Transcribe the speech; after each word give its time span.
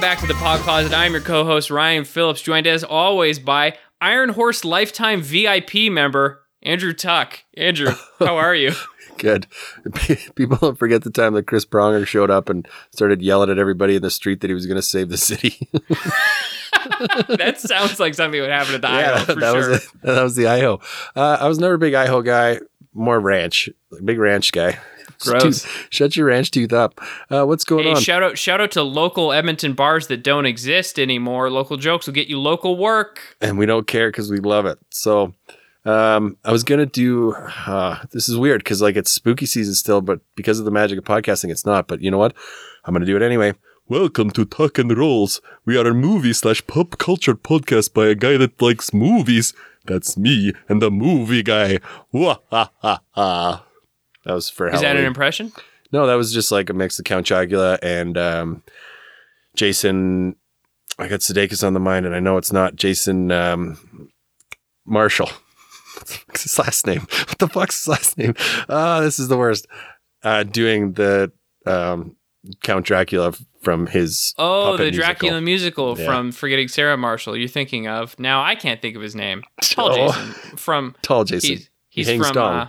Welcome 0.00 0.16
back 0.16 0.26
to 0.26 0.34
the 0.34 0.40
Pod 0.40 0.60
Closet. 0.60 0.94
I'm 0.94 1.12
your 1.12 1.20
co-host 1.20 1.70
Ryan 1.70 2.06
Phillips, 2.06 2.40
joined 2.40 2.66
as 2.66 2.82
always 2.82 3.38
by 3.38 3.76
Iron 4.00 4.30
Horse 4.30 4.64
Lifetime 4.64 5.20
VIP 5.20 5.92
member 5.92 6.42
Andrew 6.62 6.94
Tuck. 6.94 7.40
Andrew, 7.54 7.92
how 8.18 8.38
are 8.38 8.54
you? 8.54 8.72
Good. 9.18 9.46
People 10.36 10.56
don't 10.56 10.78
forget 10.78 11.02
the 11.02 11.10
time 11.10 11.34
that 11.34 11.46
Chris 11.46 11.66
Pronger 11.66 12.06
showed 12.06 12.30
up 12.30 12.48
and 12.48 12.66
started 12.92 13.20
yelling 13.20 13.50
at 13.50 13.58
everybody 13.58 13.96
in 13.96 14.00
the 14.00 14.10
street 14.10 14.40
that 14.40 14.48
he 14.48 14.54
was 14.54 14.64
going 14.64 14.76
to 14.76 14.82
save 14.82 15.10
the 15.10 15.18
city. 15.18 15.68
that 17.28 17.56
sounds 17.60 18.00
like 18.00 18.14
something 18.14 18.40
that 18.40 18.46
would 18.46 18.50
happen 18.50 18.76
at 18.76 18.80
the 18.80 18.88
IHO 18.88 19.24
for 19.26 19.34
that 19.34 19.52
sure. 19.52 19.68
was 19.68 19.84
it. 19.84 19.90
That 20.02 20.22
was 20.22 20.34
the 20.34 20.46
IHO. 20.46 20.80
Uh, 21.14 21.36
I 21.42 21.46
was 21.46 21.58
never 21.58 21.74
a 21.74 21.78
big 21.78 21.92
IHO 21.92 22.22
guy, 22.22 22.60
more 22.94 23.20
ranch, 23.20 23.68
big 24.02 24.18
ranch 24.18 24.50
guy. 24.50 24.78
Gross. 25.20 25.42
Tooth- 25.62 25.86
shut 25.90 26.16
your 26.16 26.26
ranch 26.26 26.50
tooth 26.50 26.72
up. 26.72 27.00
Uh, 27.30 27.44
what's 27.44 27.64
going 27.64 27.84
Hey, 27.84 27.92
on? 27.92 28.00
shout 28.00 28.22
out 28.22 28.38
shout 28.38 28.60
out 28.60 28.70
to 28.72 28.82
local 28.82 29.32
Edmonton 29.32 29.74
bars 29.74 30.06
that 30.08 30.22
don't 30.22 30.46
exist 30.46 30.98
anymore. 30.98 31.50
Local 31.50 31.76
jokes 31.76 32.06
will 32.06 32.14
get 32.14 32.28
you 32.28 32.38
local 32.40 32.76
work. 32.76 33.36
and 33.40 33.58
we 33.58 33.66
don't 33.66 33.86
care 33.86 34.08
because 34.10 34.30
we 34.30 34.38
love 34.38 34.66
it. 34.66 34.78
So 34.90 35.34
um, 35.84 36.36
I 36.44 36.52
was 36.52 36.64
gonna 36.64 36.86
do. 36.86 37.32
Uh, 37.66 37.98
this 38.12 38.28
is 38.28 38.36
weird 38.36 38.62
because 38.64 38.82
like 38.82 38.96
it's 38.96 39.10
spooky 39.10 39.46
season 39.46 39.74
still, 39.74 40.00
but 40.00 40.20
because 40.36 40.58
of 40.58 40.64
the 40.64 40.70
magic 40.70 40.98
of 40.98 41.04
podcasting, 41.04 41.50
it's 41.50 41.64
not. 41.64 41.88
But 41.88 42.00
you 42.02 42.10
know 42.10 42.18
what? 42.18 42.34
I'm 42.84 42.92
gonna 42.94 43.06
do 43.06 43.16
it 43.16 43.22
anyway. 43.22 43.54
Welcome 43.88 44.30
to 44.32 44.44
Tuck 44.44 44.78
and 44.78 44.96
Rolls. 44.96 45.40
We 45.64 45.76
are 45.76 45.86
a 45.86 45.94
movie 45.94 46.32
slash 46.32 46.64
pop 46.66 46.98
culture 46.98 47.34
podcast 47.34 47.92
by 47.92 48.06
a 48.06 48.14
guy 48.14 48.36
that 48.36 48.60
likes 48.62 48.94
movies. 48.94 49.52
That's 49.86 50.16
me 50.16 50.52
and 50.68 50.80
the 50.80 50.90
movie 50.90 51.42
guy. 51.42 51.80
Wah 52.12 52.36
ha 52.50 52.70
ha 52.82 53.00
ha. 53.12 53.64
That 54.24 54.34
was 54.34 54.50
for 54.50 54.68
Is 54.68 54.80
that 54.80 54.96
an 54.96 55.04
impression? 55.04 55.52
No, 55.92 56.06
that 56.06 56.14
was 56.14 56.32
just 56.32 56.52
like 56.52 56.70
a 56.70 56.74
mix 56.74 56.98
of 56.98 57.04
Count 57.04 57.26
Chocula 57.26 57.78
and 57.82 58.16
um, 58.18 58.62
Jason. 59.56 60.36
I 60.98 61.08
got 61.08 61.20
Sudeikis 61.20 61.66
on 61.66 61.72
the 61.74 61.80
mind, 61.80 62.06
and 62.06 62.14
I 62.14 62.20
know 62.20 62.36
it's 62.36 62.52
not 62.52 62.76
Jason 62.76 63.30
um, 63.32 64.10
Marshall. 64.84 65.30
What's 66.26 66.42
his 66.42 66.58
last 66.58 66.86
name? 66.86 67.00
What 67.00 67.38
the 67.38 67.48
fuck's 67.48 67.78
his 67.80 67.88
last 67.88 68.18
name? 68.18 68.34
Ah, 68.68 69.00
this 69.00 69.18
is 69.18 69.28
the 69.28 69.36
worst. 69.36 69.66
Uh, 70.22 70.42
doing 70.44 70.92
the 70.92 71.32
um, 71.66 72.16
Count 72.62 72.86
Dracula 72.86 73.32
from 73.62 73.86
his 73.86 74.34
Oh, 74.38 74.76
the 74.76 74.90
Dracula 74.90 75.40
musical 75.40 75.98
Yeah. 75.98 76.06
from 76.06 76.32
Forgetting 76.32 76.68
Sarah 76.68 76.96
Marshall. 76.96 77.36
You're 77.36 77.48
thinking 77.48 77.88
of 77.88 78.18
now. 78.18 78.42
I 78.42 78.54
can't 78.54 78.80
think 78.80 78.96
of 78.96 79.02
his 79.02 79.14
name. 79.14 79.42
Tall 79.62 79.90
Oh. 79.92 80.12
Jason 80.12 80.56
from 80.56 80.94
Tall 81.02 81.24
Jason. 81.24 81.50
he's 81.50 81.70
he's 81.88 82.06
hangs 82.08 82.28
from. 82.28 82.38
Uh, 82.38 82.68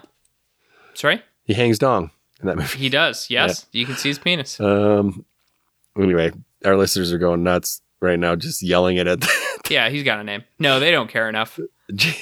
sorry, 0.94 1.22
he 1.52 1.62
hangs 1.62 1.78
dong 1.80 2.12
in 2.40 2.48
that 2.48 2.58
movie. 2.58 2.78
he 2.80 2.90
does. 2.90 3.28
Yes, 3.30 3.66
you 3.72 3.86
can 3.86 3.96
see 3.96 4.10
his 4.10 4.20
penis. 4.20 4.60
Um. 4.60 5.26
Anyway, 5.98 6.32
our 6.64 6.78
listeners 6.78 7.12
are 7.12 7.18
going 7.18 7.44
nuts 7.44 7.82
right 8.00 8.18
now, 8.20 8.36
just 8.36 8.62
yelling 8.64 8.98
at 9.00 9.08
it 9.08 9.24
at. 9.24 9.30
Yeah, 9.70 9.90
he's 9.90 10.04
got 10.04 10.20
a 10.20 10.24
name. 10.26 10.44
No, 10.60 10.82
they 10.82 10.92
don't 10.92 11.10
care 11.10 11.30
enough. 11.30 11.58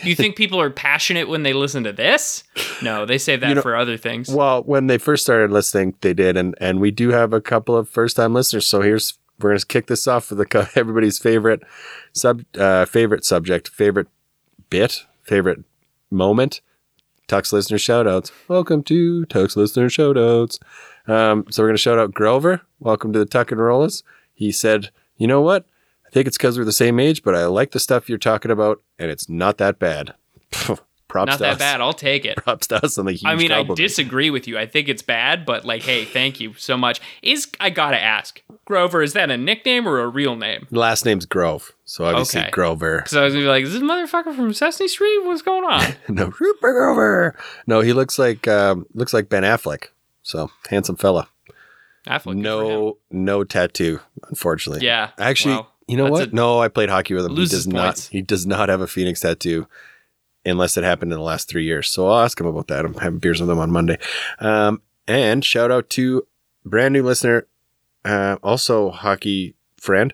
You 0.03 0.13
think 0.15 0.35
people 0.35 0.61
are 0.61 0.69
passionate 0.69 1.27
when 1.29 1.41
they 1.41 1.53
listen 1.53 1.83
to 1.85 1.91
this? 1.91 2.43
No, 2.83 3.07
they 3.07 3.17
save 3.17 3.39
that 3.41 3.49
You 3.49 3.55
know- 3.55 3.61
for 3.63 3.75
other 3.75 3.97
things. 3.97 4.29
Well, 4.29 4.61
when 4.63 4.85
they 4.85 4.99
first 4.99 5.23
started 5.23 5.49
listening, 5.49 5.95
they 6.01 6.13
did, 6.13 6.37
and 6.37 6.53
and 6.61 6.79
we 6.79 6.91
do 6.91 7.09
have 7.09 7.33
a 7.33 7.41
couple 7.41 7.75
of 7.75 7.89
first 7.89 8.17
time 8.17 8.33
listeners. 8.35 8.67
So 8.67 8.81
here's 8.81 9.17
we're 9.39 9.51
gonna 9.51 9.61
kick 9.67 9.87
this 9.87 10.07
off 10.07 10.29
with 10.29 10.41
a, 10.41 10.69
everybody's 10.75 11.17
favorite 11.17 11.63
sub 12.13 12.43
uh, 12.55 12.85
favorite 12.85 13.25
subject, 13.25 13.67
favorite 13.69 14.07
bit, 14.69 15.05
favorite 15.23 15.63
moment. 16.11 16.61
Tuck's 17.29 17.53
listener 17.53 17.77
shoutouts. 17.77 18.31
Welcome 18.47 18.81
to 18.85 19.23
Tuck's 19.25 19.55
listener 19.55 19.87
shoutouts. 19.87 20.57
Um, 21.07 21.45
so 21.51 21.61
we're 21.61 21.69
gonna 21.69 21.77
shout 21.77 21.99
out 21.99 22.11
Grover. 22.11 22.61
Welcome 22.79 23.13
to 23.13 23.19
the 23.19 23.25
Tuck 23.25 23.51
and 23.51 23.61
Rollis. 23.61 24.01
He 24.33 24.51
said, 24.51 24.89
"You 25.15 25.27
know 25.27 25.39
what? 25.39 25.67
I 26.07 26.09
think 26.09 26.25
it's 26.27 26.37
because 26.37 26.57
we're 26.57 26.65
the 26.65 26.71
same 26.71 26.99
age, 26.99 27.21
but 27.21 27.35
I 27.35 27.45
like 27.45 27.69
the 27.69 27.79
stuff 27.79 28.09
you're 28.09 28.17
talking 28.17 28.49
about, 28.49 28.81
and 28.97 29.11
it's 29.11 29.29
not 29.29 29.59
that 29.59 29.77
bad." 29.77 30.15
Props 31.07 31.29
Not 31.31 31.37
to 31.37 31.43
that 31.43 31.53
us. 31.53 31.57
bad. 31.57 31.81
I'll 31.81 31.93
take 31.93 32.23
it. 32.23 32.37
Props 32.37 32.67
to 32.67 32.83
us 32.85 32.97
on 32.99 33.05
the 33.05 33.13
huge 33.13 33.25
I 33.25 33.35
mean, 33.35 33.51
I 33.51 33.63
disagree 33.63 34.29
with 34.29 34.47
you. 34.47 34.59
I 34.59 34.67
think 34.67 34.87
it's 34.87 35.01
bad, 35.01 35.43
but 35.43 35.65
like, 35.65 35.81
hey, 35.81 36.05
thank 36.05 36.39
you 36.39 36.53
so 36.53 36.77
much. 36.77 37.01
Is 37.23 37.47
I 37.59 37.71
gotta 37.71 37.99
ask, 37.99 38.43
Grover, 38.65 39.01
is 39.01 39.13
that 39.13 39.31
a 39.31 39.37
nickname 39.37 39.87
or 39.87 40.01
a 40.01 40.07
real 40.07 40.35
name? 40.35 40.67
Last 40.69 41.05
name's 41.05 41.25
Grove, 41.25 41.73
so 41.89 42.05
obviously 42.05 42.41
Okay. 42.41 42.51
Grover. 42.51 42.97
Because 42.97 43.15
I 43.17 43.23
was 43.23 43.33
gonna 43.33 43.45
be 43.45 43.49
like, 43.49 43.63
is 43.63 43.73
this 43.73 43.81
motherfucker 43.81 44.35
from 44.35 44.53
Sesame 44.53 44.87
Street? 44.87 45.25
What's 45.25 45.41
going 45.41 45.63
on? 45.63 45.95
no, 46.07 46.25
Rupert 46.39 46.75
Grover. 46.75 47.35
No, 47.65 47.81
he 47.81 47.93
looks 47.93 48.19
like 48.19 48.47
um, 48.47 48.85
looks 48.93 49.11
like 49.11 49.27
Ben 49.27 49.41
Affleck. 49.41 49.87
So 50.21 50.51
handsome 50.69 50.97
fella. 50.97 51.27
Affleck, 52.05 52.07
good 52.07 52.23
for 52.23 52.31
him. 52.33 52.41
no, 52.41 52.97
no 53.09 53.43
tattoo, 53.43 53.99
unfortunately. 54.29 54.85
Yeah. 54.85 55.09
Actually, 55.17 55.65
you 55.87 55.97
know 55.97 56.03
that's 56.05 56.27
what? 56.27 56.33
no, 56.33 56.59
I 56.59 56.67
played 56.67 56.89
hockey 56.89 57.15
with 57.15 57.25
him. 57.25 57.35
He 57.35 57.45
does 57.47 57.65
points. 57.65 57.73
not. 57.73 57.99
He 58.11 58.21
does 58.21 58.45
not 58.45 58.69
have 58.69 58.81
a 58.81 58.87
Phoenix 58.87 59.21
tattoo, 59.21 59.67
unless 60.45 60.77
it 60.77 60.83
happened 60.83 61.11
in 61.11 61.17
the 61.17 61.25
last 61.25 61.49
three 61.49 61.65
years. 61.65 61.89
So 61.89 62.07
I'll 62.07 62.23
ask 62.23 62.39
him 62.39 62.45
about 62.45 62.67
that. 62.67 62.85
I'm 62.85 62.93
having 62.93 63.17
beers 63.17 63.41
with 63.41 63.49
him 63.49 63.57
on 63.57 63.71
Monday. 63.71 63.97
Um, 64.37 64.83
and 65.07 65.43
shout 65.43 65.71
out 65.71 65.89
to 65.91 66.27
brand 66.63 66.93
new 66.93 67.01
listener, 67.01 67.47
uh, 68.05 68.37
also 68.43 68.91
hockey 68.91 69.55
friend. 69.77 70.13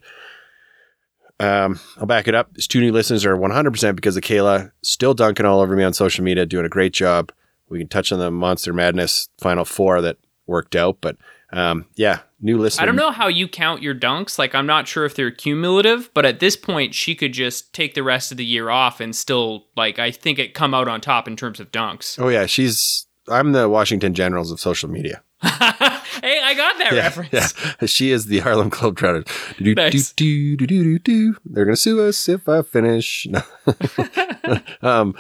Um, 1.40 1.80
I'll 1.98 2.06
back 2.06 2.28
it 2.28 2.36
up. 2.36 2.54
These 2.54 2.68
two 2.68 2.80
new 2.80 2.92
listeners 2.92 3.26
are 3.26 3.36
100% 3.36 3.96
because 3.96 4.16
of 4.16 4.24
Kayla. 4.24 4.72
Still 4.84 5.14
dunking 5.14 5.46
all 5.46 5.60
over 5.60 5.76
me 5.76 5.84
on 5.84 5.94
social 5.94 6.24
media, 6.24 6.46
doing 6.46 6.66
a 6.66 6.70
great 6.70 6.94
job. 6.94 7.32
We 7.70 7.80
can 7.80 7.88
touch 7.88 8.12
on 8.12 8.20
the 8.20 8.32
Monster 8.32 8.74
Madness 8.74 9.28
Final 9.40 9.66
Four 9.66 10.02
that 10.02 10.18
worked 10.46 10.76
out, 10.76 11.00
but 11.02 11.18
um, 11.52 11.86
yeah, 11.96 12.20
new 12.42 12.58
listener. 12.58 12.84
I 12.84 12.86
don't 12.86 12.96
know 12.96 13.12
how 13.12 13.28
you 13.28 13.48
count 13.48 13.82
your 13.82 13.96
dunks. 13.96 14.38
Like, 14.38 14.54
I'm 14.54 14.66
not 14.66 14.88
sure 14.88 15.06
if 15.06 15.16
they're 15.16 15.32
cumulative, 15.32 16.10
but 16.14 16.26
at 16.26 16.40
this 16.40 16.56
point, 16.56 16.94
she 16.94 17.16
could 17.16 17.34
just 17.34 17.74
take 17.74 17.94
the 17.96 18.04
rest 18.04 18.32
of 18.32 18.38
the 18.38 18.46
year 18.46 18.70
off 18.70 19.00
and 19.00 19.16
still, 19.16 19.66
like, 19.76 19.98
I 20.00 20.12
think 20.12 20.38
it 20.38 20.54
come 20.54 20.74
out 20.74 20.88
on 20.88 21.02
top 21.02 21.28
in 21.28 21.36
terms 21.36 21.60
of 21.60 21.72
dunks. 21.72 22.20
Oh 22.22 22.30
yeah, 22.30 22.46
she's. 22.46 23.08
I'm 23.28 23.54
the 23.54 23.68
Washington 23.68 24.14
Generals 24.14 24.52
of 24.52 24.60
social 24.60 24.90
media. 24.90 25.24
hey, 26.24 26.42
I 26.44 26.54
got 26.56 26.78
that 26.80 26.92
reference. 26.94 27.32
yeah. 27.32 27.86
She 27.88 28.12
is 28.12 28.26
the 28.26 28.40
Harlem 28.40 28.70
Globetrotters. 28.72 29.28
Do, 29.58 29.64
do, 29.64 29.76
Nice. 29.76 30.12
do, 30.14 30.58
do, 30.58 30.66
do, 30.68 30.84
do, 30.84 31.00
do. 31.00 31.38
They're 31.46 31.66
gonna 31.66 31.76
sue 31.76 32.02
us 32.08 32.28
if 32.28 32.48
I 32.50 32.62
finish. 32.62 33.28
Um, 34.84 35.16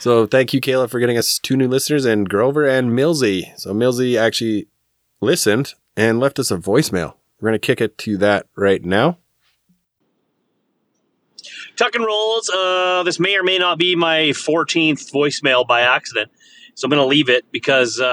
so 0.00 0.26
thank 0.26 0.52
you, 0.52 0.60
Kayla, 0.60 0.90
for 0.90 0.98
getting 0.98 1.16
us 1.16 1.38
two 1.38 1.56
new 1.56 1.68
listeners, 1.68 2.04
and 2.04 2.28
Grover 2.28 2.64
and 2.66 2.90
Millsy. 2.90 3.56
So 3.56 3.72
Millsy 3.72 4.18
actually 4.18 4.66
listened 5.20 5.74
and 5.96 6.18
left 6.18 6.40
us 6.40 6.50
a 6.50 6.56
voicemail. 6.56 7.14
We're 7.40 7.50
gonna 7.50 7.60
kick 7.60 7.80
it 7.80 7.96
to 7.98 8.16
that 8.18 8.46
right 8.56 8.84
now. 8.84 9.18
Tuck 11.76 11.94
and 11.94 12.04
rolls. 12.04 12.48
Uh, 12.50 13.02
this 13.04 13.20
may 13.20 13.36
or 13.36 13.42
may 13.44 13.58
not 13.58 13.78
be 13.78 13.94
my 13.96 14.30
14th 14.30 15.12
voicemail 15.12 15.66
by 15.66 15.82
accident. 15.82 16.30
So 16.74 16.86
I'm 16.86 16.90
going 16.90 17.00
to 17.02 17.06
leave 17.06 17.28
it 17.28 17.44
because 17.52 18.00
uh, 18.00 18.04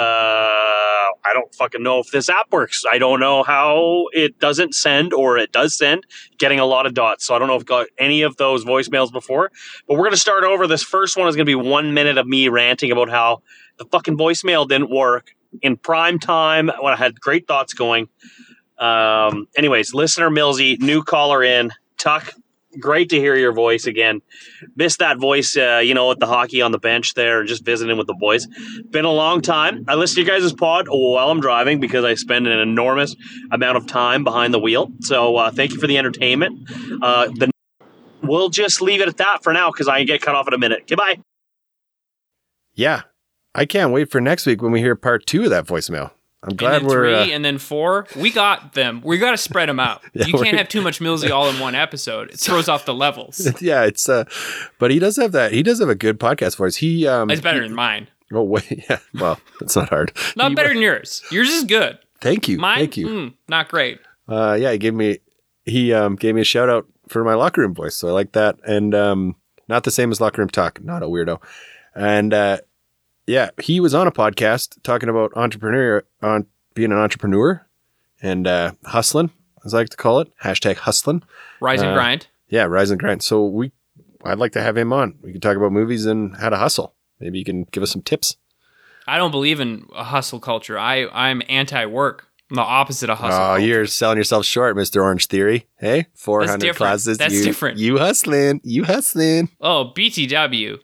I 1.24 1.34
don't 1.34 1.54
fucking 1.54 1.84
know 1.84 2.00
if 2.00 2.12
this 2.12 2.30
app 2.30 2.52
works. 2.52 2.84
I 2.92 2.98
don't 2.98 3.20
know 3.20 3.44
how 3.44 4.06
it 4.12 4.40
doesn't 4.40 4.76
send 4.76 5.14
or 5.14 5.38
it 5.38 5.52
does 5.52 5.78
send, 5.78 6.06
getting 6.38 6.60
a 6.60 6.66
lot 6.66 6.86
of 6.86 6.94
dots. 6.94 7.26
So 7.26 7.36
I 7.36 7.40
don't 7.40 7.48
know 7.48 7.56
if 7.56 7.62
I've 7.62 7.66
got 7.66 7.88
any 7.98 8.22
of 8.22 8.38
those 8.38 8.66
voicemails 8.66 9.12
before. 9.12 9.52
But 9.88 9.96
we're 9.96 10.04
going 10.04 10.12
to 10.12 10.18
start 10.18 10.44
over. 10.44 10.68
This 10.68 10.84
first 10.84 11.18
one 11.18 11.28
is 11.28 11.36
going 11.36 11.46
to 11.46 11.50
be 11.50 11.56
one 11.56 11.94
minute 11.94 12.18
of 12.18 12.28
me 12.28 12.50
ranting 12.50 12.92
about 12.92 13.10
how 13.10 13.42
the 13.78 13.86
fucking 13.86 14.18
voicemail 14.18 14.68
didn't 14.68 14.90
work 14.90 15.36
in 15.62 15.78
prime 15.78 16.20
time 16.20 16.70
when 16.80 16.94
I 16.94 16.96
had 16.96 17.20
great 17.20 17.48
thoughts 17.48 17.74
going. 17.74 18.10
Um, 18.78 19.48
anyways, 19.56 19.94
listener 19.94 20.30
Millsy, 20.30 20.80
new 20.80 21.04
caller 21.04 21.44
in. 21.44 21.72
Tuck, 21.98 22.34
great 22.80 23.10
to 23.10 23.18
hear 23.18 23.36
your 23.36 23.54
voice 23.54 23.86
again. 23.86 24.22
Missed 24.76 25.00
that 25.00 25.18
voice, 25.18 25.58
uh, 25.58 25.82
you 25.84 25.94
know, 25.94 26.12
at 26.12 26.20
the 26.20 26.28
hockey 26.28 26.62
on 26.62 26.72
the 26.72 26.80
bench 26.80 27.14
there, 27.14 27.44
just 27.44 27.66
visiting 27.66 27.98
with 27.98 28.08
the 28.08 28.14
boys. 28.14 28.48
Been 28.90 29.06
a 29.06 29.12
long 29.12 29.42
time. 29.42 29.86
I 29.88 29.96
listen 29.96 30.16
to 30.16 30.22
you 30.22 30.28
guys' 30.28 30.54
pod 30.54 30.88
while 30.90 31.30
I'm 31.30 31.40
driving 31.40 31.80
because 31.80 32.06
I 32.06 32.14
spend 32.16 32.48
an 32.48 32.60
enormous 32.60 33.16
amount 33.52 33.78
of 33.78 33.88
time 33.88 34.24
behind 34.24 34.54
the 34.54 34.60
wheel. 34.60 34.92
So 35.02 35.36
uh, 35.38 35.52
thank 35.52 35.72
you 35.72 35.80
for 35.80 35.88
the 35.88 35.98
entertainment. 35.98 36.70
Uh, 37.02 37.28
the 37.28 37.52
we'll 38.22 38.50
just 38.50 38.82
leave 38.82 39.02
it 39.02 39.08
at 39.08 39.18
that 39.18 39.44
for 39.44 39.54
now 39.54 39.72
because 39.72 39.88
I 39.88 40.04
get 40.04 40.22
cut 40.22 40.36
off 40.36 40.48
in 40.48 40.54
a 40.54 40.58
minute. 40.58 40.88
Goodbye. 40.88 41.20
Yeah, 42.74 43.02
I 43.54 43.66
can't 43.66 43.92
wait 43.92 44.10
for 44.10 44.22
next 44.22 44.46
week 44.46 44.62
when 44.62 44.72
we 44.72 44.80
hear 44.80 44.96
part 44.96 45.26
two 45.26 45.44
of 45.44 45.50
that 45.50 45.66
voicemail. 45.66 46.12
I'm 46.44 46.56
glad 46.56 46.84
we're. 46.84 46.90
three, 47.24 47.32
uh, 47.32 47.36
and 47.36 47.46
then 47.46 47.58
four. 47.60 48.08
We 48.16 48.32
got 48.32 48.74
them. 48.74 49.02
We 49.04 49.18
got 49.20 49.32
to 49.32 49.38
spread 49.38 49.70
them 49.70 49.80
out. 49.80 50.02
Yeah, 50.14 50.26
you 50.26 50.34
can't 50.34 50.58
have 50.58 50.68
too 50.70 50.82
much 50.82 51.00
Millsy 51.00 51.30
all 51.30 51.50
in 51.50 51.60
one 51.60 51.76
episode. 51.76 52.32
It 52.32 52.40
throws 52.40 52.68
off 52.68 52.86
the 52.86 52.94
levels. 52.96 53.48
yeah, 53.62 53.84
it's 53.84 54.10
uh, 54.10 54.24
but 54.80 54.90
he 54.92 54.98
does 55.00 55.18
have 55.18 55.32
that. 55.34 55.52
He 55.52 55.62
does 55.64 55.80
have 55.80 55.90
a 55.90 55.96
good 55.96 56.20
podcast 56.20 56.58
voice. 56.58 56.78
He 56.78 57.08
um, 57.08 57.30
It's 57.30 57.42
better 57.42 57.62
than 57.62 57.76
mine. 57.76 58.08
Oh 58.34 58.44
wait, 58.44 58.86
yeah. 58.90 59.00
Well, 59.14 59.40
it's 59.62 59.76
not 59.76 59.90
hard. 59.90 60.14
Not 60.36 60.50
He- 60.52 60.56
better 60.56 60.70
than 60.70 60.82
yours. 60.82 61.22
Yours 61.32 61.50
is 61.50 61.64
good. 61.66 62.00
Thank 62.22 62.48
you. 62.48 62.58
Mine, 62.58 62.78
Thank 62.80 62.98
you. 62.98 63.08
mm, 63.08 63.34
not 63.48 63.68
great. 63.70 64.00
Uh, 64.28 64.58
yeah, 64.60 64.72
he 64.72 64.78
gave 64.78 64.94
me 64.94 65.20
he 65.66 65.94
um 65.94 66.16
gave 66.16 66.34
me 66.36 66.42
a 66.42 66.46
shout 66.46 66.70
out 66.70 66.88
for 67.08 67.24
my 67.24 67.34
locker 67.36 67.62
room 67.62 67.74
voice, 67.76 67.96
so 67.96 68.08
I 68.08 68.12
like 68.12 68.32
that. 68.32 68.58
And 68.66 68.96
um, 68.96 69.36
not 69.68 69.84
the 69.84 69.92
same 69.92 70.12
as 70.12 70.20
locker 70.22 70.42
room 70.42 70.50
talk. 70.50 70.84
Not 70.84 71.04
a 71.04 71.08
weirdo. 71.08 71.42
And 71.96 72.34
uh, 72.34 72.60
yeah, 73.32 73.50
he 73.62 73.80
was 73.80 73.94
on 73.94 74.08
a 74.08 74.12
podcast 74.12 74.82
talking 74.84 75.08
about 75.10 75.32
entrepreneur 75.36 76.04
on 76.22 76.46
being 76.74 76.92
an 76.92 76.98
entrepreneur 76.98 77.66
and 78.22 78.46
uh, 78.46 78.74
hustling. 78.86 79.32
as 79.66 79.74
I 79.74 79.78
like 79.80 79.90
to 79.90 79.98
call 79.98 80.20
it. 80.20 80.28
Hashtag 80.44 80.76
hustling. 80.78 81.24
Rise 81.62 81.82
and 81.82 81.92
Uh, 81.92 81.94
grind. 81.96 82.28
Yeah, 82.50 82.64
rise 82.66 82.92
and 82.92 83.00
grind. 83.00 83.24
So 83.24 83.46
we, 83.46 83.72
I'd 84.26 84.38
like 84.38 84.52
to 84.54 84.62
have 84.62 84.76
him 84.78 84.92
on. 84.92 85.16
We 85.22 85.32
can 85.32 85.40
talk 85.42 85.56
about 85.56 85.72
movies 85.72 86.06
and 86.06 86.36
how 86.36 86.50
to 86.50 86.58
hustle. 86.58 86.94
Maybe 87.20 87.40
you 87.40 87.46
can 87.46 87.64
give 87.72 87.84
us 87.84 87.92
some 87.92 88.02
tips. 88.02 88.36
I 89.08 89.18
don't 89.18 89.32
believe 89.32 89.60
in 89.60 89.88
a 89.96 90.04
hustle 90.04 90.40
culture. 90.40 90.78
I 90.78 91.08
I'm 91.08 91.42
anti-work. 91.50 92.28
I'm 92.50 92.56
the 92.56 92.62
opposite 92.62 93.10
of 93.10 93.18
hustle. 93.20 93.40
Oh, 93.40 93.48
culture. 93.56 93.66
you're 93.66 93.86
selling 93.88 94.18
yourself 94.18 94.46
short, 94.46 94.76
Mister 94.76 95.02
Orange 95.02 95.28
Theory. 95.28 95.68
Hey, 95.80 96.08
four 96.14 96.46
hundred 96.46 96.76
classes. 96.76 97.18
That's 97.18 97.34
you, 97.34 97.44
different. 97.44 97.78
You 97.80 97.98
hustling. 97.98 98.60
You 98.64 98.84
hustling. 98.84 99.50
Oh, 99.62 99.92
BTW. 99.96 100.80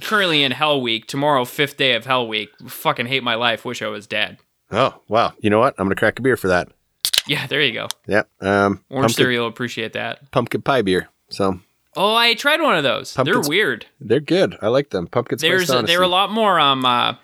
Currently 0.00 0.42
in 0.42 0.52
Hell 0.52 0.80
Week. 0.80 1.06
Tomorrow, 1.06 1.44
fifth 1.44 1.76
day 1.76 1.94
of 1.94 2.04
Hell 2.06 2.26
Week. 2.26 2.48
Fucking 2.66 3.06
hate 3.06 3.22
my 3.22 3.34
life. 3.36 3.64
Wish 3.64 3.82
I 3.82 3.88
was 3.88 4.06
dead. 4.06 4.38
Oh 4.70 5.00
wow. 5.08 5.32
You 5.40 5.50
know 5.50 5.58
what? 5.60 5.74
I'm 5.78 5.84
gonna 5.86 5.94
crack 5.94 6.18
a 6.18 6.22
beer 6.22 6.36
for 6.36 6.48
that. 6.48 6.68
Yeah, 7.26 7.46
there 7.46 7.62
you 7.62 7.72
go. 7.72 7.88
Yeah. 8.06 8.24
Um, 8.40 8.82
Orange 8.90 9.16
pumpkin, 9.16 9.28
will 9.38 9.46
appreciate 9.46 9.92
that. 9.94 10.30
pumpkin 10.30 10.62
pie 10.62 10.82
beer. 10.82 11.08
So 11.30 11.60
Oh, 11.96 12.14
I 12.14 12.34
tried 12.34 12.60
one 12.60 12.76
of 12.76 12.82
those. 12.82 13.12
Pumpkin 13.14 13.32
They're 13.40 13.48
weird. 13.48 13.86
they're 14.00 14.18
good. 14.20 14.58
I 14.60 14.66
like 14.68 14.90
them. 14.90 15.06
Pumpkin 15.06 15.38
spice 15.38 15.48
There's 15.48 15.70
honesty. 15.70 15.92
they're 15.94 16.02
a 16.02 16.08
lot 16.08 16.30
more 16.32 16.58
um 16.58 16.84
uh, 16.84 17.14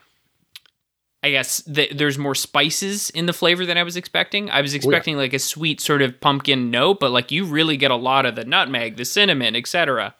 I 1.22 1.30
guess 1.32 1.62
th- 1.64 1.92
there's 1.98 2.16
more 2.16 2.34
spices 2.34 3.10
in 3.10 3.26
the 3.26 3.32
flavor 3.34 3.66
than 3.66 3.76
I 3.76 3.82
was 3.82 3.96
expecting. 3.96 4.48
I 4.48 4.62
was 4.62 4.72
expecting 4.72 5.16
like 5.18 5.34
a 5.34 5.38
sweet 5.38 5.80
sort 5.80 6.00
of 6.00 6.18
pumpkin 6.20 6.70
note, 6.70 6.98
but 7.00 7.10
like 7.10 7.30
you 7.30 7.44
really 7.44 7.76
get 7.76 7.90
a 7.90 7.96
lot 7.96 8.24
of 8.24 8.36
the 8.36 8.44
nutmeg, 8.44 8.96
the 8.96 9.04
cinnamon, 9.04 9.54
etc. 9.54 10.14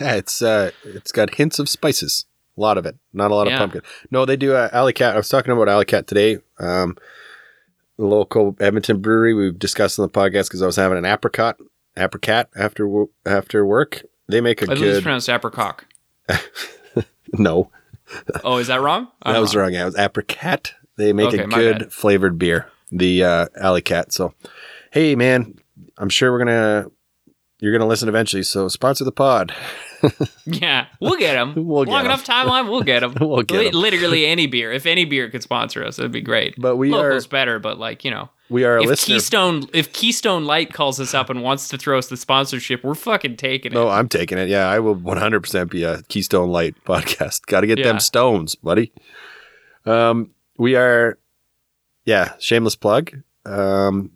Yeah, 0.00 0.14
it's 0.14 0.42
uh, 0.42 0.70
it's 0.84 1.12
got 1.12 1.34
hints 1.34 1.58
of 1.58 1.68
spices. 1.68 2.26
A 2.56 2.60
lot 2.60 2.78
of 2.78 2.86
it, 2.86 2.96
not 3.12 3.30
a 3.30 3.34
lot 3.34 3.46
Yeah. 3.46 3.54
of 3.54 3.58
pumpkin. 3.60 3.82
No, 4.10 4.24
they 4.24 4.36
do 4.36 4.54
uh, 4.54 4.68
Alley 4.72 4.92
Kat. 4.92 5.14
I 5.14 5.18
was 5.18 5.28
talking 5.28 5.52
about 5.52 5.68
Alley 5.68 5.84
Kat 5.84 6.06
today. 6.06 6.38
Um, 6.58 6.96
the 7.98 8.04
local 8.06 8.56
Edmonton 8.60 9.00
brewery 9.00 9.34
we've 9.34 9.58
discussed 9.58 9.98
on 9.98 10.04
the 10.04 10.12
podcast 10.12 10.44
because 10.48 10.62
I 10.62 10.66
was 10.66 10.76
having 10.76 10.98
an 10.98 11.04
apricot 11.04 11.58
apricot 11.96 12.48
after 12.56 13.04
after 13.24 13.64
work. 13.64 14.02
They 14.28 14.40
make 14.40 14.60
a 14.62 14.64
I 14.64 14.74
believe 14.74 14.84
it's 14.84 14.96
good 14.98 15.02
pronounced 15.02 15.28
apricot. 15.28 15.84
no, 17.32 17.70
Oh, 18.44 18.58
is 18.58 18.68
that 18.68 18.80
wrong? 18.80 19.08
I'm 19.22 19.32
that 19.34 19.40
was 19.40 19.54
wrong. 19.56 19.72
Yeah, 19.72 19.82
it 19.82 19.86
was 19.86 19.96
apricot. 19.98 20.74
They 20.96 21.12
make 21.12 21.28
Okay, 21.28 21.42
a 21.42 21.46
good 21.46 21.92
flavored 21.92 22.38
beer. 22.38 22.68
The 22.90 23.24
uh, 23.24 23.46
Alley 23.56 23.82
Kat. 23.82 24.12
So, 24.12 24.32
hey 24.92 25.14
man, 25.16 25.58
I'm 25.98 26.08
sure 26.08 26.32
we're 26.32 26.38
gonna 26.38 26.90
you're 27.60 27.72
gonna 27.72 27.86
listen 27.88 28.08
eventually. 28.08 28.42
So 28.42 28.68
sponsor 28.68 29.04
the 29.04 29.12
pod. 29.12 29.52
Yeah, 30.44 30.86
we'll 31.00 31.16
get 31.16 31.32
them. 31.32 31.54
We'll 31.66 31.84
get 31.84 31.90
Long 31.90 32.00
'em. 32.00 32.06
enough 32.06 32.24
timeline, 32.24 32.70
we'll 32.70 32.82
get 32.82 33.00
them. 33.00 33.14
We'll 33.20 33.42
get 33.42 33.66
'em. 33.68 33.72
Literally 33.80 34.26
any 34.26 34.46
beer. 34.46 34.70
If 34.70 34.84
any 34.86 35.04
beer 35.06 35.28
could 35.30 35.42
sponsor 35.42 35.82
us, 35.84 35.98
it'd 35.98 36.12
be 36.12 36.20
great. 36.20 36.54
But 36.58 36.76
we 36.76 36.90
Local's 36.90 37.26
are 37.26 37.28
better, 37.30 37.58
but 37.58 37.78
like 37.78 38.04
you 38.04 38.10
know, 38.12 38.28
we 38.50 38.62
are 38.64 38.76
a 38.76 38.82
if 38.82 38.88
listener. 38.88 39.14
Keystone 39.14 39.62
if 39.72 39.92
Keystone 39.94 40.44
Light 40.44 40.72
calls 40.72 41.00
us 41.00 41.14
up 41.14 41.30
and 41.30 41.42
wants 41.42 41.66
to 41.68 41.78
throw 41.78 41.98
us 41.98 42.08
the 42.08 42.16
sponsorship, 42.18 42.84
we're 42.84 42.94
fucking 42.94 43.36
taking 43.36 43.72
it. 43.72 43.74
No, 43.74 43.88
I'm 43.88 44.08
taking 44.08 44.36
it. 44.38 44.48
Yeah, 44.48 44.68
I 44.68 44.78
will 44.78 44.94
100% 44.94 45.70
be 45.70 45.82
a 45.82 46.02
Keystone 46.04 46.50
Light 46.50 46.76
podcast. 46.84 47.46
Got 47.46 47.62
to 47.62 47.66
get 47.66 47.78
Yeah. 47.78 47.84
them 47.86 47.98
stones, 47.98 48.54
buddy. 48.54 48.92
Um, 49.86 50.30
we 50.58 50.76
are, 50.76 51.18
yeah, 52.04 52.34
shameless 52.38 52.76
plug. 52.76 53.12
Um, 53.46 54.12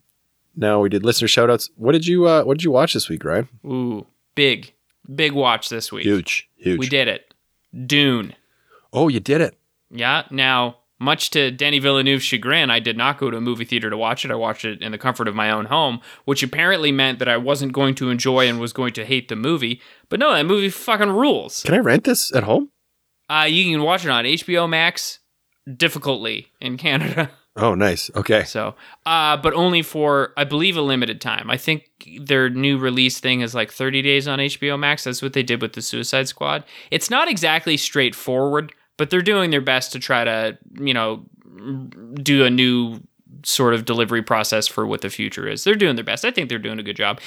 now 0.56 0.81
we 0.81 0.88
did 0.88 1.05
listener 1.05 1.29
shoutouts. 1.29 1.70
What 1.76 1.93
did 1.93 2.06
you 2.06 2.26
uh, 2.26 2.43
What 2.44 2.58
did 2.58 2.64
you 2.64 2.70
watch 2.70 2.94
this 2.94 3.08
week, 3.08 3.25
Ryan? 3.25 3.49
Ooh, 3.64 4.06
big, 4.35 4.73
big 5.12 5.32
watch 5.32 5.69
this 5.69 5.91
week. 5.93 6.05
Huge, 6.05 6.49
huge. 6.56 6.79
We 6.79 6.88
did 6.88 7.08
it. 7.08 7.35
Dune. 7.87 8.35
Oh, 8.93 9.08
you 9.08 9.20
did 9.20 9.41
it. 9.41 9.56
Yeah. 9.91 10.25
Now, 10.31 10.79
much 10.99 11.31
to 11.31 11.50
Danny 11.50 11.79
Villeneuve's 11.79 12.25
chagrin, 12.25 12.70
I 12.70 12.79
did 12.79 12.97
not 12.97 13.19
go 13.19 13.31
to 13.31 13.37
a 13.37 13.41
movie 13.41 13.64
theater 13.64 13.88
to 13.88 13.97
watch 13.97 14.25
it. 14.25 14.31
I 14.31 14.35
watched 14.35 14.64
it 14.64 14.82
in 14.82 14.93
the 14.93 14.99
comfort 14.99 15.29
of 15.29 15.35
my 15.35 15.50
own 15.50 15.67
home, 15.67 16.00
which 16.25 16.43
apparently 16.43 16.93
meant 16.93 17.19
that 17.20 17.29
I 17.29 17.37
wasn't 17.37 17.73
going 17.73 17.94
to 17.96 18.11
enjoy 18.11 18.49
and 18.49 18.61
was 18.61 18.73
going 18.73 18.93
to 18.94 19.05
hate 19.05 19.29
the 19.29 19.37
movie. 19.37 19.81
But 20.08 20.20
no, 20.20 20.32
that 20.32 20.44
movie 20.44 20.69
fucking 20.69 21.11
rules. 21.11 21.62
Can 21.62 21.75
I 21.75 21.79
rent 21.79 22.05
this 22.05 22.35
at 22.35 22.43
home? 22.44 22.70
Uh, 23.31 23.46
you 23.49 23.73
can 23.73 23.82
watch 23.82 24.05
it 24.05 24.11
on 24.11 24.25
HBO 24.25 24.69
Max 24.69 25.20
difficultly 25.76 26.49
in 26.61 26.76
Canada. 26.76 27.31
Oh, 27.56 27.75
nice. 27.75 28.11
Okay. 28.14 28.44
So, 28.44 28.76
uh, 29.06 29.37
but 29.37 29.55
only 29.55 29.82
for 29.82 30.32
I 30.37 30.44
believe 30.44 30.76
a 30.76 30.82
limited 30.82 31.20
time. 31.20 31.50
I 31.50 31.56
think 31.56 31.91
their 32.20 32.49
new 32.49 32.79
release 32.79 33.19
thing 33.19 33.41
is 33.41 33.55
like 33.55 33.73
30 33.73 34.02
days 34.02 34.29
on 34.29 34.38
HBO 34.38 34.79
Max. 34.79 35.05
That's 35.05 35.20
what 35.20 35.32
they 35.32 35.43
did 35.43 35.61
with 35.61 35.73
the 35.73 35.82
Suicide 35.82 36.29
Squad. 36.29 36.64
It's 36.91 37.11
not 37.11 37.29
exactly 37.29 37.76
straightforward, 37.76 38.73
but 38.97 39.11
they're 39.11 39.20
doing 39.20 39.50
their 39.50 39.61
best 39.61 39.93
to 39.93 39.99
try 39.99 40.25
to, 40.25 40.58
you 40.79 40.94
know, 40.94 41.26
do 42.23 42.44
a 42.44 42.50
new 42.50 43.00
sort 43.44 43.75
of 43.75 43.85
delivery 43.85 44.23
process 44.23 44.67
for 44.67 44.87
what 44.87 45.00
the 45.00 45.11
future 45.11 45.49
is. 45.49 45.64
They're 45.64 45.75
doing 45.75 45.96
their 45.96 46.05
best. 46.05 46.25
I 46.25 46.31
think 46.31 46.49
they're 46.49 46.58
doing 46.58 46.79
a 46.79 46.82
good 46.82 46.96
job. 46.96 47.20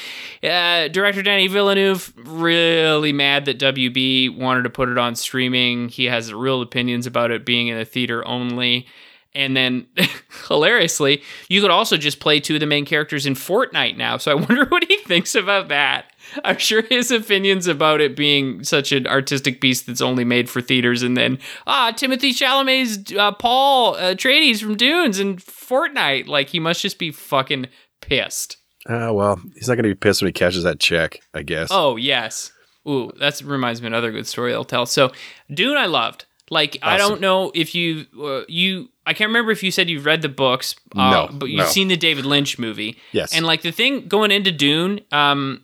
Uh, 0.44 0.88
director 0.88 1.22
Danny 1.22 1.48
Villeneuve 1.48 2.14
really 2.18 3.12
mad 3.12 3.46
that 3.46 3.60
WB 3.60 4.38
wanted 4.38 4.64
to 4.64 4.70
put 4.70 4.90
it 4.90 4.98
on 4.98 5.16
streaming. 5.16 5.90
He 5.90 6.06
has 6.06 6.34
real 6.34 6.62
opinions 6.62 7.08
about 7.08 7.32
it 7.32 7.46
being 7.46 7.68
in 7.68 7.78
the 7.78 7.86
theater 7.86 8.26
only. 8.28 8.88
And 9.36 9.58
then, 9.58 9.88
hilariously, 10.48 11.24
you 11.50 11.62
could 11.62 11.72
also 11.72 11.98
just 11.98 12.20
play 12.20 12.40
two 12.40 12.56
of 12.56 12.60
the 12.60 12.68
main 12.68 12.86
characters 12.86 13.26
in 13.26 13.34
Fortnite 13.34 13.98
now. 13.98 14.18
So 14.18 14.32
I 14.32 14.36
wonder 14.36 14.66
what 14.66 14.86
he 14.88 14.98
thinks 14.98 15.34
about 15.36 15.70
that. 15.70 16.06
I'm 16.44 16.58
sure 16.58 16.84
his 16.84 17.12
opinions 17.12 17.68
about 17.68 18.00
it 18.00 18.16
being 18.16 18.64
such 18.64 18.92
an 18.92 19.08
artistic 19.08 19.60
piece 19.60 19.82
that's 19.82 20.02
only 20.02 20.24
made 20.24 20.50
for 20.50 20.62
theaters, 20.62 21.04
and 21.04 21.18
then 21.18 21.40
ah, 21.68 21.92
Timothée 21.94 22.32
Chalamet's 22.32 23.14
uh, 23.16 23.32
Paul 23.34 23.96
uh, 23.96 24.16
Atreides 24.16 24.62
from 24.62 24.78
Dunes 24.78 25.20
and 25.20 25.40
Fortnite. 25.40 26.28
Like 26.28 26.50
he 26.50 26.60
must 26.60 26.82
just 26.82 26.98
be 26.98 27.12
fucking 27.12 27.68
pissed. 28.02 28.58
Uh, 28.88 29.12
well, 29.14 29.42
he's 29.56 29.68
not 29.68 29.76
going 29.76 29.84
to 29.84 29.90
be 29.90 29.96
pissed 29.96 30.22
when 30.22 30.30
he 30.30 30.34
catches 30.34 30.64
that 30.64 30.80
check, 30.80 31.22
I 31.34 31.44
guess. 31.44 31.70
Oh 31.72 31.96
yes. 31.96 32.52
Ooh, 32.88 33.12
that 33.20 33.42
reminds 33.42 33.82
me 33.82 33.88
of 33.88 33.94
another 33.94 34.12
good 34.12 34.28
story 34.28 34.54
I'll 34.54 34.66
tell. 34.66 34.86
So, 34.86 35.12
Dune, 35.50 35.78
I 35.78 35.86
loved. 35.86 36.26
Like, 36.50 36.78
I 36.84 36.98
don't 36.98 37.22
know 37.22 37.52
if 37.56 37.74
you 37.74 38.06
uh, 38.22 38.42
you. 38.48 38.90
I 39.06 39.14
can't 39.14 39.28
remember 39.30 39.52
if 39.52 39.64
you 39.64 39.72
said 39.72 39.90
you've 39.90 40.06
read 40.06 40.22
the 40.22 40.30
books, 40.30 40.76
uh, 40.96 41.10
No, 41.12 41.30
but 41.32 41.48
you've 41.50 41.60
no. 41.60 41.66
seen 41.66 41.88
the 41.90 41.98
David 41.98 42.26
Lynch 42.26 42.58
movie. 42.58 42.98
Yes. 43.12 43.36
And 43.36 43.46
like 43.46 43.62
the 43.62 43.72
thing 43.72 44.08
going 44.08 44.32
into 44.32 44.52
Dune, 44.52 45.02
um, 45.12 45.64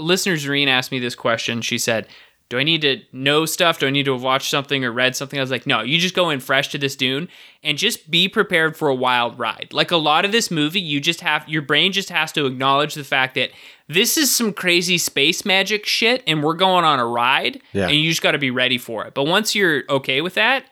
listener 0.00 0.34
Zareen 0.34 0.68
asked 0.68 0.90
me 0.92 0.98
this 0.98 1.14
question. 1.14 1.60
She 1.62 1.76
said, 1.78 2.06
"Do 2.48 2.58
I 2.58 2.62
need 2.62 2.80
to 2.82 3.02
know 3.12 3.44
stuff? 3.44 3.78
Do 3.78 3.86
I 3.86 3.90
need 3.90 4.04
to 4.06 4.12
have 4.12 4.22
watched 4.22 4.50
something 4.50 4.84
or 4.84 4.92
read 4.92 5.14
something?" 5.14 5.38
I 5.38 5.42
was 5.42 5.50
like, 5.50 5.66
"No, 5.66 5.82
you 5.82 5.98
just 5.98 6.14
go 6.14 6.30
in 6.30 6.40
fresh 6.40 6.68
to 6.68 6.78
this 6.78 6.96
Dune 6.96 7.28
and 7.62 7.76
just 7.76 8.10
be 8.10 8.28
prepared 8.28 8.76
for 8.76 8.88
a 8.88 8.94
wild 8.94 9.38
ride. 9.38 9.68
Like 9.72 9.90
a 9.90 9.96
lot 9.96 10.24
of 10.24 10.32
this 10.32 10.50
movie, 10.50 10.80
you 10.80 11.00
just 11.00 11.20
have 11.20 11.46
your 11.48 11.62
brain 11.62 11.92
just 11.92 12.08
has 12.08 12.32
to 12.32 12.46
acknowledge 12.46 12.94
the 12.94 13.04
fact 13.04 13.34
that 13.34 13.50
this 13.88 14.16
is 14.16 14.34
some 14.34 14.52
crazy 14.52 14.96
space 14.96 15.44
magic 15.44 15.84
shit, 15.84 16.22
and 16.26 16.42
we're 16.42 16.54
going 16.54 16.84
on 16.84 16.98
a 16.98 17.06
ride, 17.06 17.60
Yeah. 17.72 17.88
and 17.88 17.96
you 17.96 18.08
just 18.08 18.22
got 18.22 18.32
to 18.32 18.38
be 18.38 18.50
ready 18.52 18.78
for 18.78 19.04
it. 19.04 19.12
But 19.14 19.24
once 19.24 19.54
you're 19.54 19.82
okay 19.90 20.20
with 20.20 20.34
that, 20.34 20.64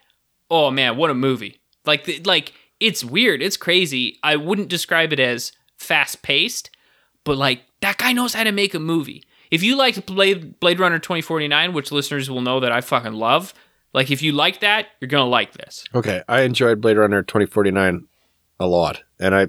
oh 0.50 0.70
man, 0.70 0.96
what 0.96 1.10
a 1.10 1.14
movie! 1.14 1.60
Like, 1.88 2.24
like 2.24 2.52
it's 2.78 3.02
weird, 3.02 3.42
it's 3.42 3.56
crazy. 3.56 4.18
I 4.22 4.36
wouldn't 4.36 4.68
describe 4.68 5.12
it 5.12 5.18
as 5.18 5.52
fast 5.76 6.22
paced, 6.22 6.70
but 7.24 7.36
like 7.36 7.62
that 7.80 7.98
guy 7.98 8.12
knows 8.12 8.34
how 8.34 8.44
to 8.44 8.52
make 8.52 8.74
a 8.74 8.78
movie. 8.78 9.24
If 9.50 9.62
you 9.62 9.76
liked 9.76 10.06
Blade 10.06 10.60
Blade 10.60 10.78
Runner 10.78 10.98
2049, 10.98 11.72
which 11.72 11.90
listeners 11.90 12.30
will 12.30 12.42
know 12.42 12.60
that 12.60 12.70
I 12.70 12.82
fucking 12.82 13.14
love, 13.14 13.54
like 13.94 14.10
if 14.10 14.22
you 14.22 14.32
like 14.32 14.60
that, 14.60 14.86
you're 15.00 15.08
gonna 15.08 15.24
like 15.24 15.54
this. 15.54 15.84
Okay, 15.94 16.22
I 16.28 16.42
enjoyed 16.42 16.80
Blade 16.80 16.98
Runner 16.98 17.22
2049 17.22 18.06
a 18.60 18.66
lot, 18.66 19.02
and 19.18 19.34
I 19.34 19.46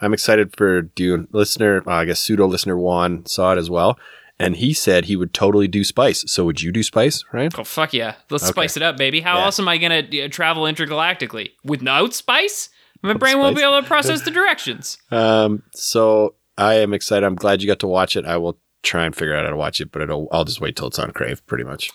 I'm 0.00 0.12
excited 0.12 0.54
for 0.54 0.82
Dune. 0.82 1.28
Listener, 1.32 1.82
uh, 1.86 1.92
I 1.92 2.04
guess 2.04 2.20
pseudo 2.20 2.46
listener 2.46 2.76
Juan 2.76 3.24
saw 3.26 3.52
it 3.52 3.58
as 3.58 3.70
well, 3.70 3.98
and 4.40 4.56
he 4.56 4.72
said 4.72 5.04
he 5.06 5.16
would 5.16 5.32
totally 5.34 5.68
do 5.68 5.82
Spice. 5.84 6.24
So 6.30 6.44
would 6.44 6.62
you 6.62 6.70
do 6.72 6.82
Spice, 6.82 7.24
right? 7.32 7.52
Oh 7.58 7.64
fuck 7.64 7.92
yeah, 7.92 8.14
let's 8.30 8.44
Okay. 8.44 8.50
spice 8.52 8.76
it 8.76 8.82
up, 8.82 8.96
baby. 8.96 9.20
How 9.20 9.38
Yeah. 9.38 9.44
else 9.46 9.58
am 9.58 9.68
I 9.68 9.78
gonna 9.78 10.02
uh, 10.24 10.28
travel 10.28 10.64
intergalactically 10.64 11.50
without 11.64 12.14
spice? 12.14 12.70
My 13.02 13.12
brain 13.12 13.32
spice? 13.34 13.40
won't 13.42 13.56
be 13.56 13.62
able 13.62 13.80
to 13.80 13.86
process 13.86 14.22
the 14.22 14.30
directions. 14.40 14.98
Um, 15.10 15.62
so 15.74 16.34
I 16.56 16.74
am 16.74 16.92
excited. 16.94 17.24
I'm 17.24 17.36
glad 17.36 17.62
you 17.62 17.68
got 17.68 17.78
to 17.80 17.86
watch 17.86 18.16
it. 18.16 18.24
I 18.24 18.36
will 18.36 18.58
try 18.82 19.04
and 19.04 19.14
figure 19.14 19.34
out 19.36 19.44
how 19.44 19.50
to 19.50 19.56
watch 19.56 19.80
it, 19.80 19.92
but 19.92 20.02
it'll, 20.02 20.26
I'll 20.32 20.44
just 20.44 20.60
wait 20.60 20.74
till 20.76 20.88
it's 20.88 20.98
on 20.98 21.12
Crave, 21.12 21.46
pretty 21.46 21.62
much. 21.64 21.90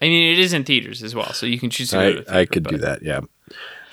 I 0.00 0.06
mean, 0.06 0.32
it 0.32 0.38
is 0.40 0.52
in 0.52 0.64
theaters 0.64 1.02
as 1.04 1.14
well, 1.14 1.32
so 1.32 1.46
you 1.46 1.60
can 1.60 1.70
choose 1.70 1.90
to 1.90 2.24
I, 2.28 2.40
I 2.40 2.44
could 2.46 2.64
but- 2.64 2.70
do 2.72 2.78
that. 2.78 3.02
Yeah. 3.02 3.20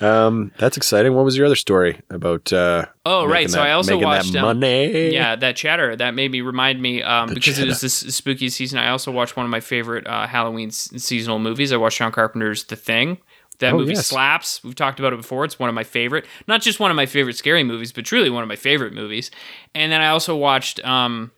Um, 0.00 0.50
that's 0.58 0.76
exciting. 0.76 1.14
What 1.14 1.24
was 1.24 1.36
your 1.36 1.46
other 1.46 1.56
story 1.56 2.00
about? 2.10 2.52
Uh, 2.52 2.86
Oh 3.04 3.24
right, 3.26 3.32
making 3.40 3.48
so 3.50 3.60
I 3.62 3.72
also 3.72 3.98
watched 3.98 4.32
that 4.32 4.38
um, 4.44 4.58
money. 4.60 5.12
Yeah, 5.12 5.36
that 5.36 5.56
chatter 5.56 5.94
that 5.96 6.14
made 6.14 6.30
me 6.30 6.40
remind 6.40 6.80
me 6.80 7.02
um, 7.02 7.34
because 7.34 7.58
it 7.58 7.66
was 7.66 7.80
this 7.80 7.94
spooky 7.94 8.48
season. 8.48 8.78
I 8.78 8.90
also 8.90 9.10
watched 9.10 9.36
one 9.36 9.44
of 9.44 9.50
my 9.50 9.60
favorite 9.60 10.06
uh, 10.06 10.26
Halloween 10.26 10.68
s- 10.68 10.90
seasonal 10.96 11.38
movies. 11.38 11.72
I 11.72 11.76
watched 11.76 11.98
John 11.98 12.12
Carpenter's 12.12 12.64
The 12.64 12.76
Thing. 12.76 13.18
That 13.58 13.74
Oh, 13.74 13.78
movie 13.78 13.92
yes. 13.92 14.06
slaps. 14.06 14.64
We've 14.64 14.74
talked 14.74 15.00
about 15.00 15.12
it 15.12 15.16
before. 15.16 15.44
It's 15.44 15.58
one 15.58 15.68
of 15.68 15.74
my 15.74 15.84
favorite, 15.84 16.24
not 16.48 16.62
just 16.62 16.80
one 16.80 16.90
of 16.90 16.96
my 16.96 17.04
favorite 17.04 17.36
scary 17.36 17.62
movies, 17.62 17.92
but 17.92 18.06
truly 18.06 18.30
one 18.30 18.42
of 18.42 18.48
my 18.48 18.56
favorite 18.56 18.94
movies. 18.94 19.30
And 19.74 19.92
then 19.92 20.00
I 20.00 20.08
also 20.08 20.34
watched 20.34 20.82
um, 20.82 21.30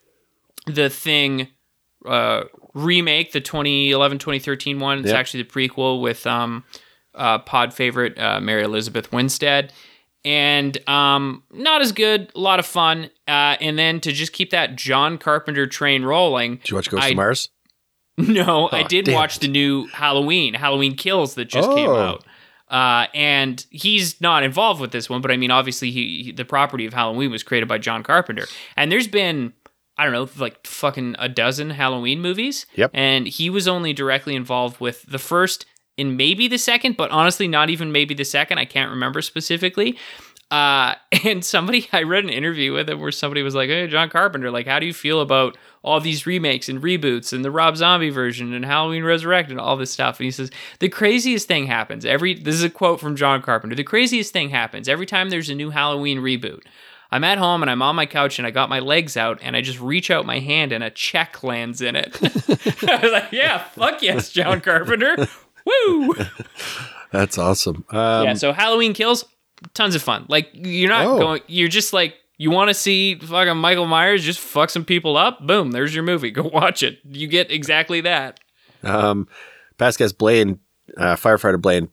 The 0.67 0.89
Thing 0.89 1.49
uh, 2.07 2.45
remake, 2.75 3.33
the 3.33 3.41
2011 3.41 4.19
2013 4.19 4.79
one. 4.79 4.99
It's 5.01 5.09
Yep. 5.09 5.17
actually 5.17 5.43
the 5.43 5.49
prequel 5.49 6.01
with 6.01 6.25
um, 6.29 6.63
uh, 7.15 7.39
pod 7.41 7.73
favorite 7.75 8.19
uh, 8.19 8.41
Mary 8.41 8.63
Elizabeth 8.63 9.13
Winstead. 9.13 9.73
and 10.25 10.79
um, 10.89 11.43
not 11.53 11.81
as 11.83 11.91
good. 11.93 12.31
A 12.35 12.39
lot 12.39 12.59
of 12.61 12.67
fun, 12.67 13.11
uh, 13.27 13.57
and 13.61 13.77
then 13.79 14.01
to 14.01 14.13
just 14.13 14.33
keep 14.33 14.51
that 14.51 14.77
John 14.77 15.19
Carpenter 15.19 15.67
train 15.67 16.05
rolling. 16.05 16.57
Did 16.57 16.71
you 16.71 16.77
watch 16.77 16.91
Ghost 16.91 17.03
I- 17.05 17.09
of 17.09 17.17
Mars? 17.17 17.49
No, 18.19 18.69
I 18.71 18.83
Oh, 18.83 18.89
did 18.89 19.09
watch 19.09 19.37
it. 19.39 19.41
the 19.41 19.49
new 19.49 19.87
Halloween, 19.87 20.53
Halloween 20.55 20.97
Kills 20.97 21.35
that 21.37 21.47
just 21.47 21.71
came 21.71 21.89
Oh. 21.89 21.97
out. 21.97 22.25
Uh, 22.69 23.07
and 23.15 23.67
he's 23.71 24.21
not 24.21 24.43
involved 24.43 24.81
with 24.83 24.93
this 24.93 25.09
one, 25.11 25.23
but 25.23 25.31
I 25.31 25.37
mean, 25.39 25.51
obviously, 25.51 25.91
he, 25.91 26.23
he 26.25 26.33
the 26.33 26.45
property 26.45 26.85
of 26.87 26.93
Halloween 26.95 27.31
was 27.31 27.43
created 27.43 27.69
by 27.69 27.79
John 27.79 28.03
Carpenter, 28.03 28.47
and 28.77 28.93
there's 28.93 29.09
been 29.09 29.55
I 29.99 30.05
don't 30.05 30.13
know, 30.15 30.29
like 30.43 30.67
fucking 30.67 31.17
a 31.19 31.29
dozen 31.29 31.71
Halloween 31.71 32.21
movies. 32.21 32.65
Yep. 32.77 32.91
And 32.95 33.27
he 33.27 33.51
was 33.51 33.67
only 33.69 33.93
directly 33.93 34.35
involved 34.37 34.81
with 34.81 35.03
the 35.07 35.19
first 35.19 35.67
and 35.99 36.17
maybe 36.17 36.49
the 36.49 36.59
second, 36.59 36.97
but 36.97 37.11
honestly, 37.11 37.49
not 37.49 37.71
even 37.71 37.93
maybe 37.93 38.15
the 38.15 38.25
second. 38.25 38.59
I 38.59 38.65
can't 38.65 38.91
remember 38.91 39.23
specifically. 39.23 39.99
Uh, 40.53 40.95
and 41.25 41.45
somebody, 41.45 41.89
I 41.93 42.03
read 42.03 42.25
an 42.25 42.31
interview 42.31 42.75
with 42.75 42.89
him 42.89 43.01
where 43.01 43.11
somebody 43.11 43.43
was 43.43 43.55
like, 43.55 43.69
Hey, 43.69 43.87
John 43.89 44.11
Carpenter, 44.11 44.51
like, 44.51 44.67
how 44.67 44.79
do 44.79 44.87
you 44.87 44.93
feel 44.93 45.21
about 45.21 45.57
all 45.83 45.99
these 45.99 46.27
remakes 46.27 46.69
and 46.69 46.81
reboots 46.83 47.33
and 47.33 47.45
the 47.45 47.51
Rob 47.51 47.77
Zombie 47.77 48.11
version 48.11 48.53
and 48.53 48.65
Halloween 48.65 49.03
Resurrected 49.03 49.53
and 49.53 49.61
all 49.61 49.77
this 49.77 49.91
stuff? 49.91 50.21
And 50.21 50.27
he 50.27 50.31
says, 50.31 50.51
The 50.79 50.91
craziest 50.91 51.49
thing 51.49 51.67
happens 51.67 52.05
every, 52.05 52.35
this 52.35 52.55
is 52.55 52.63
a 52.63 52.71
quote 52.71 53.01
from 53.01 53.17
John 53.17 53.43
Carpenter, 53.43 53.75
the 53.75 53.83
craziest 53.83 54.33
thing 54.33 54.51
happens 54.51 54.89
every 54.89 55.07
time 55.07 55.31
there's 55.31 55.51
a 55.51 55.55
new 55.55 55.71
Halloween 55.71 56.19
reboot. 56.19 56.63
I'm 57.11 57.25
at 57.25 57.37
home 57.37 57.61
and 57.61 57.71
I'm 57.71 57.83
on 57.83 57.95
my 57.95 58.07
couch 58.07 58.39
and 58.39 58.47
I 58.47 58.51
got 58.51 58.71
my 58.71 58.79
legs 58.79 59.19
out 59.19 59.39
and 59.43 59.55
I 59.55 59.61
just 59.61 59.79
reach 59.79 60.11
out 60.11 60.25
my 60.25 60.39
hand 60.39 60.73
and 60.73 60.83
a 60.83 60.89
check 60.89 61.43
lands 61.43 61.83
in 61.83 61.95
it. 61.95 62.17
I 62.89 63.01
was 63.03 63.13
like, 63.13 63.33
yeah, 63.33 63.65
fuck 63.65 64.01
yes, 64.01 64.31
John 64.31 64.63
Carpenter. 64.63 65.29
Woo! 65.67 66.15
That's 67.13 67.39
awesome. 67.39 67.85
Um, 67.91 68.25
yeah, 68.25 68.35
so 68.35 68.53
Halloween 68.53 68.95
Kills, 68.95 69.25
tons 69.75 69.95
of 69.95 70.03
fun. 70.03 70.25
Like 70.29 70.49
you're 70.55 70.89
not 70.89 71.07
Oh. 71.07 71.19
going 71.19 71.43
you're 71.47 71.69
just 71.69 71.93
like 71.93 72.15
you 72.39 72.51
want 72.51 72.69
to 72.69 72.75
see 72.75 73.17
fucking 73.17 73.57
Michael 73.57 73.87
Myers 73.87 74.25
just 74.25 74.41
fuck 74.41 74.71
some 74.71 74.85
people 74.85 75.17
up? 75.17 75.47
Boom, 75.47 75.71
there's 75.73 75.95
your 75.95 76.05
movie. 76.05 76.31
Go 76.33 76.43
watch 76.45 76.83
it. 76.83 76.99
You 77.05 77.29
get 77.29 77.51
exactly 77.51 78.01
that. 78.01 78.41
Um, 78.83 79.29
guest 79.79 80.19
Blaine, 80.19 80.59
uh, 80.97 81.17
firefighter 81.17 81.61
Blaine 81.61 81.89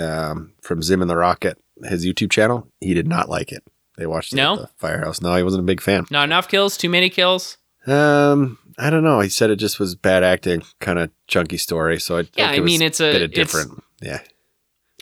um, 0.00 0.52
from 0.62 0.82
Zim 0.82 1.00
and 1.02 1.10
the 1.10 1.16
Rocket, 1.16 1.58
his 1.84 2.04
YouTube 2.06 2.30
channel, 2.30 2.66
he 2.80 2.94
did 2.94 3.06
not 3.06 3.28
like 3.28 3.52
it. 3.52 3.62
They 3.96 4.06
watched 4.06 4.32
it 4.32 4.36
No? 4.36 4.56
the 4.56 4.70
firehouse. 4.76 5.20
No, 5.20 5.36
he 5.36 5.42
wasn't 5.44 5.60
a 5.62 5.66
big 5.66 5.80
fan. 5.80 6.06
Not 6.10 6.24
enough 6.24 6.48
kills, 6.48 6.76
too 6.76 6.88
many 6.88 7.08
kills. 7.10 7.58
Um, 7.86 8.58
I 8.78 8.90
don't 8.90 9.04
know. 9.04 9.20
He 9.20 9.28
said 9.28 9.50
it 9.50 9.56
just 9.56 9.78
was 9.78 9.94
bad 9.94 10.24
acting, 10.24 10.62
kind 10.80 10.98
of 10.98 11.10
chunky 11.26 11.56
story. 11.56 12.00
So 12.00 12.18
I 12.18 12.24
Yeah, 12.36 12.50
I 12.50 12.60
mean, 12.60 12.82
it's 12.82 13.00
a- 13.00 13.12
bit 13.12 13.22
of 13.22 13.30
it's- 13.32 13.34
different. 13.52 13.82
Yeah, 14.02 14.20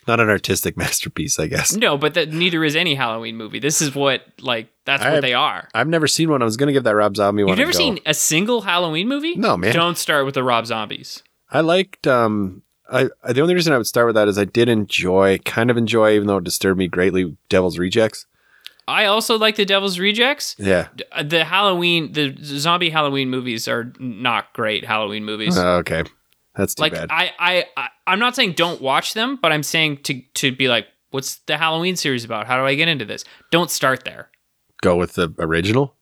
not 0.06 0.20
an 0.20 0.28
artistic 0.28 0.76
masterpiece, 0.76 1.38
I 1.38 1.46
guess. 1.46 1.74
No, 1.74 1.96
but 1.96 2.14
that 2.14 2.32
neither 2.32 2.64
is 2.64 2.76
any 2.76 2.94
Halloween 2.94 3.36
movie. 3.36 3.58
This 3.58 3.80
is 3.80 3.94
what 3.94 4.22
like 4.40 4.68
that's 4.84 5.02
I- 5.02 5.12
what 5.14 5.22
they 5.22 5.34
are. 5.34 5.68
I've 5.74 5.88
never 5.88 6.06
seen 6.06 6.30
one. 6.30 6.42
I 6.42 6.44
was 6.44 6.56
gonna 6.56 6.72
give 6.72 6.84
that 6.84 6.94
Rob 6.94 7.16
Zombie 7.16 7.44
one. 7.44 7.50
You've 7.50 7.58
never 7.58 7.72
seen 7.72 7.98
a 8.06 8.14
single 8.14 8.62
Halloween 8.62 9.08
movie? 9.08 9.34
No, 9.36 9.56
man. 9.56 9.72
Don't 9.74 9.96
start 9.98 10.26
with 10.26 10.34
the 10.34 10.42
Rob 10.44 10.66
Zombies. 10.66 11.22
I 11.50 11.60
liked. 11.60 12.06
Um, 12.06 12.62
I, 12.90 13.08
I 13.24 13.32
the 13.32 13.40
only 13.40 13.54
reason 13.54 13.72
I 13.72 13.78
would 13.78 13.86
start 13.86 14.06
with 14.06 14.16
that 14.16 14.28
is 14.28 14.36
I 14.38 14.44
did 14.44 14.68
enjoy, 14.68 15.38
kind 15.44 15.70
of 15.70 15.76
enjoy, 15.78 16.14
even 16.14 16.26
though 16.26 16.36
it 16.38 16.44
disturbed 16.44 16.78
me 16.78 16.88
greatly. 16.88 17.36
Devil's 17.48 17.78
Rejects. 17.78 18.26
I 18.88 19.04
also 19.06 19.38
like 19.38 19.56
the 19.56 19.64
Devil's 19.64 19.98
Rejects. 19.98 20.56
Yeah. 20.58 20.88
Uh, 21.12 21.22
The 21.22 21.44
Halloween, 21.44 22.12
the 22.12 22.36
zombie 22.42 22.90
Halloween 22.90 23.30
movies 23.30 23.68
are 23.68 23.92
not 23.98 24.52
great 24.54 24.84
Halloween 24.84 25.24
movies. 25.24 25.56
Oh, 25.56 25.76
okay. 25.78 26.02
That's 26.56 26.74
too 26.74 26.82
like 26.82 26.92
bad. 26.92 27.08
I, 27.10 27.32
I, 27.38 27.64
I, 27.76 27.88
I'm 28.06 28.18
not 28.18 28.36
saying 28.36 28.52
don't 28.52 28.80
watch 28.82 29.14
them, 29.14 29.38
but 29.40 29.52
I'm 29.52 29.62
saying 29.62 29.98
to 30.04 30.20
to 30.34 30.54
be 30.54 30.68
like, 30.68 30.86
what's 31.10 31.36
the 31.46 31.56
Halloween 31.56 31.96
series 31.96 32.24
about? 32.24 32.46
How 32.46 32.58
do 32.58 32.64
I 32.66 32.74
get 32.74 32.88
into 32.88 33.04
this? 33.04 33.24
Don't 33.50 33.70
start 33.70 34.04
there. 34.04 34.30
Go 34.82 34.96
with 34.96 35.14
the 35.14 35.32
original. 35.38 35.94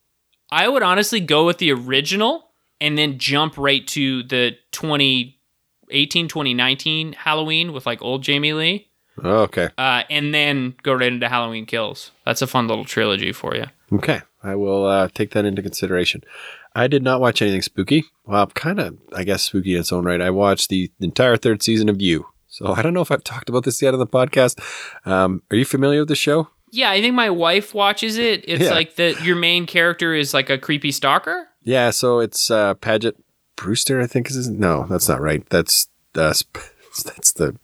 I 0.51 0.67
would 0.67 0.83
honestly 0.83 1.19
go 1.21 1.45
with 1.45 1.59
the 1.59 1.71
original 1.71 2.49
and 2.81 2.97
then 2.97 3.17
jump 3.19 3.57
right 3.57 3.85
to 3.89 4.23
the 4.23 4.57
2018, 4.71 6.27
2019 6.27 7.13
Halloween 7.13 7.71
with 7.71 7.85
like 7.85 8.01
old 8.01 8.23
Jamie 8.23 8.53
Lee, 8.53 8.90
Oh, 9.23 9.41
okay. 9.43 9.69
uh, 9.77 10.03
and 10.09 10.33
then 10.33 10.75
go 10.83 10.93
right 10.93 11.11
into 11.11 11.29
Halloween 11.29 11.65
Kills. 11.65 12.11
That's 12.25 12.41
a 12.41 12.47
fun 12.47 12.67
little 12.67 12.85
trilogy 12.85 13.31
for 13.31 13.55
you. 13.55 13.65
Okay. 13.93 14.21
I 14.43 14.55
will 14.55 14.85
uh, 14.85 15.07
take 15.13 15.31
that 15.31 15.45
into 15.45 15.61
consideration. 15.61 16.23
I 16.73 16.87
did 16.87 17.03
not 17.03 17.21
watch 17.21 17.41
anything 17.41 17.61
spooky. 17.61 18.05
Well, 18.25 18.47
kind 18.47 18.79
of, 18.79 18.97
I 19.15 19.23
guess, 19.23 19.43
spooky 19.43 19.75
in 19.75 19.81
its 19.81 19.91
own 19.91 20.05
right. 20.05 20.21
I 20.21 20.29
watched 20.31 20.69
the 20.69 20.89
entire 20.99 21.37
third 21.37 21.61
season 21.61 21.89
of 21.89 22.01
You. 22.01 22.25
So 22.47 22.73
I 22.73 22.81
don't 22.81 22.93
know 22.93 23.01
if 23.01 23.11
I've 23.11 23.23
talked 23.23 23.49
about 23.49 23.63
this 23.65 23.81
yet 23.81 23.93
on 23.93 23.99
the 23.99 24.07
podcast. 24.07 24.59
Um, 25.05 25.43
are 25.51 25.57
you 25.57 25.65
familiar 25.65 25.99
with 25.99 26.07
the 26.09 26.15
show? 26.15 26.49
Yeah, 26.71 26.89
I 26.89 27.01
think 27.01 27.13
my 27.13 27.29
wife 27.29 27.73
watches 27.73 28.17
it. 28.17 28.43
It's 28.47 28.63
Yeah. 28.63 28.71
like 28.71 28.95
the 28.95 29.15
your 29.23 29.35
main 29.35 29.65
character 29.65 30.13
is 30.15 30.33
like 30.33 30.49
a 30.49 30.57
creepy 30.57 30.91
stalker. 30.91 31.47
Yeah. 31.63 31.89
So 31.91 32.19
it's 32.19 32.49
uh, 32.49 32.73
Paget 32.75 33.17
Brewster, 33.57 34.01
I 34.01 34.07
think 34.07 34.29
is 34.29 34.35
his. 34.37 34.49
No, 34.49 34.85
that's 34.89 35.07
not 35.09 35.21
right. 35.21 35.47
That's 35.49 35.87
uh, 36.15 36.33
sp- 36.33 36.63
that's 37.05 37.33
the. 37.33 37.57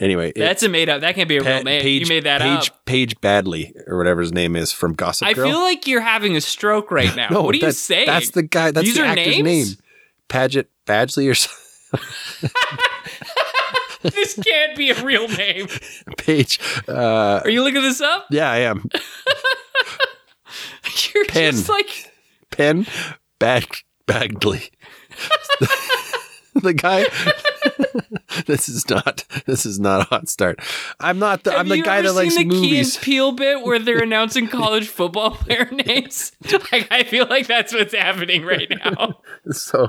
Anyway, 0.00 0.30
it- 0.30 0.38
That's 0.38 0.62
a 0.62 0.68
made 0.68 0.88
up. 0.88 1.00
That 1.00 1.14
can't 1.14 1.28
be 1.28 1.36
a 1.38 1.42
real 1.42 1.58
Pa- 1.58 1.62
name. 1.62 1.86
you 1.86 2.06
made 2.06 2.24
that 2.24 2.40
Page, 2.40 2.70
up. 2.70 2.84
Page 2.86 3.16
Badley 3.20 3.72
or 3.86 3.96
whatever 3.96 4.20
his 4.20 4.32
name 4.32 4.54
is 4.56 4.72
from 4.72 4.94
Gossip 4.94 5.28
Girl. 5.34 5.46
I 5.46 5.50
feel 5.50 5.60
like 5.60 5.86
you're 5.86 6.00
having 6.00 6.36
a 6.36 6.40
stroke 6.40 6.90
right 6.90 7.14
now. 7.16 7.28
what 7.42 7.54
are 7.54 7.58
you 7.58 7.70
saying? 7.72 8.06
That's 8.06 8.30
the 8.30 8.42
guy. 8.42 8.70
That's 8.70 8.86
These 8.86 8.96
the 8.96 9.04
actor's 9.06 9.26
names? 9.26 9.44
name. 9.44 9.66
Paget 10.28 10.68
Badgley 10.86 11.30
or 11.30 11.34
something. 11.34 12.50
this 14.02 14.34
can't 14.44 14.76
be 14.76 14.90
a 14.90 15.04
real 15.04 15.28
name. 15.28 15.68
Page. 16.18 16.60
Uh, 16.88 17.40
Are 17.44 17.50
you 17.50 17.62
looking 17.62 17.82
this 17.82 18.00
up? 18.00 18.26
yeah, 18.30 18.50
I 18.50 18.58
am. 18.58 18.88
You're 21.14 21.24
Pen. 21.26 21.52
just 21.52 21.68
like 21.68 22.12
Penn 22.50 22.86
Bag 23.38 23.66
Bagley. 24.06 24.70
the 26.54 26.72
guy. 26.74 27.06
this 28.46 28.68
is 28.68 28.88
not. 28.88 29.24
This 29.46 29.66
is 29.66 29.78
not 29.78 30.02
a 30.02 30.04
hot 30.04 30.28
start. 30.28 30.60
I'm 31.00 31.18
not 31.18 31.44
the. 31.44 31.52
Have 31.52 31.60
I'm 31.60 31.68
the 31.68 31.82
guy 31.82 32.02
that 32.02 32.12
likes 32.12 32.36
the 32.36 32.44
Key 32.44 32.48
movies. 32.48 32.96
and 32.96 33.04
Peele 33.04 33.32
bit 33.32 33.62
where 33.62 33.78
they're 33.78 34.02
announcing 34.02 34.48
college 34.48 34.88
football 34.88 35.32
player 35.32 35.70
names? 35.70 36.32
Like 36.72 36.88
I 36.90 37.04
feel 37.04 37.26
like 37.26 37.46
that's 37.46 37.72
what's 37.72 37.94
happening 37.94 38.44
right 38.44 38.70
now. 38.84 39.20
so, 39.50 39.88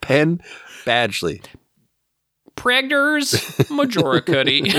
Penn 0.00 0.40
Badgley. 0.84 1.44
Pregners 2.56 3.34
Majoricuddy. 3.68 4.70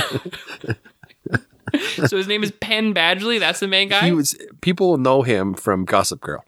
so 2.08 2.18
his 2.18 2.27
name 2.27 2.44
is 2.44 2.51
Penn 2.51 2.94
Badgley. 2.94 3.39
That's 3.39 3.60
the 3.60 3.68
main 3.68 3.89
guy. 3.89 4.06
He 4.06 4.12
was. 4.12 4.36
People 4.62 4.98
know 4.98 5.24
him 5.24 5.53
from 5.53 5.86
Gossip 5.86 6.22
Girl. 6.22 6.44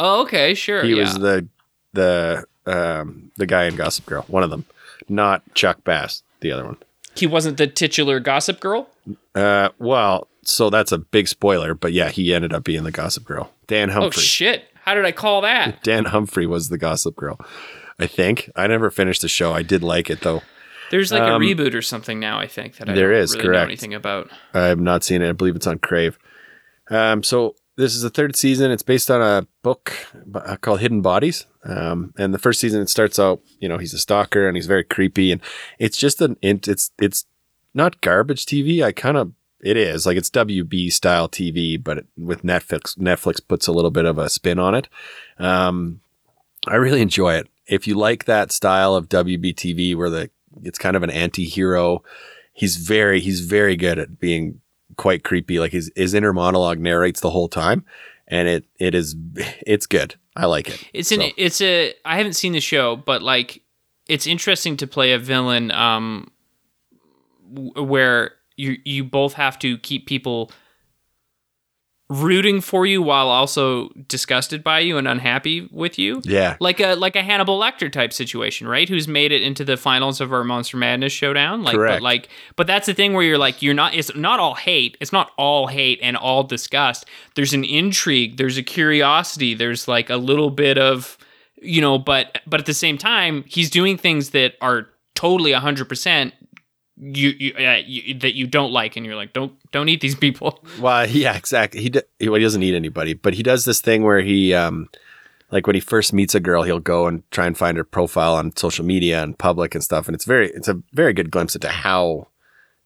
oh, 0.00 0.22
okay, 0.22 0.54
sure. 0.54 0.82
He 0.82 0.94
yeah. 0.94 1.02
was 1.02 1.14
the 1.14 1.48
the 1.92 2.44
um 2.66 3.30
the 3.36 3.46
guy 3.46 3.64
in 3.64 3.76
Gossip 3.76 4.06
Girl. 4.06 4.24
One 4.28 4.42
of 4.42 4.50
them, 4.50 4.64
not 5.08 5.42
Chuck 5.54 5.84
Bass. 5.84 6.22
The 6.40 6.52
other 6.52 6.64
one. 6.64 6.76
he 7.14 7.26
wasn't 7.26 7.56
the 7.56 7.66
titular 7.66 8.20
Gossip 8.20 8.60
Girl. 8.60 8.88
Uh, 9.34 9.70
well, 9.78 10.28
so 10.42 10.68
that's 10.70 10.92
a 10.92 10.98
big 10.98 11.26
spoiler, 11.28 11.74
but 11.74 11.92
yeah, 11.92 12.10
he 12.10 12.34
ended 12.34 12.52
up 12.52 12.64
being 12.64 12.84
the 12.84 12.90
Gossip 12.92 13.24
Girl. 13.24 13.50
Dan 13.66 13.88
Humphrey. 13.90 14.08
Oh 14.08 14.20
shit! 14.20 14.64
How 14.82 14.94
did 14.94 15.04
I 15.06 15.12
call 15.12 15.40
that? 15.42 15.82
Dan 15.82 16.04
Humphrey 16.06 16.46
was 16.46 16.68
the 16.68 16.76
Gossip 16.78 17.16
Girl. 17.16 17.38
I 17.98 18.06
think 18.06 18.50
I 18.56 18.66
never 18.66 18.90
finished 18.90 19.22
the 19.22 19.28
show. 19.28 19.52
I 19.52 19.62
did 19.62 19.82
like 19.82 20.10
it 20.10 20.20
though. 20.20 20.42
There's 20.90 21.10
like 21.10 21.22
Um, 21.22 21.40
a 21.42 21.44
reboot 21.44 21.74
or 21.74 21.80
something 21.82 22.20
now. 22.20 22.38
I 22.38 22.46
think 22.46 22.76
that 22.76 22.88
I 22.90 22.92
there 22.94 23.10
don't 23.12 23.20
is, 23.22 23.32
really 23.34 23.44
know 23.44 23.50
correct. 23.52 23.64
anything 23.68 23.94
about. 23.94 24.30
I 24.52 24.64
have 24.66 24.78
not 24.80 25.02
seen 25.02 25.22
it. 25.22 25.28
I 25.30 25.32
believe 25.32 25.56
it's 25.56 25.66
on 25.66 25.78
Crave. 25.78 26.18
Um, 26.90 27.22
so 27.22 27.54
this 27.76 27.94
is 27.94 28.02
the 28.02 28.10
third 28.10 28.36
season. 28.36 28.70
It's 28.70 28.82
based 28.82 29.10
on 29.10 29.20
a 29.20 29.46
book 29.62 29.92
uh, 30.34 30.56
called 30.56 30.80
Hidden 30.80 31.02
Bodies. 31.02 31.46
Um, 31.64 32.14
and 32.18 32.32
the 32.32 32.38
first 32.38 32.60
season 32.60 32.82
it 32.82 32.88
starts 32.88 33.18
out, 33.18 33.40
you 33.58 33.68
know, 33.68 33.78
he's 33.78 33.94
a 33.94 33.98
stalker 33.98 34.46
and 34.46 34.56
he's 34.56 34.66
very 34.66 34.84
creepy, 34.84 35.32
and 35.32 35.40
it's 35.78 35.96
just 35.96 36.20
an 36.20 36.36
it's 36.42 36.90
it's 36.98 37.24
not 37.72 38.00
garbage 38.00 38.46
TV. 38.46 38.82
I 38.82 38.92
kind 38.92 39.16
of 39.16 39.32
it 39.60 39.76
is 39.76 40.04
like 40.06 40.16
it's 40.16 40.30
WB 40.30 40.92
style 40.92 41.28
TV, 41.28 41.82
but 41.82 41.98
it, 41.98 42.06
with 42.16 42.42
Netflix, 42.42 42.96
Netflix 42.98 43.40
puts 43.46 43.66
a 43.66 43.72
little 43.72 43.90
bit 43.90 44.04
of 44.04 44.18
a 44.18 44.28
spin 44.28 44.58
on 44.58 44.74
it. 44.74 44.88
Um, 45.38 46.00
I 46.66 46.76
really 46.76 47.00
enjoy 47.00 47.34
it. 47.34 47.48
If 47.66 47.86
you 47.86 47.94
like 47.94 48.26
that 48.26 48.52
style 48.52 48.94
of 48.94 49.08
WB 49.08 49.54
TV, 49.54 49.96
where 49.96 50.10
the 50.10 50.30
it's 50.62 50.78
kind 50.78 50.96
of 50.96 51.02
an 51.02 51.10
anti-hero, 51.10 52.02
he's 52.52 52.76
very 52.76 53.20
he's 53.20 53.40
very 53.40 53.76
good 53.76 53.98
at 53.98 54.20
being 54.20 54.60
quite 54.96 55.24
creepy. 55.24 55.58
Like 55.58 55.72
his 55.72 55.90
his 55.96 56.14
inner 56.14 56.32
monologue 56.32 56.78
narrates 56.78 57.20
the 57.20 57.30
whole 57.30 57.48
time, 57.48 57.84
and 58.28 58.48
it 58.48 58.66
it 58.78 58.94
is 58.94 59.16
it's 59.66 59.86
good. 59.86 60.16
I 60.36 60.46
like 60.46 60.68
it. 60.68 60.88
It's 60.92 61.12
an 61.12 61.22
it's 61.36 61.60
a 61.60 61.94
I 62.04 62.16
haven't 62.16 62.34
seen 62.34 62.52
the 62.52 62.60
show, 62.60 62.96
but 62.96 63.22
like 63.22 63.62
it's 64.08 64.26
interesting 64.26 64.76
to 64.78 64.86
play 64.86 65.12
a 65.12 65.18
villain 65.18 65.70
um 65.70 66.30
where 67.76 68.32
you 68.56 68.78
you 68.84 69.04
both 69.04 69.34
have 69.34 69.58
to 69.60 69.78
keep 69.78 70.06
people 70.06 70.50
rooting 72.10 72.60
for 72.60 72.84
you 72.84 73.00
while 73.00 73.28
also 73.28 73.88
disgusted 74.08 74.62
by 74.62 74.78
you 74.78 74.98
and 74.98 75.08
unhappy 75.08 75.68
with 75.72 75.98
you. 75.98 76.20
Yeah. 76.24 76.56
Like 76.60 76.78
a 76.78 76.94
like 76.94 77.16
a 77.16 77.22
Hannibal 77.22 77.58
Lecter 77.58 77.90
type 77.90 78.12
situation, 78.12 78.68
right? 78.68 78.88
Who's 78.88 79.08
made 79.08 79.32
it 79.32 79.42
into 79.42 79.64
the 79.64 79.76
finals 79.76 80.20
of 80.20 80.32
our 80.32 80.44
Monster 80.44 80.76
Madness 80.76 81.12
showdown. 81.12 81.62
Like 81.62 81.76
Correct. 81.76 81.96
but 81.96 82.02
like 82.02 82.28
but 82.56 82.66
that's 82.66 82.86
the 82.86 82.94
thing 82.94 83.14
where 83.14 83.24
you're 83.24 83.38
like 83.38 83.62
you're 83.62 83.74
not 83.74 83.94
it's 83.94 84.14
not 84.14 84.38
all 84.38 84.54
hate. 84.54 84.98
It's 85.00 85.12
not 85.12 85.30
all 85.38 85.66
hate 85.66 85.98
and 86.02 86.16
all 86.16 86.42
disgust. 86.42 87.06
There's 87.36 87.54
an 87.54 87.64
intrigue, 87.64 88.36
there's 88.36 88.58
a 88.58 88.62
curiosity, 88.62 89.54
there's 89.54 89.88
like 89.88 90.10
a 90.10 90.16
little 90.16 90.50
bit 90.50 90.76
of 90.76 91.16
you 91.62 91.80
know, 91.80 91.98
but 91.98 92.38
but 92.46 92.60
at 92.60 92.66
the 92.66 92.74
same 92.74 92.98
time, 92.98 93.44
he's 93.46 93.70
doing 93.70 93.96
things 93.96 94.30
that 94.30 94.54
are 94.60 94.88
totally 95.14 95.52
100% 95.52 96.32
you, 96.96 97.30
you, 97.30 97.54
uh, 97.56 97.80
you 97.84 98.14
that 98.14 98.34
you 98.34 98.46
don't 98.46 98.72
like 98.72 98.96
and 98.96 99.04
you're 99.04 99.16
like 99.16 99.32
don't 99.32 99.52
don't 99.72 99.88
eat 99.88 100.00
these 100.00 100.14
people. 100.14 100.64
Well, 100.80 101.08
yeah, 101.08 101.36
exactly. 101.36 101.80
He, 101.80 101.90
d- 101.90 102.02
he 102.18 102.28
well, 102.28 102.38
he 102.38 102.44
doesn't 102.44 102.62
eat 102.62 102.74
anybody, 102.74 103.14
but 103.14 103.34
he 103.34 103.42
does 103.42 103.64
this 103.64 103.80
thing 103.80 104.02
where 104.02 104.20
he, 104.20 104.52
um, 104.54 104.88
like 105.50 105.66
when 105.66 105.74
he 105.74 105.80
first 105.80 106.12
meets 106.12 106.34
a 106.34 106.40
girl, 106.40 106.62
he'll 106.62 106.80
go 106.80 107.06
and 107.06 107.22
try 107.30 107.46
and 107.46 107.56
find 107.56 107.76
her 107.76 107.84
profile 107.84 108.34
on 108.34 108.54
social 108.56 108.84
media 108.84 109.22
and 109.22 109.38
public 109.38 109.74
and 109.74 109.84
stuff, 109.84 110.08
and 110.08 110.14
it's 110.14 110.24
very, 110.24 110.50
it's 110.50 110.68
a 110.68 110.80
very 110.92 111.12
good 111.12 111.30
glimpse 111.30 111.54
into 111.54 111.68
how 111.68 112.26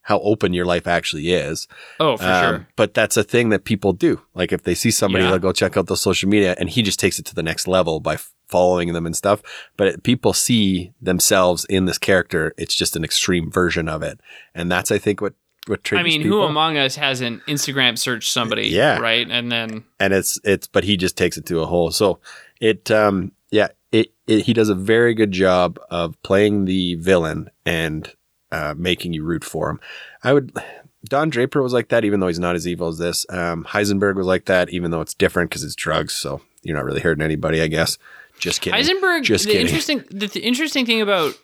how 0.09 0.21
open 0.21 0.55
your 0.55 0.65
life 0.65 0.87
actually 0.87 1.31
is. 1.33 1.69
Oh, 2.01 2.17
for 2.17 2.25
Um, 2.25 2.43
sure. 2.45 2.69
But 2.77 2.95
that's 2.95 3.17
a 3.19 3.23
thing 3.23 3.51
that 3.51 3.65
people 3.65 3.93
do. 3.93 4.23
Like 4.35 4.53
if 4.53 4.63
they 4.63 4.75
see 4.75 4.91
somebody, 4.91 5.25
Yeah. 5.25 5.31
they'll 5.33 5.39
go 5.39 5.53
check 5.53 5.77
out 5.77 5.87
the 5.87 5.97
social 5.99 6.29
media, 6.31 6.55
and 6.59 6.71
he 6.71 6.81
just 6.83 6.99
takes 6.99 7.19
it 7.19 7.27
to 7.27 7.35
the 7.35 7.43
next 7.43 7.69
level 7.69 8.01
by 8.01 8.15
f- 8.15 8.33
following 8.49 8.95
them 8.95 9.05
and 9.05 9.15
stuff. 9.15 9.43
But 9.77 9.87
it, 9.89 10.03
people 10.03 10.33
see 10.33 10.93
themselves 11.03 11.67
in 11.67 11.85
this 11.85 11.99
character. 11.99 12.55
It's 12.57 12.75
just 12.75 12.97
an 12.97 13.05
extreme 13.05 13.51
version 13.51 13.87
of 13.89 14.03
it, 14.03 14.19
and 14.55 14.73
that's 14.73 14.91
I 14.91 14.97
think 14.99 15.21
what 15.21 15.35
what 15.67 15.81
I 15.93 16.03
mean, 16.03 16.23
people. 16.23 16.39
who 16.39 16.45
among 16.45 16.79
us 16.79 16.97
hasn't 16.97 17.45
Instagram 17.47 17.99
searched 17.99 18.33
somebody, 18.33 18.69
Yeah. 18.69 18.99
right? 19.01 19.29
And 19.31 19.53
then 19.53 19.85
and 20.01 20.15
it's 20.15 20.41
it's 20.43 20.67
but 20.67 20.85
he 20.85 20.97
just 20.97 21.19
takes 21.19 21.37
it 21.37 21.45
to 21.47 21.61
a 21.61 21.67
whole 21.67 21.91
so 21.91 22.21
it 22.59 22.91
um 22.91 23.33
yeah 23.51 23.69
it, 23.93 24.07
it 24.27 24.47
he 24.47 24.55
does 24.55 24.71
a 24.71 24.75
very 24.75 25.13
good 25.13 25.31
job 25.33 25.79
of 25.91 26.15
playing 26.23 26.65
the 26.65 26.95
villain 26.95 27.51
and 27.67 28.11
uh 28.53 28.75
making 28.77 29.13
you 29.13 29.25
root 29.25 29.45
for 29.45 29.71
him 29.71 29.81
i 30.23 30.33
would 30.33 30.57
don 31.05 31.29
draper 31.31 31.63
was 31.63 31.73
like 31.73 31.89
that 31.89 32.05
even 32.05 32.21
though 32.21 32.27
he's 32.27 32.39
not 32.39 32.57
as 32.57 32.67
evil 32.67 32.89
as 32.89 32.99
this 32.99 33.27
um 33.31 33.65
heisenberg 33.65 34.17
was 34.17 34.27
like 34.27 34.47
that 34.47 34.69
even 34.71 34.91
though 34.91 35.01
it's 35.01 35.15
different 35.15 35.51
because 35.51 35.65
it's 35.65 35.75
drugs 35.75 36.15
so 36.15 36.41
you're 36.63 36.77
not 36.77 36.85
really 36.85 37.01
hurting 37.01 37.23
anybody 37.23 37.61
i 37.61 37.67
guess 37.67 37.99
just 38.39 38.61
kidding 38.61 38.81
Heisenberg. 38.81 39.25
Just 39.25 39.45
the 39.45 39.53
kidding. 39.53 39.67
interesting, 39.67 40.05
the, 40.11 40.27
the 40.27 40.41
interesting 40.41 40.87
thing 40.87 41.01
about 41.01 41.35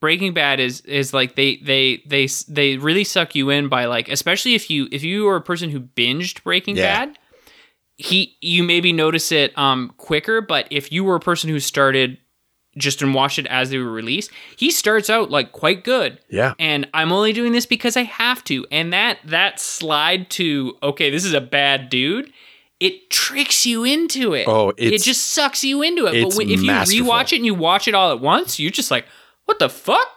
Breaking 0.00 0.34
Bad 0.34 0.60
is 0.60 0.82
is 0.82 1.14
like 1.14 1.34
they 1.34 1.56
they 1.56 2.02
they 2.06 2.28
they 2.48 2.76
really 2.76 3.04
suck 3.04 3.34
you 3.34 3.50
in 3.50 3.68
by 3.68 3.86
like, 3.86 4.08
especially 4.08 4.54
if 4.54 4.70
you 4.70 4.88
if 4.92 5.02
you 5.02 5.26
are 5.28 5.36
a 5.36 5.40
person 5.40 5.70
who 5.70 5.80
binged 5.80 6.42
Breaking 6.44 6.76
Yeah. 6.76 7.06
Bad, 7.06 7.18
he 7.96 8.36
you 8.40 8.62
maybe 8.62 8.92
notice 8.92 9.32
it 9.32 9.56
um 9.56 9.92
quicker. 9.96 10.40
But 10.42 10.68
if 10.70 10.92
you 10.92 11.04
were 11.04 11.16
a 11.16 11.20
person 11.20 11.48
who 11.48 11.60
started 11.60 12.18
just 12.76 13.02
and 13.02 13.14
watched 13.14 13.38
it 13.38 13.46
as 13.46 13.70
they 13.70 13.78
were 13.78 13.90
released, 13.90 14.30
he 14.56 14.70
starts 14.70 15.08
out 15.10 15.30
like 15.30 15.52
quite 15.52 15.84
good. 15.84 16.18
yeah 16.28 16.54
and 16.58 16.88
I'm 16.94 17.12
only 17.12 17.32
doing 17.32 17.52
this 17.52 17.66
because 17.66 17.96
I 17.96 18.02
have 18.02 18.42
to. 18.44 18.66
And 18.70 18.92
that 18.92 19.18
that 19.24 19.60
slide 19.60 20.30
to 20.30 20.76
okay, 20.82 21.10
this 21.10 21.24
is 21.24 21.34
a 21.34 21.40
bad 21.40 21.88
dude. 21.88 22.32
It 22.80 23.08
tricks 23.08 23.64
you 23.64 23.84
into 23.84 24.34
it. 24.34 24.46
Oh, 24.48 24.72
it 24.76 25.02
just 25.02 25.26
sucks 25.32 25.62
you 25.64 25.80
into 25.82 26.06
it. 26.06 26.22
But 26.22 26.34
when, 26.36 26.50
if 26.50 26.60
you 26.60 26.66
masterful. 26.66 27.06
rewatch 27.06 27.32
it 27.32 27.36
and 27.36 27.46
you 27.46 27.54
watch 27.54 27.88
it 27.88 27.94
all 27.94 28.10
at 28.12 28.20
once, 28.20 28.58
you're 28.58 28.70
just 28.70 28.90
like, 28.90 29.06
what 29.44 29.58
the 29.58 29.68
fuck? 29.68 30.08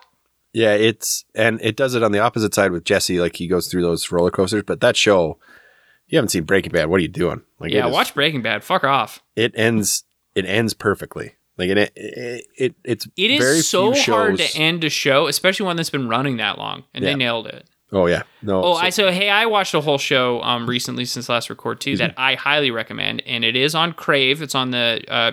yeah 0.54 0.72
it's 0.74 1.26
and 1.36 1.60
it 1.62 1.76
does 1.76 1.94
it 1.94 2.02
on 2.02 2.14
the 2.14 2.20
opposite 2.20 2.54
side 2.54 2.72
with 2.72 2.86
jesse 2.86 3.20
like 3.20 3.36
he 3.36 3.48
goes 3.48 3.68
through 3.68 3.82
those 3.82 4.10
roller 4.14 4.32
coasters 4.32 4.64
but 4.66 4.80
that 4.80 4.96
show 4.96 5.38
you 6.08 6.18
haven't 6.18 6.30
seen 6.30 6.44
breaking 6.46 6.72
bad 6.72 6.90
what 6.90 6.98
are 6.98 7.02
you 7.02 7.08
doing 7.10 7.42
like 7.60 7.72
yeah, 7.72 7.86
is- 7.86 7.94
watch 7.94 8.14
Breaking 8.16 8.42
Bad. 8.42 8.64
Fuck 8.64 8.84
off. 8.86 9.22
it 9.36 9.52
ends 9.56 10.06
it 10.36 10.46
ends 10.46 10.74
perfectly 10.74 11.36
like 11.58 11.70
it 11.70 11.78
it, 11.96 12.46
it 12.58 12.76
it's 12.84 13.08
It 13.18 13.32
is 13.32 13.40
very 13.40 13.60
so 13.62 13.94
hard 13.94 14.38
to 14.38 14.58
end 14.58 14.84
a 14.84 14.90
show, 14.90 15.28
especially 15.28 15.66
one 15.66 15.76
that's 15.76 15.90
been 15.90 16.08
running 16.08 16.38
that 16.38 16.58
long, 16.58 16.84
and 16.94 17.04
Yeah. 17.04 17.12
they 17.12 17.16
nailed 17.16 17.48
it. 17.48 17.68
oh 17.92 18.06
yeah. 18.08 18.24
No 18.42 18.64
Oh, 18.64 18.74
so- 18.76 18.80
I 18.82 18.90
so 18.90 19.12
hey, 19.12 19.30
I 19.30 19.46
watched 19.46 19.74
a 19.74 19.82
whole 19.82 19.98
show 19.98 20.42
um 20.42 20.68
recently 20.70 21.06
since 21.06 21.30
last 21.30 21.50
record 21.50 21.80
too 21.80 21.98
that 21.98 22.14
I 22.18 22.36
highly 22.36 22.72
recommend, 22.72 23.22
and 23.26 23.44
it 23.46 23.56
is 23.56 23.74
on 23.76 23.94
Crave. 23.94 24.42
It's 24.42 24.56
on 24.56 24.72
the 24.72 25.04
uh 25.08 25.32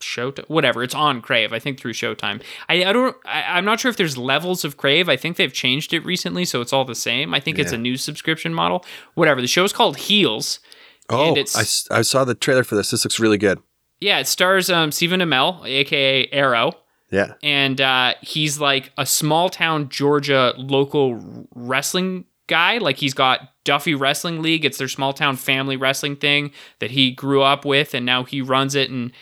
show 0.00 0.32
whatever. 0.48 0.82
It's 0.82 0.94
on 0.94 1.22
crave 1.22 1.52
i 1.54 1.58
think 1.58 1.80
through 1.80 1.94
showtime. 1.94 2.42
I, 2.68 2.84
I 2.84 2.92
don't 2.92 3.16
I, 3.24 3.42
i'm 3.56 3.64
not 3.64 3.80
sure 3.80 3.88
if 3.90 3.96
there's 3.96 4.18
levels 4.18 4.62
of 4.64 4.76
crave. 4.76 5.08
I 5.08 5.16
think 5.16 5.36
they've 5.38 5.52
changed 5.52 5.94
it 5.94 6.04
recently 6.04 6.44
so 6.44 6.60
it's 6.60 6.72
all 6.74 6.84
the 6.84 6.94
same. 6.94 7.32
I 7.32 7.40
think 7.40 7.58
it's 7.58 7.72
a 7.72 7.78
new 7.78 7.96
subscription 7.96 8.52
model. 8.52 8.84
Whatever. 9.14 9.40
The 9.40 9.46
show 9.46 9.64
is 9.64 9.72
called 9.72 9.96
heels 9.96 10.60
oh 11.08 11.28
and 11.28 11.38
it's- 11.38 11.88
I, 11.90 11.98
I 11.98 12.02
saw 12.02 12.24
the 12.24 12.34
trailer 12.34 12.64
for 12.64 12.74
this. 12.74 12.90
This 12.90 13.04
looks 13.04 13.18
really 13.18 13.38
good 13.38 13.60
yeah 14.04 14.18
it 14.18 14.26
stars 14.26 14.70
um 14.70 14.92
stephen 14.92 15.20
amell 15.20 15.64
aka 15.66 16.28
arrow 16.30 16.72
yeah 17.10 17.34
and 17.42 17.80
uh, 17.80 18.14
he's 18.22 18.58
like 18.58 18.92
a 18.98 19.06
small 19.06 19.48
town 19.48 19.88
Georgia 19.88 20.52
local 20.56 21.46
wrestling 21.54 22.24
guy. 22.46 22.78
Like 22.78 22.96
he's 22.96 23.14
got 23.14 23.40
Duffy 23.64 23.94
Wrestling 23.94 24.42
League. 24.42 24.64
It's 24.64 24.78
their 24.78 24.88
small 24.88 25.12
town 25.12 25.36
family 25.36 25.76
wrestling 25.76 26.16
thing 26.16 26.52
that 26.78 26.90
he 26.90 27.10
grew 27.10 27.42
up 27.42 27.64
with, 27.64 27.94
and 27.94 28.04
now 28.04 28.24
he 28.24 28.42
runs 28.42 28.74
it. 28.74 28.90
And 28.90 29.12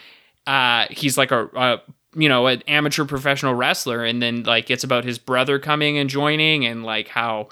uh, 0.46 0.86
he's 0.90 1.16
like 1.16 1.30
a, 1.30 1.46
a 1.54 1.82
you 2.14 2.28
know 2.28 2.46
an 2.46 2.62
amateur 2.66 3.04
professional 3.04 3.54
wrestler. 3.54 4.04
And 4.04 4.22
then 4.22 4.42
like 4.44 4.70
it's 4.70 4.84
about 4.84 5.04
his 5.04 5.18
brother 5.18 5.58
coming 5.58 5.98
and 5.98 6.08
joining, 6.10 6.64
and 6.64 6.84
like 6.84 7.08
how 7.08 7.48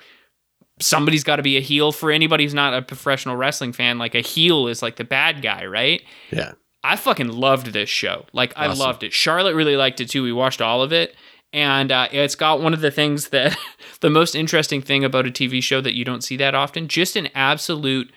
somebody's 0.80 1.24
got 1.24 1.36
to 1.36 1.42
be 1.42 1.58
a 1.58 1.60
heel 1.60 1.92
for 1.92 2.10
anybody 2.10 2.44
who's 2.44 2.54
not 2.54 2.72
a 2.74 2.82
professional 2.82 3.36
wrestling 3.36 3.72
fan. 3.72 3.98
Like 3.98 4.14
a 4.14 4.20
heel 4.20 4.66
is 4.66 4.82
like 4.82 4.96
the 4.96 5.04
bad 5.04 5.42
guy, 5.42 5.66
right? 5.66 6.02
yeah 6.30 6.52
I 6.82 6.96
fucking 6.96 7.28
loved 7.28 7.68
this 7.72 7.88
show. 7.90 8.24
Like 8.32 8.52
I 8.56 8.66
loved 8.78 9.02
it. 9.02 9.12
Charlotte 9.12 9.54
really 9.54 9.76
liked 9.76 10.00
it 10.00 10.08
too. 10.08 10.22
We 10.22 10.32
watched 10.32 10.62
all 10.62 10.82
of 10.82 10.92
it, 10.92 11.14
and 11.52 11.92
uh, 11.92 12.08
it's 12.10 12.34
got 12.34 12.60
one 12.62 12.72
of 12.74 12.80
the 12.80 12.90
things 12.90 13.28
that 13.30 13.56
the 14.00 14.10
most 14.10 14.34
interesting 14.34 14.80
thing 14.80 15.04
about 15.04 15.26
a 15.26 15.30
TV 15.30 15.62
show 15.62 15.80
that 15.80 15.94
you 15.94 16.04
don't 16.04 16.22
see 16.24 16.36
that 16.38 16.54
often. 16.54 16.88
Just 16.88 17.16
an 17.16 17.28
absolute 17.34 18.10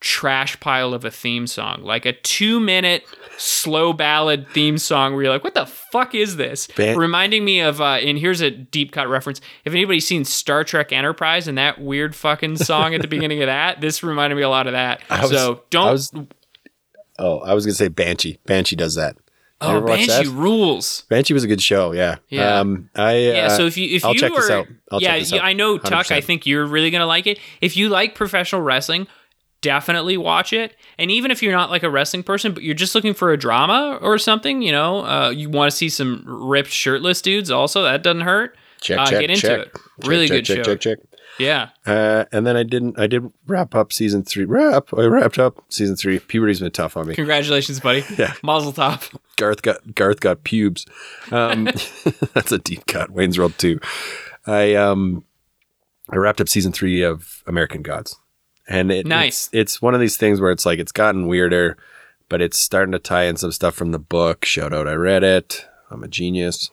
trash 0.00 0.58
pile 0.60 0.94
of 0.94 1.04
a 1.04 1.10
theme 1.10 1.46
song, 1.46 1.82
like 1.82 2.06
a 2.06 2.12
two-minute 2.14 3.04
slow 3.36 3.92
ballad 3.92 4.48
theme 4.48 4.78
song 4.78 5.12
where 5.12 5.24
you're 5.24 5.32
like, 5.32 5.44
"What 5.44 5.54
the 5.54 5.66
fuck 5.66 6.14
is 6.14 6.36
this?" 6.36 6.68
Reminding 6.96 7.44
me 7.44 7.60
of, 7.60 7.80
uh, 7.80 7.98
and 8.02 8.18
here's 8.18 8.40
a 8.40 8.50
deep 8.50 8.92
cut 8.92 9.08
reference. 9.08 9.40
If 9.64 9.72
anybody's 9.74 10.06
seen 10.06 10.24
Star 10.24 10.64
Trek 10.64 10.92
Enterprise 10.92 11.48
and 11.48 11.56
that 11.58 11.80
weird 11.80 12.14
fucking 12.16 12.56
song 12.58 12.94
at 12.94 13.02
the 13.02 13.08
beginning 13.08 13.42
of 13.42 13.46
that, 13.46 13.80
this 13.80 14.02
reminded 14.02 14.36
me 14.36 14.42
a 14.42 14.48
lot 14.50 14.66
of 14.66 14.72
that. 14.74 15.02
I 15.10 15.22
was- 15.22 15.30
so 15.30 15.62
don't. 15.70 15.88
I 17.20 17.24
oh 17.24 17.38
i 17.40 17.54
was 17.54 17.66
gonna 17.66 17.74
say 17.74 17.88
banshee 17.88 18.38
banshee 18.46 18.76
does 18.76 18.94
that 18.94 19.16
oh, 19.60 19.80
Banshee 19.82 20.28
rules. 20.28 21.02
banshee 21.10 21.34
was 21.34 21.44
a 21.44 21.46
good 21.46 21.60
show 21.60 21.92
yeah 21.92 22.16
Yeah. 22.28 22.58
um 22.60 22.88
i 22.94 23.16
Yeah, 23.16 23.46
uh, 23.46 23.48
so 23.50 23.66
if 23.66 23.76
you 23.76 23.94
if 23.94 24.04
I'll 24.04 24.14
you 24.14 24.20
check 24.20 24.32
are, 24.32 24.40
this 24.40 24.50
out. 24.50 24.66
I'll 24.90 25.02
yeah, 25.02 25.12
check 25.12 25.20
this 25.20 25.32
out. 25.34 25.44
I 25.44 25.52
know 25.52 25.76
Tuck. 25.78 26.10
I 26.10 26.20
100%. 26.20 26.24
think 26.24 26.46
you're 26.46 26.66
really 26.66 26.90
gonna 26.90 27.06
like 27.06 27.26
it. 27.26 27.38
If 27.60 27.76
you 27.76 27.88
like 27.90 28.14
professional 28.14 28.62
wrestling, 28.62 29.06
definitely 29.60 30.16
watch 30.16 30.52
it. 30.54 30.74
And 30.98 31.10
even 31.10 31.30
if 31.30 31.42
you're 31.42 31.52
not 31.52 31.68
like 31.70 31.82
a 31.82 31.90
wrestling 31.90 32.22
person, 32.22 32.54
but 32.54 32.62
you're 32.62 32.74
just 32.74 32.94
looking 32.94 33.12
for 33.14 33.32
a 33.32 33.36
drama 33.36 33.98
or 34.00 34.16
something, 34.18 34.62
you 34.62 34.72
know, 34.72 35.04
uh, 35.04 35.30
you 35.30 35.50
want 35.50 35.70
to 35.70 35.76
see 35.76 35.88
some 35.90 36.24
ripped 36.26 36.70
shirtless 36.70 37.20
dudes. 37.22 37.50
Also, 37.50 37.82
that 37.82 38.02
doesn't 38.02 38.22
hurt. 38.22 38.56
check 38.80 38.98
uh, 38.98 39.06
check 39.06 39.20
get 39.20 39.30
into 39.30 39.42
check 39.42 39.58
it. 39.66 39.72
Really 40.06 40.26
check, 40.28 40.36
good 40.38 40.44
check, 40.46 40.56
show. 40.64 40.76
check 40.76 40.80
check 40.80 40.98
Yeah, 41.40 41.70
uh 41.86 42.26
and 42.32 42.46
then 42.46 42.56
i 42.56 42.62
didn't 42.62 42.98
i 43.00 43.06
did 43.06 43.32
wrap 43.46 43.74
up 43.74 43.92
season 43.92 44.22
three 44.22 44.44
wrap 44.44 44.92
i 44.96 45.02
wrapped 45.02 45.38
up 45.38 45.64
season 45.70 45.96
three 45.96 46.18
puberty's 46.18 46.60
been 46.60 46.70
tough 46.70 46.96
on 46.96 47.08
me 47.08 47.14
congratulations, 47.14 47.80
buddy. 47.80 48.04
Yeah. 48.18 48.34
Mazel 48.42 48.72
tov. 48.72 49.16
Garth 49.36 49.62
got 49.62 49.94
Garth 49.94 50.20
got 50.20 50.44
pubes. 50.44 50.84
Um, 51.32 51.64
that's 52.34 52.52
a 52.52 52.58
deep 52.58 52.86
cut. 52.86 53.10
Wayne's 53.10 53.38
World 53.38 53.54
two. 53.56 53.80
I 54.46 54.74
um 54.74 55.24
I 56.10 56.16
wrapped 56.16 56.40
up 56.40 56.48
season 56.48 56.72
three 56.72 57.02
of 57.02 57.42
American 57.46 57.82
Gods, 57.82 58.16
and 58.68 58.90
it, 58.90 59.06
Nice. 59.06 59.46
It's, 59.46 59.54
it's 59.54 59.82
one 59.82 59.94
of 59.94 60.00
these 60.00 60.16
things 60.16 60.40
where 60.40 60.50
it's 60.50 60.66
like 60.66 60.78
it's 60.78 60.92
gotten 60.92 61.26
weirder, 61.28 61.78
but 62.28 62.42
it's 62.42 62.58
starting 62.58 62.92
to 62.92 62.98
tie 62.98 63.24
in 63.24 63.36
some 63.36 63.52
stuff 63.52 63.74
from 63.74 63.92
the 63.92 63.98
book. 63.98 64.44
Shout 64.44 64.72
out! 64.74 64.88
I 64.88 64.94
read 64.94 65.22
it. 65.22 65.64
I'm 65.90 66.02
a 66.02 66.08
genius, 66.08 66.70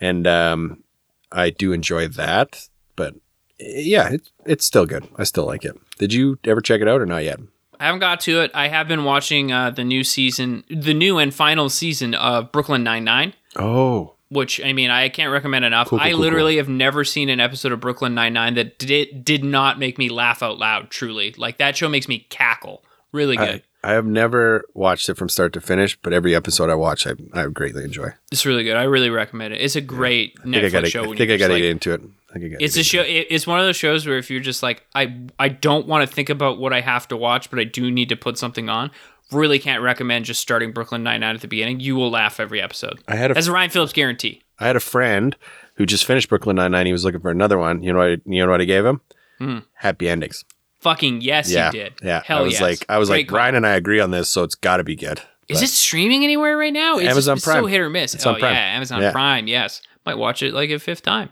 and 0.00 0.26
um, 0.26 0.82
I 1.30 1.50
do 1.50 1.72
enjoy 1.72 2.08
that. 2.08 2.68
But 2.96 3.14
yeah, 3.60 4.10
it's 4.12 4.30
it's 4.46 4.64
still 4.64 4.86
good. 4.86 5.06
I 5.16 5.24
still 5.24 5.46
like 5.46 5.64
it. 5.64 5.76
Did 5.98 6.12
you 6.12 6.38
ever 6.44 6.60
check 6.60 6.80
it 6.80 6.88
out 6.88 7.00
or 7.00 7.06
not 7.06 7.24
yet? 7.24 7.38
I 7.78 7.86
haven't 7.86 8.00
got 8.00 8.20
to 8.20 8.42
it. 8.42 8.50
I 8.54 8.68
have 8.68 8.88
been 8.88 9.04
watching 9.04 9.52
uh, 9.52 9.70
the 9.70 9.84
new 9.84 10.04
season, 10.04 10.64
the 10.68 10.92
new 10.94 11.18
and 11.18 11.32
final 11.32 11.70
season 11.70 12.14
of 12.14 12.52
Brooklyn 12.52 12.82
Nine 12.82 13.04
Nine. 13.04 13.34
Oh, 13.56 14.14
which 14.28 14.60
I 14.62 14.72
mean 14.72 14.90
I 14.90 15.08
can't 15.08 15.32
recommend 15.32 15.64
enough. 15.64 15.88
Cool, 15.88 15.98
cool, 15.98 16.06
I 16.06 16.10
cool, 16.12 16.20
literally 16.20 16.56
have 16.56 16.68
never 16.68 17.04
seen 17.04 17.28
an 17.28 17.40
episode 17.40 17.72
of 17.72 17.80
Brooklyn 17.80 18.14
Nine 18.14 18.32
Nine 18.32 18.54
that 18.54 18.78
did 18.78 19.24
did 19.24 19.44
not 19.44 19.78
make 19.78 19.98
me 19.98 20.08
laugh 20.08 20.42
out 20.42 20.58
loud. 20.58 20.90
Truly, 20.90 21.34
like 21.36 21.58
that 21.58 21.76
show 21.76 21.88
makes 21.88 22.08
me 22.08 22.26
cackle. 22.30 22.84
Really 23.12 23.36
good. 23.36 23.62
I 23.82 23.92
have 23.92 24.04
never 24.04 24.64
watched 24.74 25.08
it 25.08 25.16
from 25.16 25.28
start 25.30 25.52
to 25.54 25.60
finish, 25.60 25.98
but 26.02 26.12
every 26.12 26.34
episode 26.34 26.68
I 26.70 26.74
watch, 26.74 27.06
I, 27.06 27.12
I 27.32 27.46
greatly 27.46 27.82
enjoy. 27.84 28.10
It's 28.30 28.44
really 28.44 28.62
good. 28.64 28.76
I 28.76 28.82
really 28.82 29.08
recommend 29.10 29.54
it. 29.54 29.60
It's 29.62 29.76
a 29.76 29.80
great 29.80 30.36
I 30.42 30.46
Netflix 30.46 30.72
gotta, 30.72 30.90
show. 30.90 31.12
I 31.12 31.16
think 31.16 31.30
I 31.30 31.36
gotta 31.38 31.54
like- 31.54 31.62
get 31.62 31.70
into 31.70 31.92
it. 31.94 32.02
I 32.34 32.38
think 32.38 32.54
I 32.54 32.56
It's 32.60 32.76
a 32.76 32.84
show. 32.84 33.00
it- 33.00 33.26
It's 33.30 33.46
one 33.46 33.58
of 33.58 33.64
those 33.66 33.76
shows 33.76 34.06
where 34.06 34.18
if 34.18 34.30
you're 34.30 34.40
just 34.40 34.62
like, 34.62 34.84
I, 34.94 35.16
I 35.38 35.48
don't 35.48 35.86
want 35.86 36.08
to 36.08 36.14
think 36.14 36.28
about 36.28 36.58
what 36.58 36.72
I 36.72 36.80
have 36.80 37.08
to 37.08 37.16
watch, 37.16 37.48
but 37.50 37.58
I 37.58 37.64
do 37.64 37.90
need 37.90 38.08
to 38.10 38.16
put 38.16 38.36
something 38.38 38.68
on. 38.68 38.90
Really 39.32 39.58
can't 39.58 39.82
recommend 39.82 40.26
just 40.26 40.40
starting 40.40 40.72
Brooklyn 40.72 41.02
Nine 41.02 41.20
Nine 41.20 41.34
at 41.36 41.40
the 41.40 41.48
beginning. 41.48 41.80
You 41.80 41.96
will 41.96 42.10
laugh 42.10 42.38
every 42.40 42.60
episode. 42.60 43.00
I 43.08 43.16
had 43.16 43.30
a 43.30 43.36
As 43.38 43.46
a 43.48 43.52
Ryan 43.52 43.70
Phillips 43.70 43.92
guarantee. 43.92 44.42
I 44.58 44.66
had 44.66 44.76
a 44.76 44.80
friend 44.80 45.36
who 45.76 45.86
just 45.86 46.04
finished 46.04 46.28
Brooklyn 46.28 46.56
Nine 46.56 46.72
Nine. 46.72 46.86
He 46.86 46.92
was 46.92 47.04
looking 47.04 47.20
for 47.20 47.30
another 47.30 47.56
one. 47.56 47.82
You 47.82 47.92
know 47.92 48.00
what? 48.00 48.08
I, 48.10 48.16
you 48.26 48.44
know 48.44 48.50
what 48.50 48.60
I 48.60 48.64
gave 48.64 48.84
him? 48.84 49.00
Hmm. 49.38 49.58
Happy 49.74 50.08
endings. 50.08 50.44
Fucking 50.80 51.20
yes, 51.20 51.50
yeah, 51.50 51.66
you 51.66 51.72
did. 51.72 51.92
yeah. 52.02 52.22
Hell 52.24 52.38
I 52.38 52.40
was 52.42 52.52
yes. 52.54 52.62
like, 52.62 52.86
I 52.88 52.98
was 52.98 53.08
Great 53.10 53.18
like, 53.20 53.28
call. 53.28 53.38
Ryan 53.38 53.54
and 53.56 53.66
I 53.66 53.74
agree 53.74 54.00
on 54.00 54.10
this, 54.10 54.28
so 54.30 54.44
it's 54.44 54.54
got 54.54 54.78
to 54.78 54.84
be 54.84 54.96
good. 54.96 55.20
Is 55.48 55.58
But- 55.58 55.64
it 55.64 55.68
streaming 55.68 56.24
anywhere 56.24 56.56
right 56.56 56.72
now? 56.72 56.96
It's 56.98 57.08
Amazon 57.08 57.36
it's 57.36 57.44
Prime. 57.44 57.62
so 57.64 57.66
hit 57.66 57.80
or 57.80 57.90
miss. 57.90 58.14
It's 58.14 58.24
oh 58.26 58.34
on 58.34 58.40
Prime. 58.40 58.54
yeah, 58.54 58.76
Amazon 58.76 59.02
Yeah. 59.02 59.12
Prime. 59.12 59.46
Yes, 59.46 59.82
might 60.06 60.16
watch 60.16 60.42
it 60.42 60.54
like 60.54 60.70
a 60.70 60.78
fifth 60.78 61.02
time. 61.02 61.30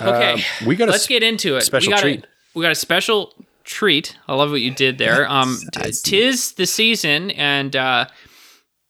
Okay, 0.00 0.32
Um, 0.32 0.40
we 0.66 0.76
got 0.76 0.88
let's 0.88 1.06
get 1.06 1.22
into 1.22 1.56
it. 1.56 1.62
special 1.62 1.90
we 1.90 1.94
got 1.94 2.00
treat. 2.00 2.20
A, 2.24 2.28
we 2.54 2.62
got 2.62 2.72
a 2.72 2.76
special 2.76 3.34
treat. 3.64 4.16
I 4.26 4.34
love 4.34 4.50
what 4.50 4.60
you 4.62 4.70
did 4.70 4.96
there. 4.96 5.26
Um, 5.30 5.58
tis 6.02 6.52
the 6.52 6.64
season, 6.66 7.30
and 7.32 7.76
uh, 7.76 8.06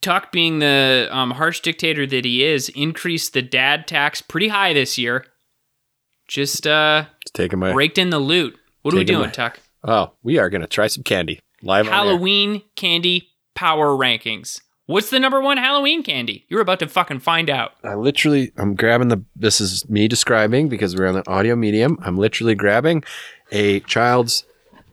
Tuck, 0.03 0.31
being 0.31 0.61
the 0.61 1.09
um, 1.11 1.33
harsh 1.33 1.61
dictator 1.61 2.07
that 2.07 2.25
he 2.25 2.45
is, 2.45 2.69
increased 2.71 3.33
the 3.33 3.43
dad 3.43 3.89
tax 3.89 4.23
pretty 4.23 4.49
high 4.49 4.73
this 4.73 4.97
year. 4.97 5.27
Just 6.29 6.67
uh, 6.67 7.07
taking 7.35 7.59
my. 7.59 7.73
raked 7.73 7.99
in 7.99 8.11
the 8.11 8.21
loot. 8.21 8.57
What 8.83 8.95
are 8.95 8.99
we 8.99 9.05
doing, 9.05 9.31
Tuck? 9.31 9.61
Oh, 9.85 10.13
we 10.23 10.39
are 10.39 10.51
gonna 10.51 10.67
try 10.67 10.87
some 10.87 11.03
candy 11.05 11.41
live 11.63 11.87
on. 11.87 11.93
Halloween 11.93 12.63
candy 12.77 13.29
power 13.55 13.89
rankings. 13.89 14.61
What's 14.87 15.11
the 15.11 15.21
number 15.21 15.41
one 15.41 15.57
Halloween 15.57 16.03
candy? 16.03 16.47
You're 16.49 16.61
about 16.61 16.81
to 16.81 16.89
fucking 16.89 17.21
find 17.21 17.49
out. 17.49 17.73
I 17.85 17.95
literally, 17.95 18.53
I'm 18.57 18.75
grabbing 18.75 19.09
the. 19.09 19.23
This 19.37 19.61
is 19.61 19.89
me 19.89 20.09
describing 20.09 20.69
because 20.69 20.97
we're 20.97 21.07
on 21.07 21.15
the 21.15 21.29
audio 21.31 21.55
medium. 21.55 21.99
I'm 22.03 22.17
literally 22.17 22.55
grabbing 22.55 23.05
a 23.53 23.81
child's. 23.81 24.45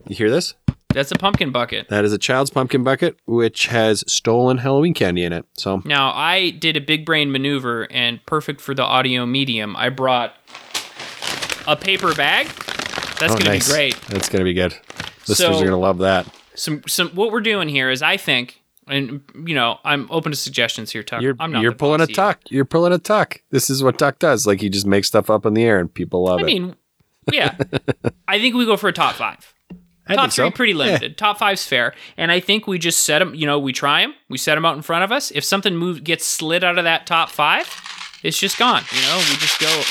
You 0.06 0.14
hear 0.14 0.30
this? 0.30 0.54
That's 0.90 1.10
a 1.10 1.16
pumpkin 1.16 1.50
bucket. 1.50 1.88
That 1.88 2.04
is 2.04 2.12
a 2.12 2.18
child's 2.18 2.50
pumpkin 2.50 2.82
bucket, 2.84 3.18
which 3.26 3.66
has 3.66 4.04
stolen 4.10 4.58
Halloween 4.58 4.94
candy 4.94 5.22
in 5.24 5.32
it. 5.32 5.44
So 5.54 5.82
Now, 5.84 6.12
I 6.14 6.50
did 6.50 6.76
a 6.76 6.80
big 6.80 7.04
brain 7.04 7.30
maneuver 7.30 7.86
and 7.90 8.24
perfect 8.24 8.60
for 8.60 8.74
the 8.74 8.84
audio 8.84 9.26
medium. 9.26 9.76
I 9.76 9.90
brought 9.90 10.34
a 11.66 11.76
paper 11.76 12.14
bag. 12.14 12.46
That's 13.18 13.32
oh, 13.32 13.36
going 13.36 13.44
to 13.44 13.48
nice. 13.50 13.66
be 13.68 13.72
great. 13.72 14.00
That's 14.08 14.28
gonna 14.28 14.44
be 14.44 14.54
good. 14.54 14.74
Listeners 15.26 15.36
So- 15.38 15.60
are 15.60 15.64
gonna 15.64 15.78
love 15.78 15.98
that. 15.98 16.26
Some 16.54 16.82
some 16.88 17.10
what 17.10 17.30
we're 17.32 17.40
doing 17.40 17.68
here 17.68 17.90
is 17.90 18.02
I 18.02 18.16
think 18.16 18.60
and 18.88 19.20
you 19.46 19.54
know, 19.54 19.78
I'm 19.84 20.08
open 20.10 20.32
to 20.32 20.36
suggestions 20.38 20.90
here, 20.90 21.02
Tuck. 21.02 21.20
You're 21.22 21.36
I'm 21.38 21.52
not 21.52 21.62
you're 21.62 21.72
pulling 21.72 22.00
a 22.00 22.06
boss 22.06 22.16
tuck. 22.16 22.40
You're 22.50 22.64
pulling 22.64 22.92
a 22.92 22.98
tuck. 22.98 23.42
This 23.50 23.70
is 23.70 23.82
what 23.82 23.98
tuck 23.98 24.18
does. 24.18 24.46
Like 24.46 24.60
he 24.60 24.68
just 24.68 24.86
makes 24.86 25.08
stuff 25.08 25.30
up 25.30 25.46
in 25.46 25.54
the 25.54 25.62
air 25.62 25.78
and 25.78 25.92
people 25.92 26.24
love 26.24 26.38
I 26.40 26.42
it. 26.42 26.44
I 26.44 26.46
mean, 26.46 26.76
yeah. 27.32 27.56
I 28.28 28.38
think 28.38 28.54
we 28.54 28.64
go 28.64 28.76
for 28.76 28.88
a 28.88 28.92
top 28.92 29.14
5. 29.14 29.54
I 30.10 30.14
top 30.14 30.22
think 30.24 30.32
so. 30.32 30.44
three 30.44 30.50
pretty 30.52 30.72
Yeah. 30.72 30.78
limited. 30.78 31.18
Top 31.18 31.38
five's 31.38 31.66
fair, 31.66 31.94
and 32.16 32.32
I 32.32 32.40
think 32.40 32.66
we 32.66 32.78
just 32.78 33.04
set 33.04 33.18
them. 33.18 33.34
You 33.34 33.46
know, 33.46 33.58
we 33.58 33.72
try 33.74 34.00
them, 34.00 34.14
we 34.30 34.38
set 34.38 34.54
them 34.54 34.64
out 34.64 34.74
in 34.76 34.82
front 34.82 35.04
of 35.04 35.12
us. 35.12 35.30
If 35.32 35.44
something 35.44 35.76
move 35.76 36.02
gets 36.02 36.24
slid 36.24 36.64
out 36.64 36.78
of 36.78 36.84
that 36.84 37.06
top 37.06 37.28
five, 37.28 37.68
it's 38.22 38.38
just 38.38 38.58
gone. 38.58 38.82
You 38.90 39.02
know, 39.02 39.18
we 39.18 39.36
just 39.36 39.60
go. 39.60 39.82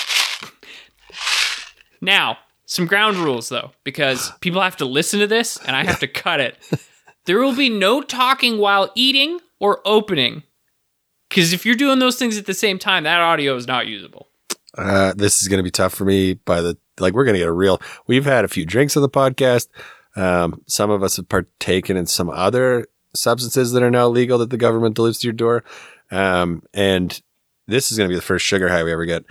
Now, 2.02 2.38
some 2.68 2.86
ground 2.86 3.18
rules 3.18 3.50
though, 3.50 3.72
because 3.84 4.32
people 4.42 4.62
have 4.62 4.78
to 4.78 4.86
listen 4.86 5.20
to 5.20 5.28
this, 5.28 5.58
and 5.66 5.76
I 5.76 5.84
have 5.84 6.00
to 6.02 6.08
cut 6.08 6.40
it. 6.40 6.58
There 7.26 7.40
will 7.40 7.58
be 7.58 7.68
no 7.68 8.02
talking 8.02 8.58
while 8.58 8.90
eating 8.96 9.42
or 9.60 9.82
opening, 9.84 10.44
because 11.28 11.52
if 11.52 11.66
you're 11.66 11.76
doing 11.76 12.00
those 12.00 12.16
things 12.16 12.38
at 12.38 12.46
the 12.46 12.54
same 12.54 12.80
time, 12.80 13.04
that 13.04 13.20
audio 13.20 13.54
is 13.58 13.68
not 13.68 13.86
usable. 13.86 14.30
Uh, 14.78 15.12
this 15.14 15.42
is 15.42 15.50
going 15.50 15.58
to 15.58 15.64
be 15.64 15.70
tough 15.70 15.94
for 15.94 16.06
me. 16.06 16.36
By 16.36 16.62
the 16.62 16.78
like, 17.02 17.14
we're 17.14 17.26
going 17.26 17.34
to 17.34 17.40
get 17.40 17.50
a 17.50 17.52
real. 17.52 17.82
We've 18.08 18.24
had 18.24 18.46
a 18.46 18.48
few 18.48 18.66
drinks 18.66 18.96
on 18.96 19.02
the 19.02 19.10
podcast. 19.10 19.68
Um, 20.16 20.62
some 20.68 20.90
of 20.90 21.04
us 21.04 21.18
have 21.18 21.28
partaken 21.28 21.98
in 21.98 22.06
some 22.06 22.30
other 22.30 22.88
substances 23.14 23.74
that 23.74 23.84
are 23.84 23.92
now 23.92 24.08
legal 24.08 24.38
that 24.38 24.50
the 24.50 24.56
government 24.56 24.96
delivers 24.96 25.20
to 25.20 25.28
your 25.28 25.34
door. 25.34 25.66
Um, 26.12 26.64
and 26.74 27.22
this 27.68 27.92
is 27.92 27.98
going 27.98 28.10
to 28.10 28.12
be 28.12 28.16
the 28.16 28.22
first 28.22 28.46
sugar 28.46 28.70
high 28.70 28.84
we 28.84 28.94
ever 28.94 29.06
get. 29.06 29.26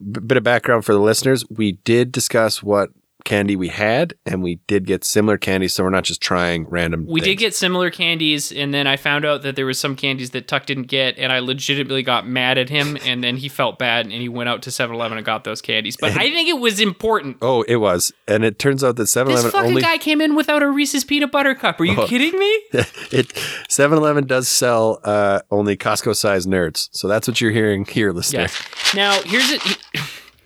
Bit 0.00 0.36
of 0.36 0.42
background 0.42 0.84
for 0.84 0.92
the 0.92 1.00
listeners: 1.00 1.44
we 1.48 1.72
did 1.84 2.12
discuss 2.12 2.62
what 2.62 2.90
candy 3.24 3.56
we 3.56 3.68
had, 3.68 4.14
and 4.26 4.42
we 4.42 4.56
did 4.66 4.86
get 4.86 5.02
similar 5.04 5.38
candy, 5.38 5.66
so 5.68 5.82
we're 5.82 5.90
not 5.90 6.04
just 6.04 6.20
trying 6.20 6.66
random. 6.68 7.06
We 7.08 7.20
did 7.20 7.36
get 7.36 7.54
similar 7.54 7.90
candies, 7.90 8.52
and 8.52 8.72
then 8.74 8.86
I 8.86 8.96
found 8.96 9.24
out 9.24 9.42
that 9.42 9.56
there 9.56 9.66
was 9.66 9.78
some 9.78 9.96
candies 9.96 10.30
that 10.30 10.46
Tuck 10.46 10.66
didn't 10.66 10.88
get, 10.88 11.18
and 11.18 11.32
I 11.32 11.38
legitimately 11.40 12.02
got 12.02 12.26
mad 12.26 12.58
at 12.58 12.68
him, 12.68 12.96
and 13.04 13.24
then 13.24 13.36
he 13.38 13.48
felt 13.48 13.78
bad, 13.78 14.04
and 14.06 14.14
he 14.14 14.28
went 14.28 14.48
out 14.48 14.62
to 14.62 14.70
7-Eleven 14.70 15.16
and 15.18 15.24
got 15.26 15.44
those 15.44 15.60
candies. 15.62 15.96
But 15.96 16.12
I 16.12 16.30
think 16.30 16.48
it 16.48 16.58
was 16.60 16.80
important. 16.80 17.38
Oh, 17.42 17.62
it 17.62 17.76
was, 17.76 18.12
and 18.28 18.44
it 18.44 18.58
turns 18.58 18.84
out 18.84 18.96
that 18.96 19.04
7-Eleven 19.04 19.42
This 19.42 19.52
fucking 19.52 19.68
only 19.70 19.82
guy 19.82 19.98
came 19.98 20.20
in 20.20 20.36
without 20.36 20.62
a 20.62 20.68
Reese's 20.68 21.04
peanut 21.04 21.32
butter 21.32 21.54
cup. 21.54 21.80
Are 21.80 21.84
you 21.84 22.00
Oh. 22.00 22.06
kidding 22.06 22.38
me? 22.38 22.46
it 23.10 23.28
7-Eleven 23.68 24.26
does 24.26 24.48
sell 24.48 25.00
uh, 25.04 25.40
only 25.50 25.76
Costco 25.76 26.14
sized 26.14 26.48
nerds. 26.48 26.88
So 26.92 27.08
that's 27.08 27.26
what 27.26 27.40
you're 27.40 27.52
hearing 27.52 27.84
here, 27.84 28.12
listener. 28.12 28.40
Yes. 28.42 28.94
Now 28.94 29.20
here's 29.22 29.50
it. 29.50 29.62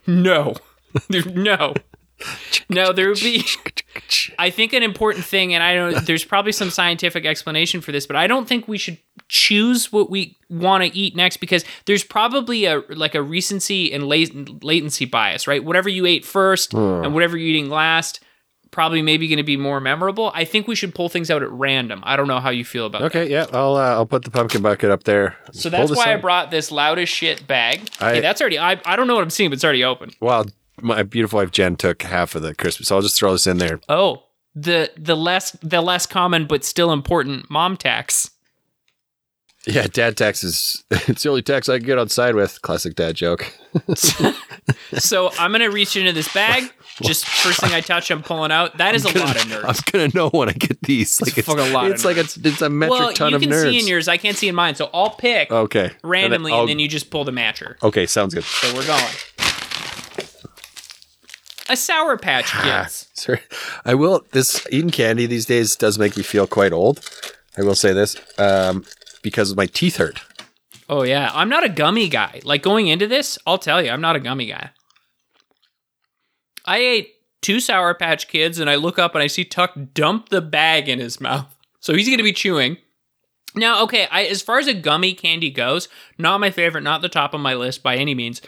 No, 0.07 0.55
no. 1.27 1.75
No, 2.69 2.93
there 2.93 3.09
would 3.09 3.21
be. 3.21 3.45
I 4.39 4.51
think 4.51 4.73
an 4.73 4.83
important 4.83 5.25
thing, 5.25 5.55
and 5.55 5.63
I 5.63 5.75
don't. 5.75 6.05
There's 6.07 6.25
probably 6.25 6.53
some 6.53 6.71
scientific 6.71 7.25
explanation 7.25 7.81
for 7.81 7.93
this, 7.93 8.07
but 8.07 8.17
I 8.17 8.27
don't 8.27 8.47
think 8.49 8.69
we 8.69 8.79
should 8.79 8.99
choose 9.29 9.93
what 9.93 10.11
we 10.11 10.37
want 10.51 10.85
to 10.85 10.97
eat 10.97 11.15
next 11.17 11.37
because 11.39 11.65
there's 11.87 12.05
probably 12.05 12.65
a 12.65 12.83
like 12.91 13.15
a 13.15 13.23
recency 13.23 13.93
and 13.93 14.07
lat- 14.09 14.63
latency 14.65 15.05
bias, 15.05 15.47
right? 15.47 15.63
Whatever 15.65 15.89
you 15.89 16.07
ate 16.07 16.25
first 16.25 16.75
and 16.75 17.15
whatever 17.15 17.37
you're 17.37 17.49
eating 17.49 17.71
last, 17.71 18.21
probably 18.71 19.01
maybe 19.03 19.29
going 19.29 19.39
to 19.39 19.43
be 19.43 19.57
more 19.57 19.81
memorable. 19.81 20.31
I 20.35 20.45
think 20.45 20.67
we 20.69 20.75
should 20.75 20.95
pull 20.95 21.09
things 21.09 21.31
out 21.31 21.43
at 21.43 21.51
random. 21.51 22.01
I 22.05 22.17
don't 22.17 22.29
know 22.29 22.41
how 22.41 22.51
you 22.51 22.65
feel 22.65 22.87
about 22.87 23.01
that. 23.01 23.17
Okay, 23.17 23.31
yeah, 23.31 23.47
I'll 23.53 23.77
uh, 23.77 23.91
I'll 23.93 24.07
put 24.07 24.25
the 24.25 24.31
pumpkin 24.31 24.63
bucket 24.63 24.91
up 24.91 25.05
there. 25.05 25.37
So 25.53 25.71
that's 25.71 25.91
why 25.97 26.13
I 26.13 26.17
brought 26.17 26.51
this 26.51 26.71
loud 26.73 26.99
as 26.99 27.09
shit 27.09 27.47
bag. 27.47 27.89
I- 28.01 28.11
okay, 28.13 28.21
that's 28.21 28.41
already. 28.41 28.59
I, 28.59 28.81
I 28.85 28.97
don't 28.97 29.07
know 29.07 29.15
what 29.15 29.23
I'm 29.23 29.31
seeing, 29.31 29.51
but 29.51 29.55
it's 29.55 29.65
already 29.65 29.85
open. 29.85 30.11
Well, 30.21 30.47
my 30.83 31.03
beautiful 31.03 31.39
wife 31.39 31.51
Jen 31.51 31.77
took 31.77 32.03
half 32.03 32.35
of 32.35 32.43
the 32.43 32.55
Christmas, 32.55 32.89
so 32.89 32.97
I'll 32.97 33.03
just 33.03 33.17
throw 33.19 33.33
this 33.33 33.47
in 33.47 33.59
there. 33.59 33.81
Oh, 33.89 34.25
the 34.55 34.91
the 34.97 35.17
less 35.17 35.53
the 35.63 35.81
less 35.81 36.07
common 36.07 36.47
but 36.47 36.65
still 36.65 36.93
important 36.93 37.51
mom 37.51 37.77
tax. 37.77 38.31
Yeah, 39.67 39.87
dad 39.87 40.17
tax 40.17 40.43
is 40.45 40.83
it's 40.91 41.23
the 41.25 41.29
only 41.29 41.43
tax 41.43 41.69
I 41.69 41.79
can 41.79 41.87
get 41.87 41.99
on 41.99 42.09
side 42.09 42.35
with. 42.35 42.63
Classic 42.63 42.95
dad 42.95 43.17
joke. 43.17 43.53
So 44.99 45.31
I'm 45.39 45.53
gonna 45.53 45.71
reach 45.71 45.97
into 45.97 46.13
this 46.13 46.33
bag. 46.33 46.73
Just 47.03 47.25
first 47.27 47.61
thing 47.61 47.73
I 47.73 47.81
touch, 47.81 48.11
I'm 48.11 48.23
pulling 48.23 48.51
out. 48.51 48.79
That 48.79 48.95
is 48.95 49.05
a 49.05 49.19
lot 49.19 49.37
of 49.37 49.43
nerds. 49.43 49.65
I'm 49.65 49.75
gonna 49.93 50.11
know 50.15 50.31
when 50.31 50.49
I 50.49 50.53
get 50.53 50.81
these. 50.83 51.21
Like 51.21 51.37
it's 51.39 51.47
a 51.49 51.55
fucking 51.57 51.73
lot 51.73 51.87
of 51.87 51.93
It's 51.93 52.05
like 52.05 52.17
it's, 52.17 52.37
it's 52.39 52.63
a 52.63 52.69
metric 52.71 52.99
well, 52.99 53.13
ton 53.13 53.35
of 53.35 53.41
nerds. 53.41 53.45
you 53.45 53.51
can 53.51 53.61
see 53.73 53.79
in 53.81 53.87
yours. 53.87 54.09
I 54.09 54.17
can't 54.17 54.37
see 54.37 54.49
in 54.49 54.55
mine. 54.55 54.75
So 54.75 54.91
I'll 54.93 55.11
pick 55.11 55.51
okay, 55.51 55.93
randomly, 56.03 56.53
I'll- 56.53 56.61
and 56.61 56.69
then 56.71 56.79
you 56.79 56.89
just 56.89 57.11
pull 57.11 57.25
the 57.25 57.33
matcher. 57.33 57.77
okay, 57.83 58.07
sounds 58.07 58.35
good. 58.35 58.45
So 58.45 58.75
we're 58.75 58.87
going. 58.87 59.05
A 61.69 61.77
Sour 61.77 62.17
Patch 62.17 62.51
Ah, 62.55 62.83
Kids. 62.83 63.09
Sorry. 63.15 63.41
I 63.85 63.95
will. 63.95 64.25
This 64.33 64.67
eating 64.71 64.91
candy 64.91 65.27
these 65.27 65.45
days 65.47 65.77
does 65.77 65.99
make 65.99 66.17
me 66.17 66.23
feel 66.23 66.47
quite 66.47 66.73
old. 66.73 67.01
I 67.59 67.63
will 67.63 67.75
say 67.75 67.93
this 67.93 68.17
um, 68.39 68.85
because 69.23 69.55
my 69.57 69.67
teeth 69.67 69.97
hurt. 69.97 70.21
Oh 70.89 71.03
yeah, 71.03 71.31
I'm 71.35 71.49
not 71.49 71.65
a 71.65 71.69
gummy 71.69 72.09
guy. 72.09 72.41
Like 72.45 72.63
going 72.63 72.87
into 72.87 73.07
this, 73.07 73.39
I'll 73.47 73.59
tell 73.59 73.83
you, 73.83 73.91
I'm 73.91 74.01
not 74.01 74.17
a 74.17 74.21
gummy 74.21 74.47
guy. 74.47 74.71
I 76.65 76.79
ate 76.79 77.15
two 77.43 77.61
Sour 77.61 77.95
Patch 77.95 78.29
Kids, 78.29 78.59
and 78.59 78.71
I 78.71 78.77
look 78.77 78.99
up 78.99 79.15
and 79.15 79.23
I 79.23 79.27
see 79.27 79.45
Tuck 79.45 79.75
dump 79.95 80.29
the 80.31 80.41
bag 80.41 80.89
in 80.89 80.99
his 80.99 81.21
mouth. 81.21 81.55
So 81.81 81.95
he's 81.95 82.09
gonna 82.09 82.23
be 82.23 82.33
chewing. 82.33 82.79
Now, 83.55 83.83
okay, 83.85 84.07
I, 84.11 84.25
as 84.25 84.43
far 84.43 84.59
as 84.59 84.67
a 84.67 84.75
gummy 84.75 85.15
candy 85.15 85.51
goes, 85.51 85.89
not 86.17 86.39
my 86.41 86.51
favorite, 86.51 86.83
not 86.83 87.03
the 87.03 87.09
top 87.09 87.35
of 87.35 87.41
my 87.41 87.55
list 87.55 87.83
by 87.83 87.97
any 87.97 88.15
means. 88.15 88.41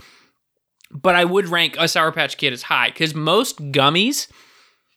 But 0.92 1.14
I 1.14 1.24
would 1.24 1.46
rank 1.48 1.76
a 1.79 1.87
Sour 1.87 2.12
Patch 2.12 2.37
Kid 2.37 2.53
as 2.53 2.62
high 2.64 2.88
because 2.88 3.14
most 3.14 3.59
gummies, 3.70 4.26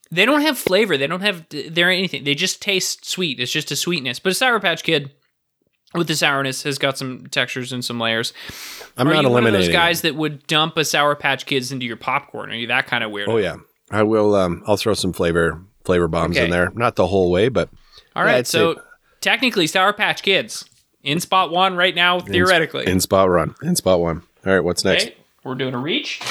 they 0.10 0.26
don't 0.26 0.42
have 0.42 0.58
flavor. 0.58 0.98
They 0.98 1.06
don't 1.08 1.22
have 1.22 1.46
they're 1.50 1.92
anything. 1.92 2.24
They 2.24 2.34
just 2.36 2.62
taste 2.62 3.06
sweet. 3.06 3.40
It's 3.40 3.52
just 3.52 3.72
a 3.72 3.76
sweetness. 3.76 4.20
But 4.20 4.32
a 4.32 4.36
Sour 4.36 4.60
Patch 4.60 4.84
Kid 4.84 5.12
with 5.94 6.08
the 6.08 6.16
sourness 6.16 6.64
has 6.64 6.80
got 6.80 6.98
some 6.98 7.28
textures 7.28 7.72
and 7.72 7.86
some 7.86 8.00
layers. 8.00 8.34
I'm 8.98 9.08
Are 9.08 9.14
not 9.14 9.24
you 9.24 9.30
one 9.30 9.46
of 9.46 9.54
those 9.54 9.70
guys 9.70 10.02
that 10.02 10.16
would 10.16 10.48
dump 10.48 10.78
a 10.78 10.86
Sour 10.86 11.16
Patch 11.16 11.46
Kids 11.46 11.72
into 11.72 11.86
your 11.86 11.98
popcorn? 11.98 12.50
Are 12.52 12.56
you 12.56 12.68
that 12.68 12.88
kind 12.88 13.04
of 13.04 13.12
weird? 13.12 13.30
Oh 13.30 13.38
yeah, 13.38 13.58
I 13.92 14.02
will. 14.02 14.34
Um, 14.34 14.64
I'll 14.66 14.78
throw 14.78 14.96
some 14.96 15.14
flavor 15.14 15.62
flavor 15.84 16.08
bombs 16.08 16.38
Okay. 16.38 16.46
in 16.46 16.50
there. 16.52 16.72
Not 16.74 16.96
the 16.96 17.06
whole 17.06 17.30
way, 17.30 17.50
but 17.50 17.70
All 18.16 18.24
Yeah, 18.24 18.30
right, 18.32 18.38
I'd 18.40 18.48
so 18.48 18.82
technically 19.22 19.68
Sour 19.68 19.94
Patch 19.94 20.24
Kids 20.24 20.66
in 21.04 21.20
spot 21.20 21.52
one 21.52 21.76
right 21.76 21.94
now, 21.94 22.20
theoretically. 22.20 22.88
in 22.88 23.00
spot 23.00 23.30
run, 23.30 23.54
in 23.62 23.76
spot 23.76 24.00
one. 24.00 24.24
All 24.46 24.54
right, 24.54 24.64
what's 24.64 24.84
next? 24.84 25.06
Okay, 25.08 25.16
we're 25.44 25.56
doing 25.56 25.74
a 25.74 25.80
reach. 25.80 26.22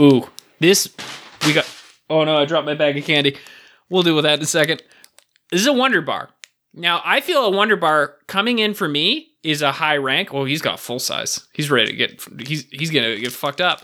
Ooh, 0.00 0.28
this 0.60 0.92
we 1.46 1.52
got. 1.52 1.68
Oh 2.10 2.24
no, 2.24 2.36
I 2.36 2.44
dropped 2.44 2.66
my 2.66 2.74
bag 2.74 2.96
of 2.96 3.04
candy. 3.04 3.36
We'll 3.88 4.02
deal 4.02 4.14
with 4.14 4.24
that 4.24 4.38
in 4.38 4.42
a 4.42 4.46
second. 4.46 4.82
This 5.50 5.60
is 5.60 5.66
a 5.66 5.72
Wunderbar. 5.72 6.30
Now, 6.72 7.00
I 7.04 7.20
feel 7.20 7.44
a 7.44 7.50
Wunderbar 7.50 8.16
coming 8.26 8.58
in 8.58 8.74
for 8.74 8.88
me 8.88 9.34
is 9.44 9.62
a 9.62 9.72
high 9.72 9.96
rank. 9.96 10.32
Well, 10.32 10.44
he's 10.44 10.62
got 10.62 10.80
full 10.80 10.98
size. 10.98 11.46
He's 11.52 11.70
ready 11.70 11.92
to 11.92 11.96
get. 11.96 12.24
He's 12.46 12.64
he's 12.70 12.90
gonna 12.90 13.16
get 13.16 13.32
fucked 13.32 13.60
up. 13.60 13.82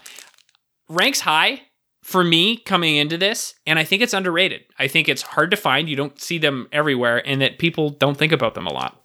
Ranks 0.89 1.21
high 1.21 1.63
for 2.03 2.25
me 2.25 2.57
coming 2.57 2.97
into 2.97 3.17
this, 3.17 3.55
and 3.67 3.79
I 3.79 3.85
think 3.85 4.03
it's 4.03 4.15
underrated. 4.15 4.63
I 4.79 4.89
think 4.89 5.09
it's 5.09 5.23
hard 5.23 5.51
to 5.53 5.57
find. 5.57 5.89
You 5.89 5.97
don't 5.97 6.21
see 6.21 6.39
them 6.39 6.69
everywhere, 6.73 7.23
and 7.27 7.41
that 7.41 7.59
people 7.59 7.91
don't 7.91 8.17
think 8.17 8.33
about 8.33 8.55
them 8.55 8.67
a 8.67 8.73
lot. 8.73 9.01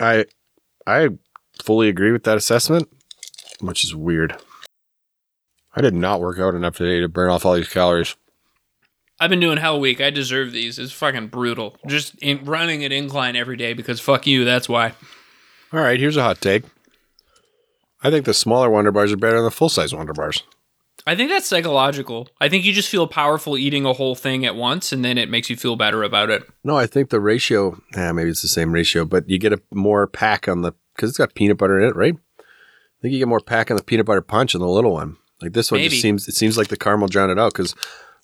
I 0.00 0.24
I 0.86 1.10
fully 1.62 1.88
agree 1.88 2.10
with 2.10 2.24
that 2.24 2.36
assessment, 2.36 2.88
which 3.60 3.84
is 3.84 3.94
weird. 3.94 4.36
I 5.74 5.80
did 5.80 5.94
not 5.94 6.20
work 6.20 6.38
out 6.38 6.54
enough 6.54 6.76
today 6.76 7.00
to 7.00 7.08
burn 7.08 7.30
off 7.30 7.46
all 7.46 7.54
these 7.54 7.68
calories. 7.68 8.16
I've 9.20 9.30
been 9.30 9.40
doing 9.40 9.58
Hell 9.58 9.78
Week. 9.78 10.00
I 10.00 10.10
deserve 10.10 10.52
these. 10.52 10.78
It's 10.78 10.92
fucking 10.92 11.28
brutal. 11.28 11.76
Just 11.86 12.14
in, 12.22 12.44
running 12.44 12.84
an 12.84 12.90
incline 12.90 13.36
every 13.36 13.56
day 13.56 13.74
because 13.74 14.00
fuck 14.00 14.26
you. 14.26 14.44
That's 14.44 14.68
why. 14.68 14.94
All 15.72 15.80
right, 15.80 16.00
here's 16.00 16.16
a 16.16 16.22
hot 16.22 16.40
take. 16.40 16.64
I 18.02 18.10
think 18.10 18.24
the 18.24 18.34
smaller 18.34 18.70
Wunderbars 18.70 19.12
are 19.12 19.16
better 19.16 19.36
than 19.36 19.44
the 19.44 19.50
full 19.50 19.68
size 19.68 19.92
Wunderbars. 19.92 20.42
I 21.06 21.14
think 21.16 21.30
that's 21.30 21.46
psychological. 21.46 22.28
I 22.40 22.48
think 22.48 22.64
you 22.64 22.72
just 22.72 22.88
feel 22.88 23.06
powerful 23.06 23.56
eating 23.56 23.84
a 23.84 23.92
whole 23.92 24.14
thing 24.14 24.44
at 24.44 24.56
once, 24.56 24.92
and 24.92 25.04
then 25.04 25.18
it 25.18 25.30
makes 25.30 25.48
you 25.48 25.56
feel 25.56 25.76
better 25.76 26.02
about 26.02 26.30
it. 26.30 26.42
No, 26.64 26.76
I 26.76 26.86
think 26.86 27.10
the 27.10 27.20
ratio, 27.20 27.80
yeah, 27.94 28.12
maybe 28.12 28.30
it's 28.30 28.42
the 28.42 28.48
same 28.48 28.72
ratio, 28.72 29.04
but 29.04 29.28
you 29.28 29.38
get 29.38 29.52
a 29.52 29.60
more 29.72 30.06
pack 30.06 30.48
on 30.48 30.62
the, 30.62 30.72
because 30.94 31.10
it's 31.10 31.18
got 31.18 31.34
peanut 31.34 31.58
butter 31.58 31.78
in 31.78 31.88
it, 31.88 31.96
right? 31.96 32.16
I 33.00 33.02
think 33.02 33.12
you 33.14 33.18
get 33.18 33.28
more 33.28 33.40
pack 33.40 33.70
on 33.70 33.76
the 33.76 33.82
peanut 33.82 34.06
butter 34.06 34.20
punch 34.20 34.54
in 34.54 34.60
the 34.60 34.68
little 34.68 34.92
one. 34.92 35.16
Like 35.40 35.52
this 35.54 35.70
one 35.72 35.80
Maybe. 35.80 35.90
just 35.90 36.02
seems, 36.02 36.28
it 36.28 36.34
seems 36.34 36.58
like 36.58 36.68
the 36.68 36.76
caramel 36.76 37.08
drowned 37.08 37.32
it 37.32 37.38
out. 37.38 37.52
Because, 37.54 37.74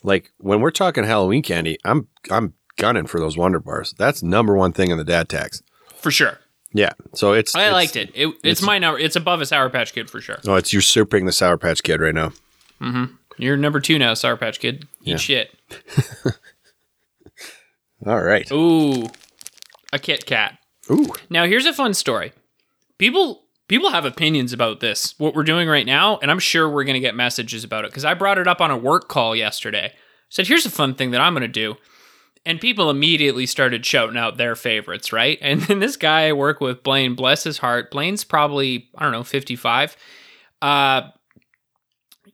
like, 0.03 0.31
when 0.39 0.61
we're 0.61 0.71
talking 0.71 1.03
Halloween 1.05 1.43
candy, 1.43 1.79
I'm, 1.85 2.09
I'm 2.31 2.53
gunning 2.77 3.07
for 3.07 3.19
those 3.19 3.37
Wunderbars. 3.37 3.97
That's 3.97 4.23
number 4.23 4.55
one 4.55 4.73
thing 4.73 4.91
in 4.91 4.99
the 4.99 5.05
dad 5.05 5.29
tax. 5.31 5.63
For 5.97 6.11
sure. 6.11 6.39
Yeah. 6.75 6.93
So 7.15 7.33
it's, 7.33 7.55
I 7.55 7.61
it's- 7.61 7.73
liked 7.73 7.97
it. 7.97 8.11
it 8.15 8.27
it's, 8.29 8.39
it's- 8.45 8.63
my 8.63 8.79
number. 8.79 8.99
It's 9.01 9.17
above 9.17 9.41
a 9.41 9.47
Sour 9.47 9.71
Patch 9.71 9.95
Kid 9.95 10.11
for 10.11 10.21
sure. 10.21 10.39
Oh, 10.47 10.57
it's 10.57 10.75
usurping 10.75 11.25
the 11.25 11.33
Sour 11.33 11.57
Patch 11.57 11.83
Kid 11.83 12.01
right 12.03 12.15
now. 12.15 12.33
Mm-hmm. 12.83 13.15
You're 13.39 13.57
number 13.57 13.81
two 13.81 13.99
now, 13.99 14.13
Sour 14.13 14.37
Patch 14.37 14.61
Kid. 14.61 14.87
Eat 15.03 15.09
Yeah. 15.13 15.17
shit. 15.17 15.55
All 18.07 18.23
right. 18.23 18.51
Ooh, 18.53 19.07
a 19.93 19.99
Kit 19.99 20.27
Kat. 20.27 20.59
Ooh. 20.91 21.13
Now 21.31 21.47
here's 21.47 21.67
a 21.67 21.73
fun 21.73 21.95
story. 21.95 22.33
People 22.99 23.43
people 23.69 23.91
have 23.91 24.05
opinions 24.05 24.53
about 24.53 24.81
this, 24.81 25.15
what 25.19 25.35
we're 25.35 25.43
doing 25.43 25.69
right 25.69 25.87
now, 25.87 26.19
and 26.19 26.31
I'm 26.31 26.39
sure 26.39 26.69
we're 26.69 26.85
gonna 26.85 27.01
get 27.01 27.15
messages 27.15 27.65
about 27.65 27.85
it 27.85 27.91
because 27.91 28.05
I 28.05 28.15
brought 28.15 28.39
it 28.39 28.49
up 28.49 28.61
on 28.61 28.71
a 28.71 28.77
work 28.77 29.09
call 29.09 29.35
yesterday. 29.35 29.93
Said 30.29 30.47
here's 30.47 30.67
a 30.67 30.71
fun 30.71 30.95
thing 30.95 31.11
that 31.13 31.21
I'm 31.21 31.35
gonna 31.35 31.49
do. 31.49 31.77
And 32.45 32.61
people 32.61 32.91
immediately 32.91 33.45
started 33.45 33.85
shouting 33.85 34.17
out 34.17 34.37
their 34.37 34.55
favorites, 34.55 35.13
right? 35.13 35.39
And 35.43 35.63
then 35.63 35.81
this 35.81 35.97
guy 35.97 36.29
I 36.29 36.33
work 36.33 36.61
with, 36.61 36.83
Blaine, 36.83 37.15
bless 37.15 37.43
his 37.43 37.59
heart. 37.59 37.91
Blaine's 37.91 38.23
probably, 38.23 38.89
I 38.97 39.03
don't 39.03 39.13
know, 39.13 39.25
55. 39.25 39.97
Uh 40.63 41.03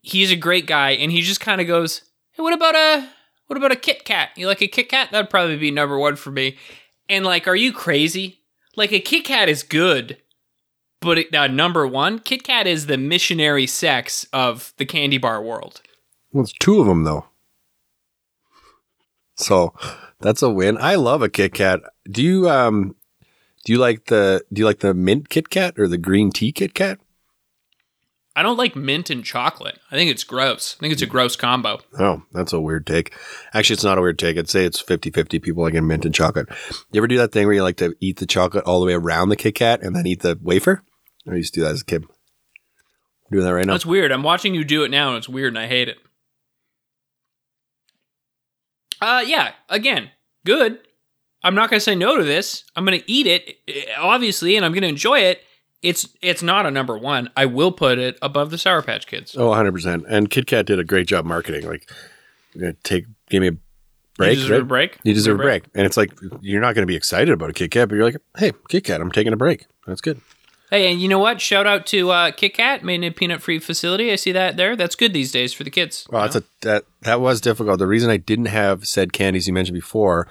he's 0.02 0.30
a 0.30 0.36
great 0.36 0.66
guy, 0.66 0.90
and 0.90 1.10
he 1.10 1.22
just 1.22 1.40
kind 1.40 1.60
of 1.60 1.66
goes, 1.66 2.02
Hey, 2.32 2.42
what 2.42 2.52
about 2.52 2.74
a 2.74 3.08
what 3.46 3.56
about 3.56 3.72
a 3.72 3.76
Kit 3.76 4.04
Kat? 4.04 4.30
You 4.36 4.46
like 4.46 4.62
a 4.62 4.66
Kit 4.66 4.88
Kat? 4.88 5.10
That'd 5.12 5.30
probably 5.30 5.56
be 5.56 5.70
number 5.70 5.98
one 5.98 6.16
for 6.16 6.30
me. 6.30 6.56
And 7.08 7.24
like, 7.24 7.46
are 7.46 7.56
you 7.56 7.72
crazy? 7.72 8.40
Like 8.76 8.92
a 8.92 9.00
Kit 9.00 9.24
Kat 9.24 9.48
is 9.48 9.62
good, 9.62 10.16
but 11.02 11.18
it, 11.18 11.34
uh, 11.34 11.48
number 11.48 11.86
one, 11.86 12.18
Kit 12.18 12.44
Kat 12.44 12.66
is 12.66 12.86
the 12.86 12.96
missionary 12.96 13.66
sex 13.66 14.26
of 14.32 14.72
the 14.78 14.86
candy 14.86 15.18
bar 15.18 15.42
world. 15.42 15.82
Well, 16.32 16.44
it's 16.44 16.52
two 16.52 16.80
of 16.80 16.86
them 16.86 17.04
though. 17.04 17.26
So 19.36 19.74
that's 20.20 20.42
a 20.42 20.50
win. 20.50 20.78
I 20.78 20.94
love 20.94 21.22
a 21.22 21.28
Kit 21.28 21.54
Kat. 21.54 21.80
Do 22.10 22.22
you 22.22 22.48
um 22.48 22.94
do 23.64 23.72
you 23.72 23.78
like 23.78 24.06
the 24.06 24.44
do 24.52 24.60
you 24.60 24.66
like 24.66 24.80
the 24.80 24.94
mint 24.94 25.28
Kit 25.28 25.50
Kat 25.50 25.78
or 25.78 25.88
the 25.88 25.98
green 25.98 26.30
tea 26.30 26.52
Kit 26.52 26.74
Kat? 26.74 26.98
I 28.34 28.42
don't 28.42 28.56
like 28.56 28.74
mint 28.74 29.10
and 29.10 29.22
chocolate. 29.22 29.78
I 29.90 29.94
think 29.94 30.10
it's 30.10 30.24
gross. 30.24 30.76
I 30.78 30.80
think 30.80 30.94
it's 30.94 31.02
a 31.02 31.06
gross 31.06 31.36
combo. 31.36 31.80
Oh, 31.98 32.22
that's 32.32 32.54
a 32.54 32.60
weird 32.60 32.86
take. 32.86 33.14
Actually, 33.52 33.74
it's 33.74 33.84
not 33.84 33.98
a 33.98 34.00
weird 34.00 34.18
take. 34.18 34.38
I'd 34.38 34.48
say 34.48 34.64
it's 34.64 34.82
50-50 34.82 35.42
people 35.42 35.62
like 35.62 35.74
mint 35.74 36.06
and 36.06 36.14
chocolate. 36.14 36.48
You 36.92 37.00
ever 37.00 37.08
do 37.08 37.18
that 37.18 37.32
thing 37.32 37.46
where 37.46 37.54
you 37.54 37.62
like 37.62 37.76
to 37.76 37.94
eat 38.00 38.16
the 38.16 38.26
chocolate 38.26 38.64
all 38.64 38.80
the 38.80 38.86
way 38.86 38.94
around 38.94 39.28
the 39.28 39.36
Kit 39.36 39.56
Kat 39.56 39.82
and 39.82 39.94
then 39.94 40.06
eat 40.06 40.22
the 40.22 40.38
wafer? 40.40 40.82
I 41.30 41.34
used 41.34 41.54
to 41.54 41.60
do 41.60 41.64
that 41.64 41.72
as 41.72 41.82
a 41.82 41.84
kid. 41.84 42.04
I'm 42.04 42.08
doing 43.30 43.44
that 43.44 43.54
right 43.54 43.66
now. 43.66 43.72
That's 43.72 43.86
weird. 43.86 44.12
I'm 44.12 44.22
watching 44.22 44.54
you 44.54 44.64
do 44.64 44.84
it 44.84 44.90
now, 44.90 45.08
and 45.08 45.18
it's 45.18 45.28
weird, 45.28 45.48
and 45.48 45.58
I 45.58 45.66
hate 45.66 45.88
it. 45.88 45.98
Uh, 49.00 49.22
yeah. 49.26 49.52
Again, 49.68 50.10
good. 50.44 50.78
I'm 51.44 51.54
not 51.54 51.70
gonna 51.70 51.80
say 51.80 51.94
no 51.94 52.16
to 52.16 52.24
this. 52.24 52.64
I'm 52.76 52.84
gonna 52.84 53.02
eat 53.06 53.26
it, 53.26 53.56
eh, 53.66 53.84
obviously, 53.98 54.56
and 54.56 54.64
I'm 54.64 54.72
gonna 54.72 54.86
enjoy 54.86 55.20
it. 55.20 55.42
It's 55.82 56.08
it's 56.22 56.42
not 56.42 56.66
a 56.66 56.70
number 56.70 56.96
one. 56.96 57.30
I 57.36 57.46
will 57.46 57.72
put 57.72 57.98
it 57.98 58.16
above 58.22 58.50
the 58.50 58.58
Sour 58.58 58.82
Patch 58.82 59.08
Kids. 59.08 59.36
Oh, 59.36 59.50
100%. 59.50 60.04
And 60.08 60.30
Kit 60.30 60.46
Kat 60.46 60.66
did 60.66 60.78
a 60.78 60.84
great 60.84 61.08
job 61.08 61.24
marketing. 61.24 61.66
Like, 61.66 61.88
take, 62.84 63.06
give 63.28 63.40
me 63.40 63.48
a 63.48 63.56
break. 64.16 64.36
you 64.36 64.42
deserve 64.42 64.50
right? 64.50 64.60
a 64.60 64.64
break. 64.64 64.98
You 65.02 65.14
deserve 65.14 65.40
a 65.40 65.42
break. 65.42 65.64
And 65.74 65.84
it's 65.84 65.96
like, 65.96 66.12
you're 66.40 66.60
not 66.60 66.76
going 66.76 66.82
to 66.82 66.86
be 66.86 66.94
excited 66.94 67.30
about 67.30 67.50
a 67.50 67.52
Kit 67.52 67.72
Kat, 67.72 67.88
but 67.88 67.96
you're 67.96 68.04
like, 68.04 68.18
hey, 68.38 68.52
Kit 68.68 68.84
Kat, 68.84 69.00
I'm 69.00 69.10
taking 69.10 69.32
a 69.32 69.36
break. 69.36 69.66
That's 69.84 70.00
good. 70.00 70.20
Hey, 70.72 70.90
and 70.90 71.02
you 71.02 71.06
know 71.06 71.18
what? 71.18 71.38
Shout 71.38 71.66
out 71.66 71.84
to 71.88 72.10
uh, 72.10 72.30
Kit 72.30 72.54
Kat, 72.54 72.82
made 72.82 72.94
in 72.94 73.04
a 73.04 73.10
peanut-free 73.10 73.58
facility. 73.58 74.10
I 74.10 74.16
see 74.16 74.32
that 74.32 74.56
there. 74.56 74.74
That's 74.74 74.94
good 74.96 75.12
these 75.12 75.30
days 75.30 75.52
for 75.52 75.64
the 75.64 75.70
kids. 75.70 76.06
Well, 76.10 76.22
that's 76.22 76.34
a, 76.36 76.42
that, 76.62 76.84
that 77.02 77.20
was 77.20 77.42
difficult. 77.42 77.78
The 77.78 77.86
reason 77.86 78.08
I 78.08 78.16
didn't 78.16 78.46
have 78.46 78.86
said 78.86 79.12
candies 79.12 79.46
you 79.46 79.52
mentioned 79.52 79.74
before 79.74 80.28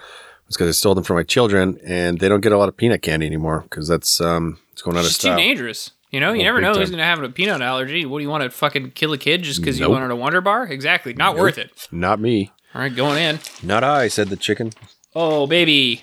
was 0.48 0.58
because 0.58 0.68
I 0.70 0.72
stole 0.72 0.96
them 0.96 1.04
from 1.04 1.18
my 1.18 1.22
children 1.24 1.80
and 1.86 2.20
they 2.20 2.28
don't 2.28 2.42
get 2.42 2.54
a 2.54 2.58
lot 2.58 2.70
of 2.70 2.76
peanut 2.76 3.04
candy 3.04 3.28
anymore 3.28 3.62
because 3.70 3.88
that's, 3.88 4.20
um, 4.20 4.58
it's 4.74 4.82
going 4.82 4.98
out 4.98 5.02
It's 5.02 5.10
of 5.10 5.12
just 5.12 5.22
too 5.22 5.28
style. 5.28 5.38
dangerous. 5.38 5.92
You 6.10 6.20
know, 6.20 6.34
you 6.34 6.42
never 6.44 6.60
know 6.60 6.74
who's 6.74 6.90
going 6.90 6.98
to 6.98 7.06
have 7.06 7.22
a 7.22 7.30
peanut 7.30 7.62
allergy. 7.62 8.04
What 8.08 8.18
do 8.18 8.24
you 8.24 8.30
want 8.30 8.44
to 8.44 8.50
fucking 8.50 8.92
kill 8.92 9.14
a 9.14 9.20
kid 9.20 9.44
just 9.44 9.62
because 9.62 9.78
you 9.80 9.86
Nope. 9.86 9.94
wanted 9.94 10.10
a 10.10 10.16
Wunderbar? 10.16 10.66
Exactly. 10.70 11.14
Not 11.14 11.38
worth 11.38 11.60
it. 11.60 11.88
Not 11.92 12.20
me. 12.20 12.52
All 12.74 12.82
right, 12.82 12.94
going 12.94 13.18
in. 13.22 13.40
Not 13.62 13.84
I, 13.84 14.08
said 14.08 14.30
the 14.30 14.36
chicken. 14.38 14.72
Oh, 15.16 15.46
baby. 15.46 16.02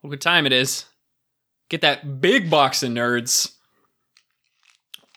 What 0.00 0.20
time 0.20 0.46
it 0.46 0.52
is. 0.52 0.84
Get 1.68 1.80
that 1.82 2.20
big 2.20 2.50
box 2.50 2.82
of 2.82 2.90
nerds. 2.90 3.52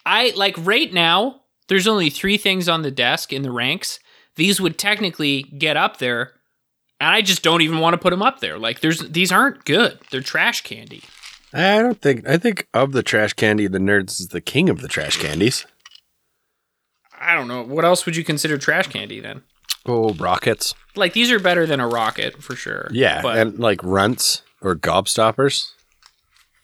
I 0.06 0.34
like 0.36 0.56
right 0.58 0.92
now, 0.92 1.42
there's 1.68 1.88
only 1.88 2.10
three 2.10 2.38
things 2.38 2.68
on 2.68 2.82
the 2.82 2.92
desk 2.92 3.32
in 3.32 3.44
the 3.44 3.52
ranks. 3.52 4.00
These 4.36 4.60
would 4.60 4.78
technically 4.78 5.44
get 5.44 5.78
up 5.78 5.98
there, 5.98 6.34
and 7.00 7.10
I 7.10 7.22
just 7.22 7.44
don't 7.44 7.62
even 7.62 7.80
want 7.80 7.94
to 7.94 7.98
put 7.98 8.10
them 8.10 8.22
up 8.22 8.40
there. 8.40 8.58
Like 8.58 8.80
there's 8.82 9.00
these 9.10 9.32
aren't 9.32 9.66
good. 9.66 10.00
They're 10.10 10.22
trash 10.22 10.62
candy. 10.62 11.04
I 11.54 11.80
don't 11.80 12.02
think, 12.02 12.26
I 12.28 12.38
think 12.38 12.68
of 12.74 12.94
the 12.94 13.04
trash 13.04 13.34
candy, 13.34 13.68
the 13.68 13.78
nerds 13.78 14.22
is 14.22 14.30
the 14.30 14.40
king 14.40 14.70
of 14.70 14.80
the 14.80 14.88
trash 14.88 15.18
candies. 15.18 15.66
I 17.20 17.36
don't 17.36 17.50
know. 17.50 17.62
What 17.62 17.84
else 17.84 18.06
would 18.06 18.16
you 18.16 18.24
consider 18.24 18.58
trash 18.58 18.88
candy 18.88 19.20
then? 19.20 19.44
Oh, 19.86 20.14
rockets. 20.14 20.74
Like 20.96 21.12
these 21.14 21.30
are 21.30 21.40
better 21.40 21.66
than 21.66 21.80
a 21.82 21.88
rocket 21.88 22.42
for 22.42 22.56
sure. 22.56 22.88
Yeah, 22.92 23.22
But 23.22 23.38
and 23.38 23.60
like 23.60 23.84
runts 23.84 24.44
or 24.62 24.76
gobstoppers. 24.76 25.72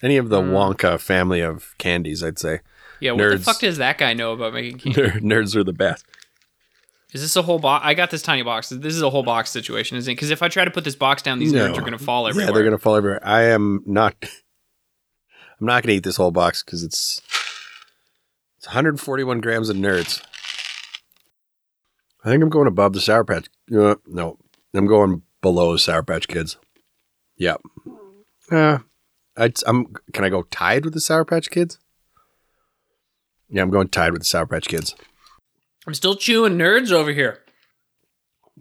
Any 0.02 0.18
of 0.18 0.30
the 0.30 0.42
Wonka 0.42 1.00
family 1.00 1.42
of 1.42 1.74
candies, 1.78 2.24
I'd 2.24 2.38
say. 2.40 2.60
yeah, 3.00 3.12
what 3.14 3.30
the 3.32 3.40
fuck 3.40 3.60
does 3.60 3.78
that 3.78 3.98
guy 3.98 4.14
know 4.14 4.34
about 4.34 4.54
making 4.54 4.78
candy? 4.94 5.02
Nerds 5.22 5.56
are 5.56 5.64
the 5.64 5.74
best. 5.74 6.06
Is 7.14 7.22
this 7.22 7.36
a 7.36 7.42
whole 7.42 7.58
box? 7.58 7.86
I 7.86 7.94
got 7.94 8.12
this 8.12 8.22
tiny 8.22 8.44
box. 8.44 8.70
This 8.70 8.94
is 8.94 9.02
a 9.02 9.10
whole 9.10 9.24
box 9.24 9.50
situation, 9.50 9.98
isn't 9.98 10.12
it? 10.12 10.16
Because 10.16 10.30
if 10.30 10.44
I 10.44 10.50
try 10.50 10.66
to 10.66 10.72
put 10.72 10.84
this 10.84 10.96
box 10.96 11.22
down, 11.24 11.40
these 11.40 11.54
No. 11.54 11.68
nerds 11.72 11.78
are 11.78 11.82
going 11.82 11.94
to 11.94 11.98
fall 11.98 12.28
everywhere. 12.28 12.48
Yeah, 12.50 12.54
they're 12.54 12.64
gonna 12.66 12.78
fall 12.78 12.96
everywhere. 12.96 13.26
I 13.26 13.44
am 13.44 13.82
not. 13.86 14.14
I'm 15.60 15.66
not 15.66 15.82
gonna 15.84 15.94
eat 15.94 16.04
this 16.04 16.18
whole 16.18 16.32
box 16.32 16.62
because 16.64 16.84
it's 16.84 17.22
it's 18.58 18.68
141 18.68 19.40
grams 19.42 19.70
of 19.70 19.78
nerds. 19.78 20.22
I 22.24 22.30
think 22.30 22.44
I'm 22.44 22.50
going 22.50 22.68
above 22.68 22.94
the 22.94 23.00
Sour 23.02 23.24
Patch. 23.24 23.48
Uh, 23.76 23.96
no, 24.06 24.38
I'm 24.74 24.86
going 24.86 25.22
below 25.42 25.78
Sour 25.78 26.04
Patch 26.04 26.28
Kids. 26.28 26.58
Yep. 27.38 27.62
Uh, 28.52 28.80
I'd, 29.38 29.58
I'm. 29.66 29.94
Can 30.14 30.24
I 30.24 30.30
go 30.30 30.44
tied 30.44 30.84
with 30.84 30.94
the 30.94 31.00
Sour 31.02 31.26
Patch 31.26 31.50
Kids? 31.50 31.78
Yeah, 33.50 33.62
I'm 33.62 33.70
going 33.70 33.88
tied 33.90 34.12
with 34.12 34.22
the 34.22 34.26
Sour 34.26 34.48
Patch 34.48 34.68
Kids. 34.68 34.96
I'm 35.86 35.94
still 35.94 36.16
chewing 36.16 36.58
nerds 36.58 36.92
over 36.92 37.12
here. 37.12 37.40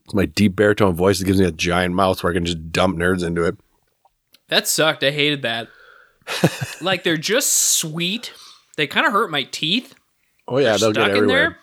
It's 0.04 0.14
my 0.14 0.26
deep 0.26 0.54
baritone 0.54 0.94
voice 0.94 1.18
that 1.18 1.24
gives 1.24 1.40
me 1.40 1.46
a 1.46 1.50
giant 1.50 1.94
mouth 1.94 2.22
where 2.22 2.30
I 2.32 2.34
can 2.34 2.44
just 2.44 2.70
dump 2.70 2.96
nerds 2.96 3.26
into 3.26 3.42
it. 3.44 3.56
That 4.48 4.68
sucked. 4.68 5.02
I 5.02 5.10
hated 5.10 5.42
that. 5.42 5.68
like 6.80 7.02
they're 7.02 7.16
just 7.16 7.52
sweet. 7.52 8.32
They 8.76 8.86
kind 8.86 9.06
of 9.06 9.12
hurt 9.12 9.30
my 9.30 9.42
teeth. 9.44 9.94
Oh 10.46 10.58
yeah, 10.58 10.76
they'll 10.76 10.92
Stuck 10.92 10.94
get 10.94 11.10
in 11.10 11.16
everywhere. 11.16 11.40
there. 11.40 11.58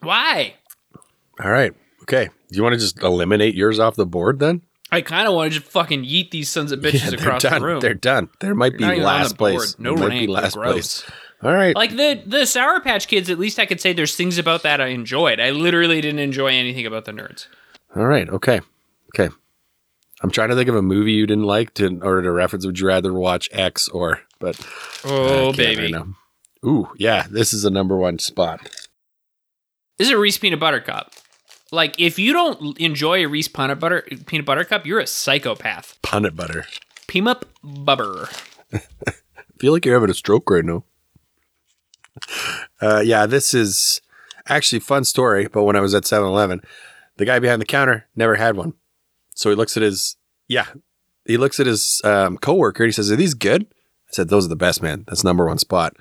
Why? 0.00 0.54
All 1.42 1.50
right. 1.50 1.72
Okay. 2.02 2.28
Do 2.50 2.56
you 2.56 2.62
want 2.62 2.72
to 2.74 2.78
just 2.80 3.02
eliminate 3.02 3.54
yours 3.54 3.78
off 3.78 3.94
the 3.96 4.06
board 4.06 4.38
then? 4.40 4.62
I 4.96 5.02
kind 5.02 5.28
of 5.28 5.34
want 5.34 5.52
to 5.52 5.60
just 5.60 5.70
fucking 5.70 6.04
yeet 6.04 6.30
these 6.30 6.48
sons 6.48 6.72
of 6.72 6.80
bitches 6.80 7.10
they're 7.10 7.18
across 7.20 7.42
done. 7.42 7.60
the 7.60 7.66
room. 7.66 7.80
They're 7.80 7.94
done. 7.94 8.28
There 8.40 8.54
might 8.54 8.76
be 8.76 8.84
even 8.84 8.98
on 9.00 9.04
last 9.04 9.36
place. 9.38 9.78
No 9.78 9.94
There 9.94 10.08
might 10.08 10.18
be 10.20 10.26
last 10.26 10.54
place. 10.54 11.04
All 11.42 11.52
right. 11.54 11.76
Like 11.76 11.90
the 11.90 12.22
the 12.26 12.46
Sour 12.46 12.80
Patch 12.80 13.06
Kids, 13.08 13.28
at 13.30 13.38
least 13.38 13.58
I 13.58 13.66
could 13.66 13.80
say 13.80 13.92
there's 13.92 14.16
things 14.16 14.38
about 14.38 14.62
that 14.62 14.80
I 14.80 14.86
enjoyed. 14.88 15.38
I 15.38 15.50
literally 15.50 16.00
didn't 16.00 16.20
enjoy 16.20 16.48
anything 16.48 16.86
about 16.86 17.04
the 17.04 17.12
nerds. 17.12 17.46
All 17.94 18.06
right. 18.06 18.28
Okay. 18.28 18.60
Okay. 19.14 19.32
I'm 20.22 20.30
trying 20.30 20.48
to 20.48 20.54
think 20.56 20.68
of 20.70 20.74
a 20.76 20.82
movie 20.82 21.12
you 21.12 21.26
didn't 21.26 21.44
like 21.44 21.74
to, 21.74 21.84
in 21.86 22.02
order 22.02 22.22
to 22.22 22.32
reference. 22.32 22.64
Would 22.64 22.78
you 22.78 22.86
rather 22.86 23.12
watch 23.12 23.50
X 23.52 23.86
or? 23.88 24.22
But 24.40 24.58
Oh, 25.04 25.52
baby. 25.52 25.92
right. 25.92 26.04
Ooh, 26.64 26.88
yeah, 26.96 27.26
this 27.30 27.52
is 27.52 27.64
a 27.66 27.70
number 27.70 27.96
one 27.96 28.18
spot. 28.18 28.60
This 29.98 30.08
is 30.08 30.12
a 30.14 30.18
Reese 30.18 30.38
peanut 30.38 30.58
butter 30.58 30.80
cup. 30.80 31.12
Like, 31.72 31.98
if 32.00 32.18
you 32.18 32.32
don't 32.32 32.78
enjoy 32.78 33.24
a 33.24 33.26
Reese 33.26 33.48
peanut 33.48 33.80
butter 33.80 34.06
peanut 34.26 34.46
butter 34.46 34.64
cup, 34.64 34.86
you're 34.86 35.00
a 35.00 35.06
psychopath. 35.06 35.98
Peanut 36.02 36.36
butter. 36.36 36.66
Peanut 37.06 37.44
bubber. 37.62 38.28
feel 39.58 39.72
like 39.72 39.84
you're 39.84 39.94
having 39.94 40.10
a 40.10 40.14
stroke 40.14 40.48
right 40.50 40.64
now. 40.64 40.84
Uh, 42.80 43.00
yeah, 43.04 43.26
this 43.26 43.54
is 43.54 44.00
actually 44.48 44.80
fun 44.80 45.04
story. 45.04 45.48
But 45.48 45.64
when 45.64 45.76
I 45.76 45.80
was 45.80 45.94
at 45.94 46.04
7-Eleven, 46.04 46.60
the 47.16 47.24
guy 47.24 47.38
behind 47.38 47.60
the 47.60 47.66
counter 47.66 48.06
never 48.14 48.36
had 48.36 48.56
one. 48.56 48.74
So 49.34 49.50
he 49.50 49.56
looks 49.56 49.76
at 49.76 49.82
his 49.82 50.16
yeah, 50.48 50.66
he 51.26 51.36
looks 51.36 51.60
at 51.60 51.66
his 51.66 52.00
um, 52.04 52.38
coworker 52.38 52.84
and 52.84 52.88
he 52.88 52.92
says, 52.92 53.10
"Are 53.10 53.16
these 53.16 53.34
good?" 53.34 53.64
I 53.64 54.12
said, 54.12 54.28
"Those 54.28 54.46
are 54.46 54.48
the 54.48 54.56
best, 54.56 54.82
man. 54.82 55.04
That's 55.08 55.24
number 55.24 55.46
one 55.46 55.58
spot." 55.58 55.96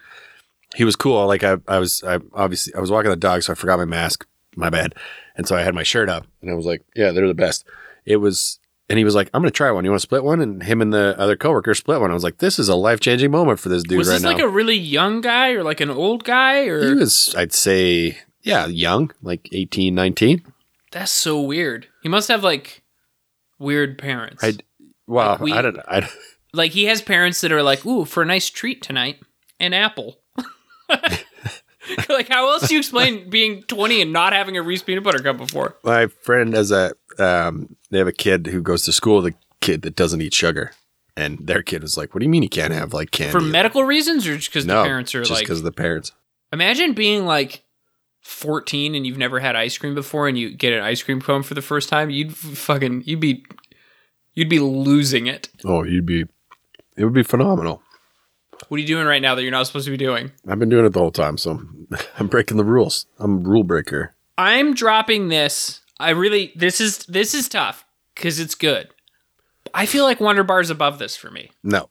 He 0.76 0.84
was 0.84 0.96
cool. 0.96 1.26
Like 1.26 1.44
I, 1.44 1.58
I 1.68 1.80
was, 1.80 2.04
I 2.04 2.20
obviously 2.34 2.74
I 2.76 2.80
was 2.80 2.92
walking 2.92 3.10
the 3.10 3.18
dog, 3.18 3.44
so 3.44 3.54
I 3.54 3.56
forgot 3.56 3.80
my 3.80 3.86
mask. 3.86 4.26
My 4.56 4.70
bad. 4.70 4.96
And 5.38 5.48
so 5.48 5.56
I 5.56 5.62
had 5.64 5.76
my 5.76 5.84
shirt 5.84 6.10
up, 6.10 6.26
and 6.42 6.50
I 6.50 6.54
was 6.54 6.66
like, 6.66 6.82
"Yeah, 6.96 7.12
they're 7.12 7.28
the 7.28 7.34
best." 7.34 7.66
It 8.06 8.18
was. 8.18 8.60
And 8.88 9.00
he 9.00 9.04
was 9.04 9.16
like, 9.16 9.32
I'm 9.34 9.42
going 9.42 9.52
to 9.52 9.58
try 9.58 9.72
one. 9.72 9.84
You 9.84 9.90
want 9.90 10.00
to 10.02 10.06
split 10.08 10.24
one? 10.24 10.42
And 10.42 10.62
him 10.62 10.80
and 10.80 10.94
the 10.94 11.16
other 11.18 11.36
coworker 11.36 11.74
split 11.74 12.00
one. 12.02 12.12
I 12.12 12.14
was 12.14 12.24
like, 12.24 12.38
this 12.38 12.60
is 12.60 12.70
a 12.70 12.76
life 12.76 13.00
changing 13.00 13.32
moment 13.32 13.60
for 13.60 13.68
this 13.70 13.82
dude 13.82 13.98
was 13.98 14.08
right 14.08 14.14
this 14.14 14.22
now. 14.22 14.30
like 14.34 14.40
a 14.44 14.48
really 14.48 14.76
young 14.76 15.22
guy 15.22 15.54
or 15.54 15.64
like 15.64 15.80
an 15.82 15.90
old 15.90 16.24
guy 16.24 16.66
or 16.68 16.90
He 16.90 16.94
was, 16.94 17.34
I'd 17.36 17.52
say, 17.52 18.20
yeah, 18.44 18.68
young, 18.68 19.12
like 19.24 19.50
18, 19.52 19.96
19. 19.96 20.46
that's 20.92 21.12
so 21.12 21.42
weird. 21.42 21.88
He 22.04 22.10
must 22.10 22.28
have 22.28 22.44
like 22.44 22.84
weird 23.58 23.98
parents. 23.98 24.44
I, 24.44 24.54
well, 25.08 25.30
Like 25.32 25.40
we- 25.42 25.54
I 25.54 25.62
don't, 25.64 25.80
I, 25.88 26.08
like 26.54 26.74
he 26.74 26.86
has 26.86 27.02
parents 27.02 27.42
that 27.42 27.52
are 27.52 27.64
like, 27.64 27.88
"Ooh, 27.88 28.06
for 28.06 28.22
a 28.22 28.26
nice 28.28 28.52
treat 28.52 28.84
tonight, 28.84 29.20
an 29.60 29.74
apple." 29.74 30.20
like 32.10 32.28
how 32.30 32.50
else 32.50 32.68
do 32.68 32.74
you 32.74 32.80
explain 32.80 33.30
being 33.30 33.64
20 33.64 34.02
and 34.02 34.14
not 34.14 34.34
having 34.34 34.58
a 34.58 34.62
Reese 34.64 34.84
peanut 34.84 35.04
butter 35.04 35.20
cup 35.20 35.38
before? 35.38 35.78
my 35.84 36.08
friend 36.08 36.54
has 36.54 36.72
a, 36.72 36.94
um, 37.20 37.76
they 37.92 37.98
have 37.98 38.08
a 38.08 38.14
kid 38.14 38.48
who 38.48 38.62
goes 38.62 38.84
to 38.84 38.92
school 38.92 39.22
with 39.22 39.34
a 39.34 39.38
kid 39.62 39.82
that 39.84 39.96
doesn't 39.96 40.22
eat 40.22 40.34
sugar. 40.34 40.72
And 41.18 41.40
their 41.40 41.64
kid 41.64 41.82
was 41.82 41.98
like, 41.98 42.14
what 42.14 42.20
do 42.20 42.26
you 42.26 42.30
mean 42.30 42.42
he 42.42 42.50
can't 42.50 42.74
have 42.74 42.94
like 42.94 43.12
candy? 43.12 43.32
For 43.32 43.42
medical 43.42 43.86
reasons 43.86 44.28
or 44.28 44.36
just 44.36 44.52
cuz 44.52 44.66
no, 44.66 44.82
the 44.82 44.88
parents 44.88 45.16
are 45.16 45.22
just 45.22 45.32
like 45.32 45.42
because 45.42 45.60
of 45.60 45.64
the 45.64 45.72
parents. 45.72 46.12
Imagine 46.52 46.94
being 46.94 47.26
like 47.26 47.64
14 48.22 48.96
and 48.96 49.08
you've 49.08 49.18
never 49.18 49.40
had 49.40 49.56
ice 49.56 49.78
cream 49.78 49.96
before 49.96 50.28
and 50.28 50.38
you 50.38 50.54
get 50.54 50.74
an 50.74 50.82
ice 50.82 51.02
cream 51.04 51.22
cone 51.22 51.44
for 51.44 51.54
the 51.54 51.62
first 51.62 51.88
time. 51.88 52.10
You'd 52.10 52.36
fucking 52.36 53.04
you'd 53.06 53.22
be 53.22 53.46
you'd 54.36 54.50
be 54.50 54.60
losing 54.60 55.28
it. 55.28 55.50
Oh, 55.64 55.84
you'd 55.84 56.06
be, 56.06 56.26
it 56.96 57.04
would 57.04 57.14
be 57.14 57.24
phenomenal. 57.24 57.82
What 58.68 58.78
are 58.78 58.82
you 58.82 58.88
doing 58.88 59.06
right 59.06 59.22
now 59.22 59.36
that 59.36 59.42
you're 59.44 59.52
not 59.52 59.68
supposed 59.68 59.86
to 59.86 59.92
be 59.92 59.98
doing? 59.98 60.32
I've 60.48 60.60
been 60.60 60.70
doing 60.70 60.86
it 60.86 60.90
the 60.94 61.00
whole 61.00 61.12
time. 61.12 61.38
So 61.38 61.62
I'm 62.20 62.28
breaking 62.28 62.58
the 62.58 62.64
rules. 62.64 63.06
I'm 63.20 63.36
a 63.46 63.50
rule 63.50 63.64
breaker. 63.64 64.14
I'm 64.38 64.74
dropping 64.74 65.28
this. 65.30 65.82
I 66.00 66.10
really 66.12 66.52
this 66.56 66.82
is 66.82 67.00
this 67.06 67.34
is 67.34 67.48
tough 67.48 67.86
cuz 68.16 68.40
it's 68.40 68.56
good. 68.56 68.90
I 69.74 69.86
feel 69.86 70.04
like 70.04 70.20
Wunderbar 70.20 70.62
is 70.62 70.70
above 70.70 71.00
this 71.00 71.16
for 71.16 71.30
me. 71.32 71.52
No, 71.64 71.90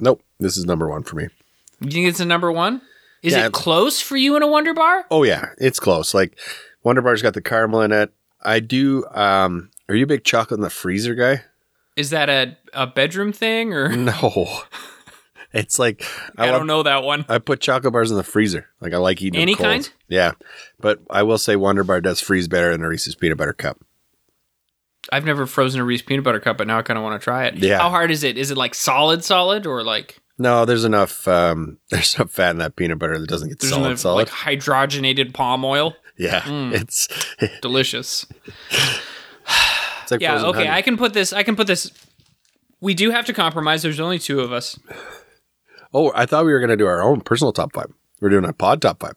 nope. 0.00 0.22
This 0.38 0.56
is 0.56 0.64
number 0.64 0.88
one 0.88 1.02
for 1.02 1.16
me. 1.16 1.28
You 1.80 1.90
think 1.90 2.08
it's 2.08 2.20
a 2.20 2.24
number 2.24 2.50
1? 2.50 2.80
Is 3.22 3.32
Yeah. 3.34 3.46
it 3.46 3.52
close 3.52 4.00
for 4.00 4.16
you 4.16 4.36
in 4.36 4.42
a 4.42 4.46
Wunderbar? 4.46 5.06
Oh 5.10 5.22
yeah, 5.24 5.50
it's 5.58 5.78
close. 5.80 6.14
Like 6.14 6.38
Wunderbar's 6.82 7.22
got 7.22 7.34
the 7.34 7.42
caramel 7.42 7.82
in 7.82 7.92
it. 7.92 8.12
I 8.42 8.60
do. 8.60 9.04
Um, 9.12 9.70
are 9.88 9.94
you 9.94 10.04
a 10.04 10.06
big 10.06 10.24
chocolate 10.24 10.58
in 10.58 10.62
the 10.62 10.70
freezer 10.70 11.14
guy? 11.14 11.42
Is 11.96 12.10
that 12.10 12.28
a 12.28 12.56
a 12.72 12.86
bedroom 12.86 13.32
thing 13.32 13.72
or 13.74 13.88
No. 13.94 14.60
it's 15.56 15.78
like 15.78 16.04
I, 16.38 16.48
I, 16.48 16.50
don't 16.50 16.66
know 16.66 16.82
that 16.84 17.02
one. 17.02 17.24
I 17.28 17.38
put 17.38 17.60
chocolate 17.60 17.92
bars 17.92 18.10
in 18.10 18.16
the 18.16 18.22
freezer. 18.22 18.68
Like 18.80 18.92
I 18.92 18.98
like 18.98 19.20
eating 19.22 19.40
Any 19.40 19.54
cold. 19.54 19.66
kind? 19.66 19.90
Yeah, 20.08 20.32
but 20.80 21.00
I 21.10 21.22
will 21.22 21.38
say 21.38 21.56
Wunderbar 21.56 22.00
does 22.00 22.20
freeze 22.20 22.48
better 22.48 22.70
than 22.72 22.82
a 22.82 22.88
Reese's 22.88 23.14
peanut 23.14 23.38
butter 23.38 23.52
cup. 23.52 23.78
I've 25.12 25.24
never 25.24 25.46
frozen 25.46 25.80
a 25.80 25.84
Reese 25.84 26.02
peanut 26.02 26.24
butter 26.24 26.40
cup, 26.40 26.58
but 26.58 26.66
now 26.66 26.78
I 26.78 26.82
kind 26.82 26.98
of 26.98 27.04
want 27.04 27.20
to 27.20 27.24
try 27.24 27.46
it. 27.46 27.56
Yeah. 27.56 27.78
How 27.78 27.90
hard 27.90 28.10
is 28.10 28.24
it? 28.24 28.36
Is 28.36 28.50
it 28.50 28.56
like 28.56 28.74
solid, 28.74 29.22
solid, 29.24 29.64
or 29.66 29.84
like 29.84 30.18
No, 30.38 30.64
there's 30.64 30.84
enough. 30.84 31.28
Um, 31.28 31.78
there's 31.90 32.14
enough 32.16 32.30
fat 32.32 32.50
in 32.50 32.58
that 32.58 32.74
peanut 32.76 32.98
butter 32.98 33.18
that 33.18 33.28
doesn't 33.28 33.48
get 33.48 33.58
there's 33.60 33.72
solid. 33.72 33.86
enough, 33.86 33.98
solid. 34.00 34.16
like 34.16 34.28
hydrogenated 34.28 35.32
palm 35.32 35.64
oil? 35.64 35.94
yeah, 36.18 36.40
Mm. 36.40 36.72
it's 36.72 37.08
Delicious. 37.62 38.26
it's 40.02 40.10
like 40.10 40.20
Yeah. 40.20 40.42
Okay. 40.44 40.58
honey. 40.64 40.70
I 40.70 40.82
can 40.82 40.96
put 40.96 41.12
this. 41.14 41.32
I 41.32 41.42
can 41.42 41.56
put 41.56 41.66
this. 41.66 41.92
We 42.80 42.94
do 42.94 43.10
have 43.10 43.26
to 43.26 43.32
compromise. 43.32 43.82
There's 43.82 44.00
only 44.00 44.18
two 44.18 44.40
of 44.40 44.52
us. 44.52 44.78
Oh, 45.96 46.12
I 46.14 46.26
thought 46.26 46.44
we 46.44 46.52
were 46.52 46.60
gonna 46.60 46.76
do 46.76 46.86
our 46.86 47.02
own 47.02 47.22
personal 47.22 47.52
top 47.52 47.72
five. 47.72 47.92
We're 48.20 48.28
doing 48.28 48.44
a 48.44 48.52
pod 48.52 48.82
top 48.82 49.00
five. 49.00 49.14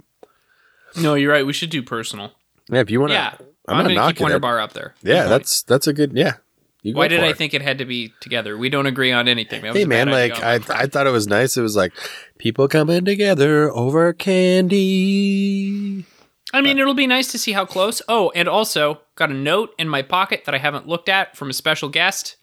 No, 0.97 1.13
you're 1.13 1.31
right. 1.31 1.45
We 1.45 1.53
should 1.53 1.69
do 1.69 1.83
personal. 1.83 2.31
Yeah, 2.69 2.79
if 2.79 2.89
you 2.89 2.99
want 2.99 3.11
to. 3.11 3.15
Yeah. 3.15 3.35
I'm, 3.67 3.85
I'm, 3.85 3.93
not 3.93 4.01
gonna 4.01 4.13
keep 4.13 4.21
Wonder 4.21 4.37
it. 4.37 4.41
Bar 4.41 4.59
up 4.59 4.73
there. 4.73 4.95
Yeah, 5.03 5.13
Good 5.13 5.19
point. 5.19 5.29
that's 5.29 5.63
that's 5.63 5.87
a 5.87 5.93
good. 5.93 6.13
Yeah. 6.13 6.37
You 6.81 6.93
Why 6.93 7.09
did 7.09 7.21
I 7.23 7.27
it. 7.27 7.37
think 7.37 7.53
it 7.53 7.61
had 7.61 7.79
to 7.79 7.85
be 7.85 8.13
together? 8.21 8.57
We 8.57 8.69
don't 8.69 8.85
agree 8.85 9.11
on 9.11 9.27
anything. 9.27 9.61
That 9.63 9.75
Hey 9.75 9.83
man, 9.83 10.09
like 10.09 10.41
I. 10.41 10.55
I 10.69 10.87
thought 10.87 11.07
it 11.07 11.11
was 11.11 11.27
nice. 11.27 11.57
It 11.57 11.61
was 11.61 11.75
like 11.75 11.91
people 12.37 12.69
coming 12.69 13.03
together 13.03 13.69
over 13.71 14.13
candy. 14.13 16.05
I 16.53 16.61
mean, 16.61 16.79
it'll 16.79 16.95
be 16.95 17.05
nice 17.05 17.31
to 17.33 17.37
see 17.37 17.51
how 17.51 17.65
close. 17.65 18.01
Oh, 18.07 18.31
and 18.33 18.47
also 18.47 19.01
got 19.15 19.29
a 19.29 19.33
note 19.33 19.75
in 19.77 19.87
my 19.87 20.01
pocket 20.01 20.45
that 20.45 20.55
I 20.55 20.57
haven't 20.57 20.87
looked 20.87 21.09
at 21.09 21.37
from 21.37 21.49
a 21.49 21.53
special 21.53 21.89
guest 21.89 22.37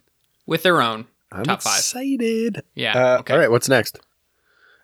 with 0.45 0.63
their 0.63 0.81
own 0.81 1.07
I'm 1.33 1.45
top 1.45 1.63
five. 1.63 1.79
excited. 1.79 2.63
Yeah. 2.75 2.93
Uh, 3.15 3.19
okay. 3.21 3.33
All 3.33 3.41
right, 3.41 3.51
what's 3.51 3.69
next? 3.69 3.99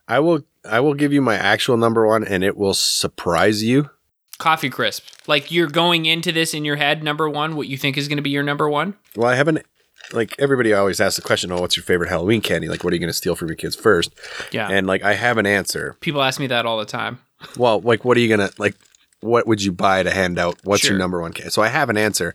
I 0.09 0.19
will 0.21 0.43
I 0.69 0.81
will 0.81 0.95
give 0.95 1.13
you 1.13 1.21
my 1.23 1.35
actual 1.37 1.77
number 1.77 2.07
one, 2.07 2.25
and 2.25 2.45
it 2.45 2.57
will 2.57 2.75
surprise 2.75 3.63
you. 3.63 3.91
Coffee 4.39 4.71
crisp. 4.71 5.05
Like 5.27 5.51
you're 5.51 5.69
going 5.69 6.07
into 6.07 6.33
this 6.33 6.55
in 6.55 6.65
your 6.65 6.77
head, 6.77 7.03
number 7.03 7.29
one, 7.29 7.55
what 7.57 7.69
you 7.69 7.77
think 7.77 7.97
is 7.97 8.09
going 8.09 8.17
to 8.17 8.23
be 8.23 8.31
your 8.31 8.43
number 8.43 8.69
one. 8.69 8.95
Well, 9.17 9.29
I 9.31 9.35
haven't. 9.37 9.65
Like 10.13 10.35
everybody 10.39 10.73
always 10.73 11.01
asks 11.01 11.17
the 11.17 11.23
question, 11.23 11.53
"Oh, 11.53 11.61
what's 11.61 11.77
your 11.77 11.85
favorite 11.85 12.09
Halloween 12.09 12.41
candy? 12.41 12.69
Like, 12.69 12.83
what 12.83 12.93
are 12.93 12.97
you 12.97 13.01
going 13.01 13.09
to 13.09 13.15
steal 13.15 13.37
from 13.37 13.49
your 13.49 13.57
kids 13.57 13.77
first? 13.77 14.13
Yeah. 14.51 14.69
And 14.69 14.87
like, 14.87 15.03
I 15.05 15.15
have 15.15 15.39
an 15.39 15.47
answer. 15.47 15.97
People 16.01 16.23
ask 16.23 16.41
me 16.41 16.49
that 16.49 16.67
all 16.67 16.79
the 16.79 16.85
time. 16.85 17.21
Well, 17.57 17.81
like, 17.81 18.05
what 18.05 18.17
are 18.17 18.21
you 18.21 18.29
gonna 18.29 18.51
like? 18.59 18.75
What 19.21 19.47
would 19.47 19.63
you 19.63 19.71
buy 19.71 20.03
to 20.03 20.11
hand 20.11 20.39
out? 20.39 20.59
What's 20.65 20.83
Sure. 20.83 20.91
your 20.93 20.99
number 20.99 21.21
one 21.21 21.33
candy? 21.33 21.51
So 21.51 21.63
I 21.63 21.69
have 21.69 21.89
an 21.89 21.97
answer, 21.97 22.35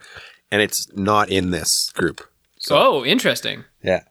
and 0.52 0.62
it's 0.62 0.88
not 0.96 1.30
in 1.30 1.52
this 1.52 1.92
group. 1.94 2.22
So 2.60 2.78
oh, 2.78 3.06
interesting. 3.06 3.66
yeah, 3.84 4.04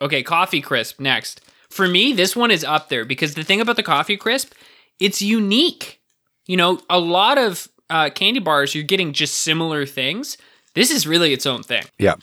Okay, 0.00 0.22
coffee 0.22 0.60
crisp 0.60 1.00
next. 1.00 1.40
For 1.70 1.86
me, 1.88 2.12
this 2.12 2.34
one 2.34 2.50
is 2.50 2.64
up 2.64 2.88
there 2.88 3.04
because 3.04 3.34
the 3.34 3.44
thing 3.44 3.60
about 3.60 3.76
the 3.76 3.82
coffee 3.82 4.16
crisp, 4.16 4.52
it's 4.98 5.20
unique. 5.22 6.00
You 6.46 6.56
know, 6.56 6.80
a 6.88 6.98
lot 6.98 7.36
of 7.38 7.68
uh, 7.90 8.10
candy 8.10 8.40
bars, 8.40 8.74
you're 8.74 8.84
getting 8.84 9.12
just 9.12 9.42
similar 9.42 9.84
things. 9.86 10.38
This 10.74 10.90
is 10.90 11.06
really 11.06 11.32
its 11.32 11.46
own 11.46 11.62
thing. 11.62 11.84
yeah. 11.98 12.14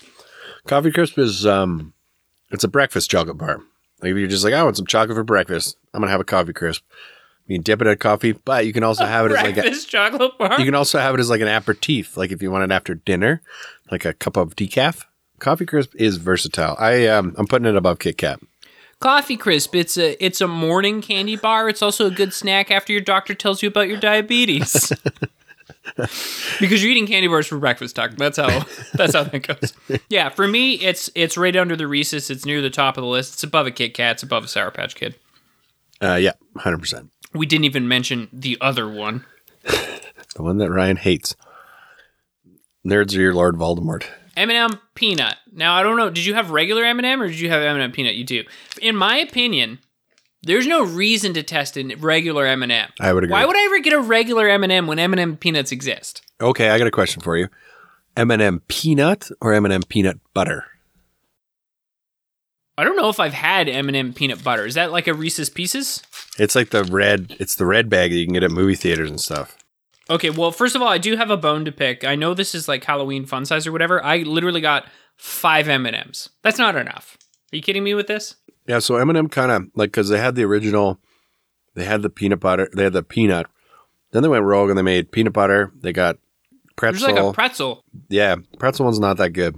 Coffee 0.67 0.91
crisp 0.91 1.19
is 1.19 1.45
um, 1.45 1.93
it's 2.49 2.63
a 2.63 2.67
breakfast 2.67 3.11
chocolate 3.11 3.37
bar. 3.37 3.61
Like 4.01 4.11
if 4.11 4.17
you're 4.17 4.27
just 4.27 4.43
like, 4.43 4.53
I 4.55 4.63
want 4.63 4.77
some 4.77 4.87
chocolate 4.87 5.15
for 5.15 5.23
breakfast, 5.23 5.77
I'm 5.93 6.01
gonna 6.01 6.11
have 6.11 6.19
a 6.21 6.23
coffee 6.25 6.53
crisp. 6.53 6.81
You 7.45 7.57
can 7.57 7.61
dip 7.61 7.81
it 7.81 7.87
in 7.87 7.95
coffee, 7.97 8.31
but 8.31 8.65
you 8.65 8.73
can 8.73 8.83
also 8.83 9.05
have 9.05 9.27
it 9.27 9.33
as 9.33 9.43
like 9.43 9.57
a, 9.57 9.61
Breakfast 9.61 9.89
chocolate 9.89 10.35
bar. 10.39 10.59
You 10.59 10.65
can 10.65 10.73
also 10.73 10.97
have 10.97 11.13
it 11.13 11.19
as 11.19 11.29
like 11.29 11.41
an 11.41 11.47
aperitif, 11.47 12.17
like 12.17 12.31
if 12.31 12.41
you 12.41 12.49
want 12.49 12.63
it 12.63 12.73
after 12.73 12.95
dinner, 12.95 13.43
like 13.91 14.05
a 14.05 14.13
cup 14.13 14.37
of 14.37 14.55
decaf. 14.55 15.03
Coffee 15.37 15.67
crisp 15.67 15.93
is 15.95 16.17
versatile. 16.17 16.75
I 16.79 17.05
um 17.07 17.35
I'm 17.37 17.45
putting 17.45 17.67
it 17.67 17.75
above 17.75 17.99
Kit 17.99 18.17
Kat. 18.17 18.39
Coffee 18.99 19.37
crisp. 19.37 19.75
It's 19.75 19.97
a 19.97 20.23
it's 20.23 20.41
a 20.41 20.47
morning 20.47 21.01
candy 21.01 21.35
bar. 21.35 21.69
It's 21.69 21.81
also 21.81 22.07
a 22.07 22.11
good 22.11 22.33
snack 22.33 22.71
after 22.71 22.93
your 22.93 23.01
doctor 23.01 23.33
tells 23.33 23.61
you 23.61 23.67
about 23.69 23.87
your 23.87 23.99
diabetes. 23.99 24.91
because 26.59 26.83
you're 26.83 26.91
eating 26.91 27.07
candy 27.07 27.27
bars 27.27 27.47
for 27.47 27.57
breakfast, 27.57 27.95
Doc. 27.95 28.11
That's 28.11 28.37
how 28.37 28.65
that's 28.93 29.13
how 29.13 29.23
that 29.23 29.39
goes. 29.39 29.73
Yeah, 30.09 30.29
for 30.29 30.47
me, 30.47 30.75
it's 30.75 31.09
it's 31.13 31.37
right 31.37 31.55
under 31.55 31.75
the 31.75 31.87
Reese's. 31.87 32.29
It's 32.29 32.45
near 32.45 32.61
the 32.61 32.69
top 32.69 32.97
of 32.97 33.01
the 33.03 33.07
list. 33.07 33.33
It's 33.33 33.43
above 33.43 33.67
a 33.67 33.71
Kit 33.71 33.93
Kat. 33.93 34.13
It's 34.13 34.23
above 34.23 34.45
a 34.45 34.47
Sour 34.47 34.71
Patch 34.71 34.95
Kid. 34.95 35.15
Uh 36.01 36.15
yeah, 36.15 36.33
hundred 36.57 36.79
percent. 36.79 37.11
We 37.33 37.45
didn't 37.45 37.65
even 37.65 37.87
mention 37.87 38.29
the 38.31 38.57
other 38.61 38.89
one. 38.89 39.25
The 40.35 40.43
one 40.43 40.57
that 40.57 40.69
Ryan 40.69 40.97
hates. 40.97 41.33
Nerds 42.85 43.15
are 43.17 43.21
your 43.21 43.33
Lord 43.33 43.55
Voldemort. 43.55 44.03
M&M 44.35 44.79
peanut. 44.95 45.37
Now 45.51 45.75
I 45.75 45.83
don't 45.83 45.97
know. 45.97 46.09
Did 46.09 46.25
you 46.25 46.33
have 46.33 46.51
regular 46.51 46.83
M&M 46.83 47.21
or 47.21 47.27
did 47.27 47.39
you 47.39 47.49
have 47.49 47.61
M&M 47.61 47.91
peanut? 47.91 48.15
You 48.15 48.23
do. 48.23 48.43
In 48.81 48.95
my 48.95 49.17
opinion, 49.17 49.79
there's 50.43 50.67
no 50.67 50.83
reason 50.83 51.33
to 51.33 51.43
test 51.43 51.77
a 51.77 51.95
regular 51.95 52.45
M&M. 52.45 52.89
I 52.99 53.13
would 53.13 53.23
agree. 53.23 53.31
Why 53.31 53.45
would 53.45 53.55
I 53.55 53.65
ever 53.65 53.79
get 53.79 53.93
a 53.93 53.99
regular 53.99 54.47
M&M 54.49 54.87
when 54.87 54.99
M&M 54.99 55.37
peanuts 55.37 55.71
exist? 55.71 56.21
okay, 56.41 56.69
I 56.69 56.77
got 56.77 56.87
a 56.87 56.91
question 56.91 57.21
for 57.21 57.37
you. 57.37 57.47
M&M 58.17 58.61
peanut 58.67 59.29
or 59.41 59.53
M&M 59.53 59.83
peanut 59.83 60.19
butter? 60.33 60.65
I 62.77 62.83
don't 62.83 62.97
know 62.97 63.09
if 63.09 63.19
I've 63.21 63.33
had 63.33 63.69
M&M 63.69 64.13
peanut 64.13 64.43
butter. 64.43 64.65
Is 64.65 64.75
that 64.75 64.91
like 64.91 65.07
a 65.07 65.13
Reese's 65.13 65.49
Pieces? 65.49 66.03
It's 66.37 66.55
like 66.55 66.71
the 66.71 66.83
red. 66.83 67.35
It's 67.39 67.55
the 67.55 67.65
red 67.65 67.89
bag 67.89 68.11
that 68.11 68.17
you 68.17 68.25
can 68.25 68.33
get 68.33 68.43
at 68.43 68.51
movie 68.51 68.75
theaters 68.75 69.09
and 69.09 69.19
stuff. 69.19 69.57
Okay, 70.09 70.29
well, 70.29 70.51
first 70.51 70.75
of 70.75 70.81
all, 70.81 70.87
I 70.87 70.99
do 70.99 71.15
have 71.15 71.31
a 71.31 71.37
bone 71.37 71.65
to 71.65 71.71
pick. 71.71 72.03
I 72.03 72.15
know 72.15 72.33
this 72.33 72.53
is 72.53 72.67
like 72.67 72.83
Halloween 72.83 73.25
fun 73.25 73.45
size 73.45 73.65
or 73.65 73.71
whatever. 73.71 74.03
I 74.03 74.17
literally 74.19 74.61
got 74.61 74.85
five 75.17 75.67
M 75.67 75.85
and 75.85 75.95
M's. 75.95 76.29
That's 76.43 76.59
not 76.59 76.75
enough. 76.75 77.17
Are 77.51 77.55
you 77.55 77.61
kidding 77.61 77.83
me 77.83 77.95
with 77.95 78.07
this? 78.07 78.35
Yeah, 78.67 78.79
so 78.79 78.95
M&M 78.97 79.29
kind 79.29 79.51
of 79.51 79.63
like 79.75 79.91
because 79.91 80.09
they 80.09 80.17
had 80.19 80.35
the 80.35 80.43
original, 80.43 80.99
they 81.75 81.85
had 81.85 82.01
the 82.01 82.09
peanut 82.09 82.39
butter, 82.39 82.69
they 82.73 82.83
had 82.83 82.93
the 82.93 83.03
peanut. 83.03 83.47
Then 84.11 84.23
they 84.23 84.29
went 84.29 84.43
rogue 84.43 84.69
and 84.69 84.77
they 84.77 84.83
made 84.83 85.11
peanut 85.11 85.33
butter. 85.33 85.71
They 85.79 85.93
got 85.93 86.17
pretzel. 86.75 87.07
There's 87.07 87.15
like 87.15 87.31
a 87.31 87.33
pretzel. 87.33 87.83
yeah, 88.09 88.35
pretzel 88.57 88.85
one's 88.85 88.99
not 88.99 89.17
that 89.17 89.31
good. 89.31 89.57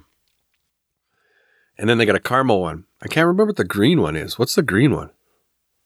And 1.78 1.89
then 1.89 1.98
they 1.98 2.06
got 2.06 2.16
a 2.16 2.20
caramel 2.20 2.62
one. 2.62 2.86
I 3.02 3.08
can't 3.08 3.26
remember 3.26 3.45
what 3.45 3.56
the 3.56 3.64
green 3.64 4.02
one 4.02 4.16
is. 4.16 4.39
What's 4.39 4.56
the 4.56 4.64
green 4.64 4.91
one? 4.93 5.12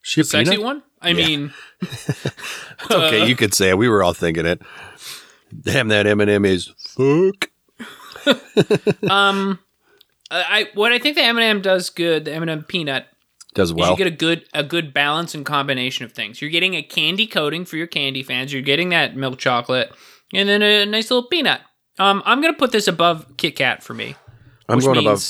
She 0.01 0.21
a 0.21 0.23
The 0.23 0.29
sexy 0.29 0.57
one? 0.57 0.83
I 1.01 1.09
Yeah. 1.09 1.25
mean, 1.27 1.53
okay, 2.91 3.25
you 3.27 3.35
could 3.35 3.53
say 3.53 3.69
it. 3.69 3.77
We 3.77 3.89
were 3.89 4.03
all 4.03 4.13
thinking 4.13 4.45
it. 4.45 4.61
Damn, 5.59 5.87
that 5.89 6.05
M&M 6.07 6.45
is 6.45 6.67
fuck. 6.77 7.49
um, 9.09 9.59
I 10.29 10.69
what 10.75 10.91
I 10.91 10.99
think 10.99 11.15
the 11.15 11.23
M&M 11.23 11.61
does 11.61 11.89
good, 11.89 12.25
the 12.25 12.33
M&M 12.33 12.63
peanut, 12.63 13.07
Does 13.53 13.73
well. 13.73 13.91
you 13.91 13.97
get 13.97 14.07
a 14.07 14.11
good 14.11 14.45
a 14.53 14.63
good 14.63 14.93
balance 14.93 15.33
and 15.35 15.45
combination 15.45 16.05
of 16.05 16.13
things. 16.13 16.41
You're 16.41 16.51
getting 16.51 16.75
a 16.75 16.83
candy 16.83 17.27
coating 17.27 17.65
for 17.65 17.77
your 17.77 17.87
candy 17.87 18.23
fans. 18.23 18.53
You're 18.53 18.61
getting 18.61 18.89
that 18.89 19.15
milk 19.15 19.39
chocolate, 19.39 19.91
and 20.33 20.47
then 20.47 20.61
a 20.61 20.85
nice 20.85 21.09
little 21.11 21.27
peanut. 21.27 21.61
Um, 21.99 22.21
I'm 22.25 22.41
gonna 22.41 22.53
put 22.53 22.71
this 22.71 22.87
above 22.87 23.25
Kit 23.37 23.55
Kat 23.55 23.83
for 23.83 23.93
me. 23.93 24.15
I'm 24.69 24.79
going 24.79 24.99
above. 24.99 25.23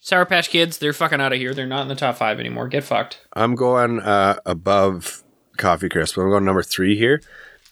Sour 0.00 0.24
Patch 0.24 0.48
Kids, 0.50 0.78
they're 0.78 0.92
fucking 0.92 1.20
out 1.20 1.32
of 1.32 1.38
here. 1.38 1.52
They're 1.54 1.66
not 1.66 1.82
in 1.82 1.88
the 1.88 1.94
top 1.94 2.16
five 2.16 2.40
anymore. 2.40 2.68
Get 2.68 2.84
fucked. 2.84 3.20
I'm 3.34 3.54
going 3.54 4.00
uh, 4.00 4.36
above 4.46 5.22
Coffee 5.58 5.88
Crisp. 5.88 6.16
I'm 6.16 6.30
going 6.30 6.44
number 6.44 6.62
three 6.62 6.96
here, 6.96 7.20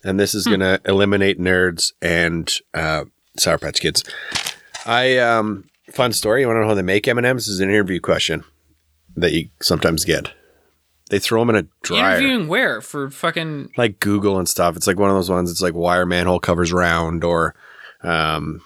and 0.05 0.21
this 0.21 0.35
is 0.35 0.45
Hmm. 0.45 0.51
going 0.51 0.61
to 0.61 0.81
eliminate 0.85 1.41
nerds 1.41 1.93
and 2.03 2.53
uh, 2.75 3.05
Sour 3.39 3.59
Patch 3.59 3.81
Kids. 3.81 4.05
I 4.85 5.17
um, 5.19 5.65
fun 5.91 6.13
story. 6.13 6.43
You 6.43 6.47
want 6.49 6.59
to 6.59 6.61
know 6.63 6.69
how 6.69 6.75
they 6.75 6.83
make 6.83 7.09
M 7.09 7.17
and 7.19 7.27
M's? 7.27 7.47
This 7.47 7.55
is 7.55 7.61
an 7.61 7.71
interview 7.71 7.99
question 8.01 8.45
that 9.17 9.33
you 9.33 9.49
sometimes 9.63 10.05
get. 10.05 10.33
They 11.11 11.19
throw 11.19 11.41
them 11.41 11.57
in 11.57 11.65
a 11.65 11.69
dryer, 11.83 12.19
Interviewing 12.19 12.49
where 12.49 12.83
for 12.83 13.09
fucking 13.11 13.71
like 13.79 13.99
Google 14.01 14.39
and 14.39 14.47
stuff. 14.47 14.77
It's 14.77 14.87
like 14.87 14.99
one 14.99 15.09
of 15.09 15.17
those 15.17 15.31
ones. 15.31 15.51
It's 15.51 15.63
like 15.63 15.73
why 15.73 15.97
are 15.97 16.05
manhole 16.07 16.41
covers 16.41 16.73
round 16.75 17.25
or. 17.25 17.55
Um, 18.03 18.61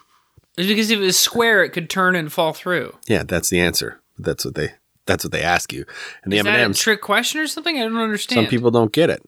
It's 0.56 0.68
because 0.68 0.90
if 0.90 0.98
it 0.98 1.02
was 1.02 1.18
square, 1.18 1.64
it 1.64 1.70
could 1.70 1.88
turn 1.88 2.14
and 2.14 2.32
fall 2.32 2.52
through. 2.52 2.94
yeah, 3.06 3.22
that's 3.22 3.48
the 3.50 3.60
answer. 3.60 4.00
That's 4.18 4.44
what 4.44 4.54
they. 4.54 4.72
That's 5.06 5.24
what 5.24 5.32
they 5.32 5.42
ask 5.42 5.72
you. 5.72 5.84
And 6.22 6.32
the 6.32 6.36
Is 6.36 6.40
M 6.40 6.44
that 6.44 6.52
and 6.54 6.60
a 6.62 6.64
M's. 6.66 6.78
trick 6.78 7.00
question 7.00 7.40
or 7.40 7.46
something? 7.48 7.76
I 7.76 7.80
don't 7.82 7.96
understand. 7.96 8.44
Some 8.44 8.50
people 8.50 8.70
don't 8.70 8.92
get 8.92 9.10
it. 9.10 9.20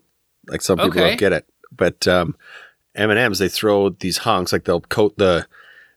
Like 0.47 0.63
some 0.63 0.77
people 0.79 0.91
Okay. 0.91 1.09
don't 1.09 1.19
get 1.19 1.33
it. 1.33 1.47
But 1.77 2.07
um, 2.07 2.37
M 2.95 3.11
and 3.11 3.19
M's 3.19 3.41
they 3.41 3.49
throw 3.49 3.89
these 3.89 4.19
hunks 4.19 4.53
like 4.53 4.65
they'll 4.65 4.83
coat 4.83 5.19
the, 5.19 5.49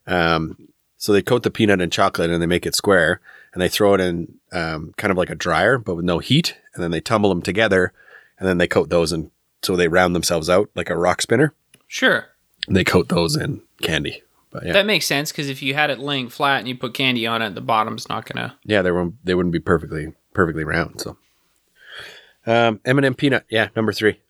um, 0.08 0.56
so 0.96 1.12
they 1.12 1.22
coat 1.22 1.44
the 1.44 1.50
peanut 1.50 1.80
in 1.80 1.90
chocolate 1.90 2.30
and 2.30 2.42
they 2.42 2.46
make 2.46 2.66
it 2.66 2.74
square 2.74 3.20
and 3.52 3.62
they 3.62 3.68
throw 3.68 3.94
it 3.94 4.00
in 4.00 4.34
um, 4.50 4.94
kind 4.96 5.12
of 5.12 5.16
like 5.16 5.30
a 5.30 5.34
dryer 5.36 5.78
but 5.78 5.94
with 5.94 6.04
no 6.04 6.18
heat 6.18 6.56
and 6.74 6.82
then 6.82 6.90
they 6.90 7.00
tumble 7.00 7.28
them 7.28 7.42
together 7.42 7.92
and 8.40 8.48
then 8.48 8.58
they 8.58 8.66
coat 8.66 8.88
those 8.90 9.12
in 9.12 9.30
so 9.62 9.76
they 9.76 9.86
round 9.88 10.14
themselves 10.14 10.50
out 10.50 10.70
like 10.74 10.90
a 10.90 10.96
rock 10.96 11.22
spinner. 11.22 11.54
Sure. 11.86 12.26
And 12.66 12.74
they 12.76 12.84
coat 12.84 13.08
those 13.08 13.36
in 13.36 13.62
candy. 13.80 14.22
But 14.50 14.64
yeah, 14.66 14.72
That 14.72 14.86
makes 14.86 15.06
sense 15.06 15.30
because 15.30 15.48
if 15.48 15.62
you 15.62 15.74
had 15.74 15.90
it 15.90 15.98
laying 15.98 16.28
flat 16.30 16.60
and 16.60 16.68
you 16.68 16.76
put 16.76 16.94
candy 16.94 17.26
on 17.26 17.42
it, 17.42 17.54
the 17.54 17.60
bottom's 17.60 18.08
not 18.08 18.24
gonna. 18.26 18.56
yeah, 18.64 18.82
they 18.82 18.90
won't 18.90 19.14
they 19.24 19.34
wouldn't 19.34 19.52
be 19.52 19.60
perfectly 19.60 20.12
perfectly 20.32 20.64
round. 20.64 21.00
So 21.00 21.16
um, 22.46 22.80
M 22.84 22.98
and 22.98 23.04
M 23.04 23.14
peanut, 23.14 23.44
yeah, 23.50 23.68
number 23.76 23.92
three. 23.92 24.20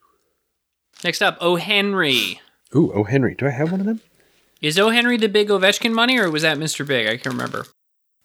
Next 1.04 1.22
up, 1.22 1.38
O. 1.40 1.56
Henry. 1.56 2.40
Ooh, 2.74 2.92
oh 2.92 3.04
Henry, 3.04 3.34
do 3.34 3.46
I 3.46 3.50
have 3.50 3.70
one 3.70 3.80
of 3.80 3.86
them? 3.86 4.00
Is 4.60 4.78
O. 4.78 4.90
Henry 4.90 5.16
the 5.16 5.28
big 5.28 5.48
Ovechkin 5.48 5.92
money 5.92 6.18
or 6.18 6.28
was 6.30 6.42
that 6.42 6.58
Mr. 6.58 6.84
Big? 6.86 7.06
I 7.06 7.10
can't 7.10 7.26
remember. 7.26 7.66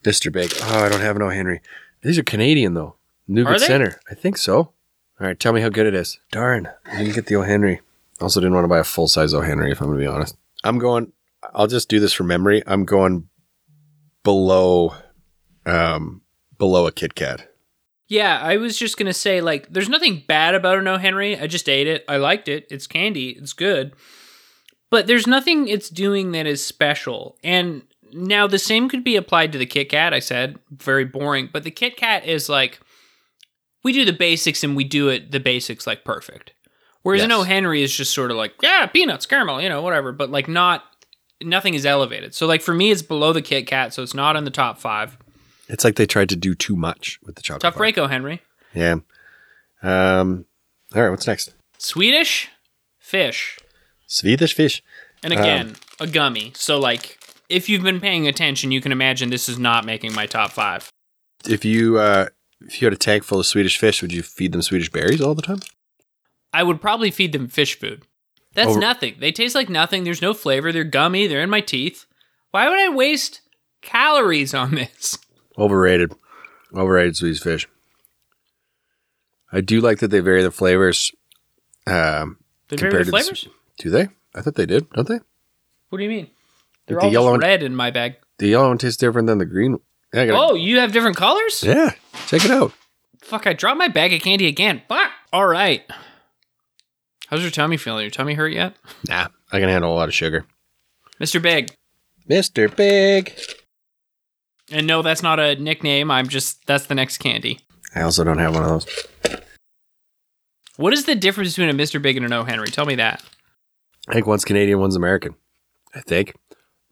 Mr. 0.03 0.31
Big. 0.31 0.51
Oh, 0.61 0.83
I 0.83 0.89
don't 0.89 0.99
have 1.01 1.17
no 1.17 1.29
Henry. 1.29 1.61
These 2.01 2.17
are 2.17 2.23
Canadian 2.23 2.73
though. 2.73 2.95
They? 3.27 3.43
Center. 3.59 3.99
I 4.09 4.15
think 4.15 4.37
so. 4.37 4.57
All 4.57 5.27
right, 5.27 5.39
tell 5.39 5.53
me 5.53 5.61
how 5.61 5.69
good 5.69 5.85
it 5.85 5.93
is. 5.93 6.19
Darn, 6.31 6.69
I 6.85 6.97
didn't 6.97 7.13
get 7.13 7.27
the 7.27 7.35
O 7.35 7.43
Henry. 7.43 7.81
Also, 8.19 8.39
didn't 8.39 8.53
want 8.55 8.65
to 8.65 8.69
buy 8.69 8.79
a 8.79 8.83
full 8.83 9.07
size 9.07 9.33
O 9.33 9.41
Henry. 9.41 9.71
If 9.71 9.79
I'm 9.79 9.87
going 9.87 9.99
to 9.99 10.03
be 10.03 10.07
honest, 10.07 10.35
I'm 10.63 10.79
going. 10.79 11.11
I'll 11.53 11.67
just 11.67 11.89
do 11.89 11.99
this 11.99 12.13
from 12.13 12.27
memory. 12.27 12.63
I'm 12.65 12.85
going 12.85 13.27
below, 14.23 14.95
um, 15.65 16.21
below 16.57 16.87
a 16.87 16.91
Kit 16.91 17.15
Kat. 17.15 17.49
Yeah, 18.07 18.39
I 18.39 18.57
was 18.57 18.77
just 18.77 18.97
gonna 18.97 19.13
say 19.13 19.41
like, 19.41 19.71
there's 19.71 19.89
nothing 19.89 20.23
bad 20.27 20.55
about 20.55 20.77
an 20.77 20.87
O. 20.87 20.97
Henry. 20.97 21.39
I 21.39 21.47
just 21.47 21.67
ate 21.69 21.87
it. 21.87 22.05
I 22.07 22.17
liked 22.17 22.47
it. 22.47 22.67
It's 22.69 22.87
candy. 22.87 23.29
It's 23.29 23.53
good. 23.53 23.93
But 24.89 25.07
there's 25.07 25.25
nothing 25.25 25.67
it's 25.67 25.89
doing 25.89 26.33
that 26.33 26.45
is 26.45 26.63
special. 26.63 27.37
And 27.43 27.83
now 28.11 28.45
the 28.45 28.59
same 28.59 28.89
could 28.89 29.03
be 29.03 29.15
applied 29.15 29.51
to 29.53 29.57
the 29.57 29.65
Kit 29.65 29.89
Kat. 29.89 30.13
I 30.13 30.19
said 30.19 30.59
very 30.69 31.05
boring, 31.05 31.49
but 31.51 31.63
the 31.63 31.71
Kit 31.71 31.97
Kat 31.97 32.25
is 32.25 32.47
like, 32.47 32.79
we 33.83 33.91
do 33.91 34.05
the 34.05 34.13
basics 34.13 34.63
and 34.63 34.75
we 34.75 34.83
do 34.83 35.09
it 35.09 35.31
the 35.31 35.39
basics 35.39 35.87
like 35.87 36.05
perfect. 36.05 36.53
Whereas 37.01 37.23
an 37.23 37.31
Yes. 37.31 37.39
O. 37.39 37.43
Henry 37.43 37.81
is 37.81 37.93
just 37.95 38.13
sort 38.13 38.31
of 38.31 38.37
like, 38.37 38.53
yeah, 38.61 38.85
peanuts, 38.85 39.25
caramel, 39.25 39.61
you 39.61 39.67
know, 39.67 39.81
whatever, 39.81 40.11
but 40.11 40.29
like 40.29 40.47
not 40.47 40.83
nothing 41.45 41.73
is 41.73 41.85
elevated. 41.85 42.33
So 42.33 42.47
like 42.47 42.61
for 42.61 42.73
me, 42.73 42.91
it's 42.91 43.01
below 43.01 43.33
the 43.33 43.41
Kit 43.41 43.67
Kat, 43.67 43.93
so 43.93 44.03
it's 44.03 44.13
not 44.13 44.35
in 44.35 44.43
the 44.43 44.51
top 44.51 44.79
five. 44.79 45.17
It's 45.67 45.83
like 45.83 45.95
they 45.95 46.05
tried 46.05 46.29
to 46.29 46.35
do 46.35 46.55
too 46.55 46.75
much 46.75 47.19
with 47.23 47.35
the 47.35 47.41
chocolate. 47.41 47.61
Tough 47.61 47.73
bar. 47.75 47.79
break, 47.79 47.97
O. 47.97 48.07
Henry. 48.07 48.41
Yeah. 48.73 48.97
Um. 49.81 50.45
All 50.95 51.01
right. 51.01 51.09
What's 51.09 51.27
next? 51.27 51.53
Swedish 51.77 52.49
fish. 52.99 53.59
Swedish 54.07 54.53
fish. 54.53 54.83
And 55.23 55.33
again, 55.33 55.75
a 55.99 56.07
gummy. 56.07 56.51
So 56.55 56.79
like 56.79 57.17
if 57.49 57.69
you've 57.69 57.83
been 57.83 58.01
paying 58.01 58.27
attention, 58.27 58.71
you 58.71 58.81
can 58.81 58.91
imagine 58.91 59.29
this 59.29 59.47
is 59.47 59.59
not 59.59 59.85
making 59.85 60.13
my 60.13 60.25
top 60.25 60.51
five. 60.51 60.89
If 61.47 61.63
you 61.65 61.97
uh, 61.97 62.27
if 62.61 62.81
you 62.81 62.85
had 62.85 62.93
a 62.93 62.97
tank 62.97 63.23
full 63.23 63.39
of 63.39 63.45
Swedish 63.45 63.77
fish, 63.77 64.01
would 64.01 64.13
you 64.13 64.23
feed 64.23 64.51
them 64.51 64.61
Swedish 64.61 64.89
berries 64.89 65.21
all 65.21 65.35
the 65.35 65.41
time? 65.41 65.59
I 66.51 66.63
would 66.63 66.81
probably 66.81 67.11
feed 67.11 67.31
them 67.31 67.47
fish 67.47 67.77
food. 67.77 68.03
That's 68.53 68.69
Over- 68.69 68.79
nothing. 68.79 69.15
They 69.19 69.31
taste 69.31 69.55
like 69.55 69.69
nothing. 69.69 70.03
There's 70.03 70.21
no 70.21 70.33
flavor. 70.33 70.71
They're 70.71 70.83
gummy. 70.83 71.27
They're 71.27 71.41
in 71.41 71.49
my 71.49 71.61
teeth. 71.61 72.05
Why 72.51 72.69
would 72.69 72.79
I 72.79 72.89
waste 72.89 73.41
calories 73.81 74.53
on 74.53 74.75
this? 74.75 75.17
Overrated. 75.57 76.13
Overrated 76.75 77.15
Swedish 77.15 77.41
fish. 77.41 77.67
I 79.51 79.61
do 79.61 79.81
like 79.81 79.99
that 79.99 80.09
they 80.09 80.19
vary 80.19 80.41
the 80.43 80.51
flavors. 80.51 81.11
Um, 81.85 82.37
The 82.69 82.77
favorite 82.77 82.99
to 82.99 83.03
the 83.05 83.11
flavors? 83.11 83.47
do 83.77 83.89
they? 83.89 84.07
I 84.35 84.41
thought 84.41 84.55
they 84.55 84.65
did, 84.65 84.89
don't 84.91 85.07
they? 85.07 85.19
What 85.89 85.97
do 85.99 86.03
you 86.03 86.09
mean? 86.09 86.27
They're 86.87 86.97
the 86.97 87.05
all 87.05 87.11
yellow 87.11 87.37
red 87.37 87.61
in 87.63 87.75
my 87.75 87.91
bag. 87.91 88.15
The 88.39 88.47
yellow 88.47 88.69
one 88.69 88.77
tastes 88.79 88.97
different 88.97 89.27
than 89.27 89.37
the 89.37 89.45
green. 89.45 89.77
Gotta- 90.11 90.33
Oh, 90.35 90.55
you 90.55 90.79
have 90.79 90.91
different 90.91 91.17
colors? 91.17 91.63
yeah. 91.63 91.91
Check 92.27 92.45
it 92.45 92.51
out. 92.51 92.71
Fuck, 93.21 93.47
I 93.47 93.53
dropped 93.53 93.77
my 93.77 93.87
bag 93.87 94.11
of 94.13 94.21
candy 94.21 94.47
again. 94.47 94.81
Fuck. 94.87 95.11
All 95.31 95.45
right. 95.47 95.83
How's 97.33 97.41
your 97.41 97.49
tummy 97.49 97.77
feeling? 97.77 98.03
Your 98.03 98.11
tummy 98.11 98.35
hurt 98.35 98.53
yet? 98.53 98.75
Nah, 99.09 99.27
I 99.51 99.59
can 99.59 99.67
handle 99.67 99.91
a 99.91 99.95
lot 99.97 100.07
of 100.07 100.13
sugar. 100.13 100.45
Mr. 101.19 101.41
Big. 101.41 101.73
Mr. 102.29 102.73
Big. 102.75 103.33
And 104.69 104.85
no, 104.85 105.01
that's 105.01 105.23
not 105.23 105.39
a 105.39 105.55
nickname. 105.55 106.11
I'm 106.11 106.27
just, 106.27 106.63
that's 106.67 106.85
the 106.85 106.93
next 106.93 107.17
candy. 107.17 107.59
I 107.95 108.01
also 108.01 108.23
don't 108.23 108.37
have 108.37 108.53
one 108.53 108.61
of 108.61 108.69
those. 108.69 109.07
What 110.77 110.93
is 110.93 111.05
the 111.05 111.15
difference 111.15 111.55
between 111.55 111.69
a 111.69 111.73
Mr. 111.73 111.99
Big 111.99 112.17
and 112.17 112.25
an 112.27 112.33
O. 112.33 112.43
Henry? 112.43 112.67
Tell 112.67 112.85
me 112.85 112.93
that. 112.95 113.23
I 114.07 114.13
think 114.13 114.27
one's 114.27 114.45
Canadian, 114.45 114.77
one's 114.77 114.95
American. 114.95 115.33
I 115.95 116.01
think. 116.01 116.35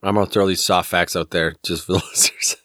I'm 0.02 0.16
gonna 0.16 0.26
throw 0.26 0.48
these 0.48 0.66
soft 0.66 0.90
facts 0.90 1.16
out 1.16 1.30
there 1.30 1.54
just 1.64 1.86
for 1.86 1.92
the 1.92 2.04
listeners. 2.10 2.56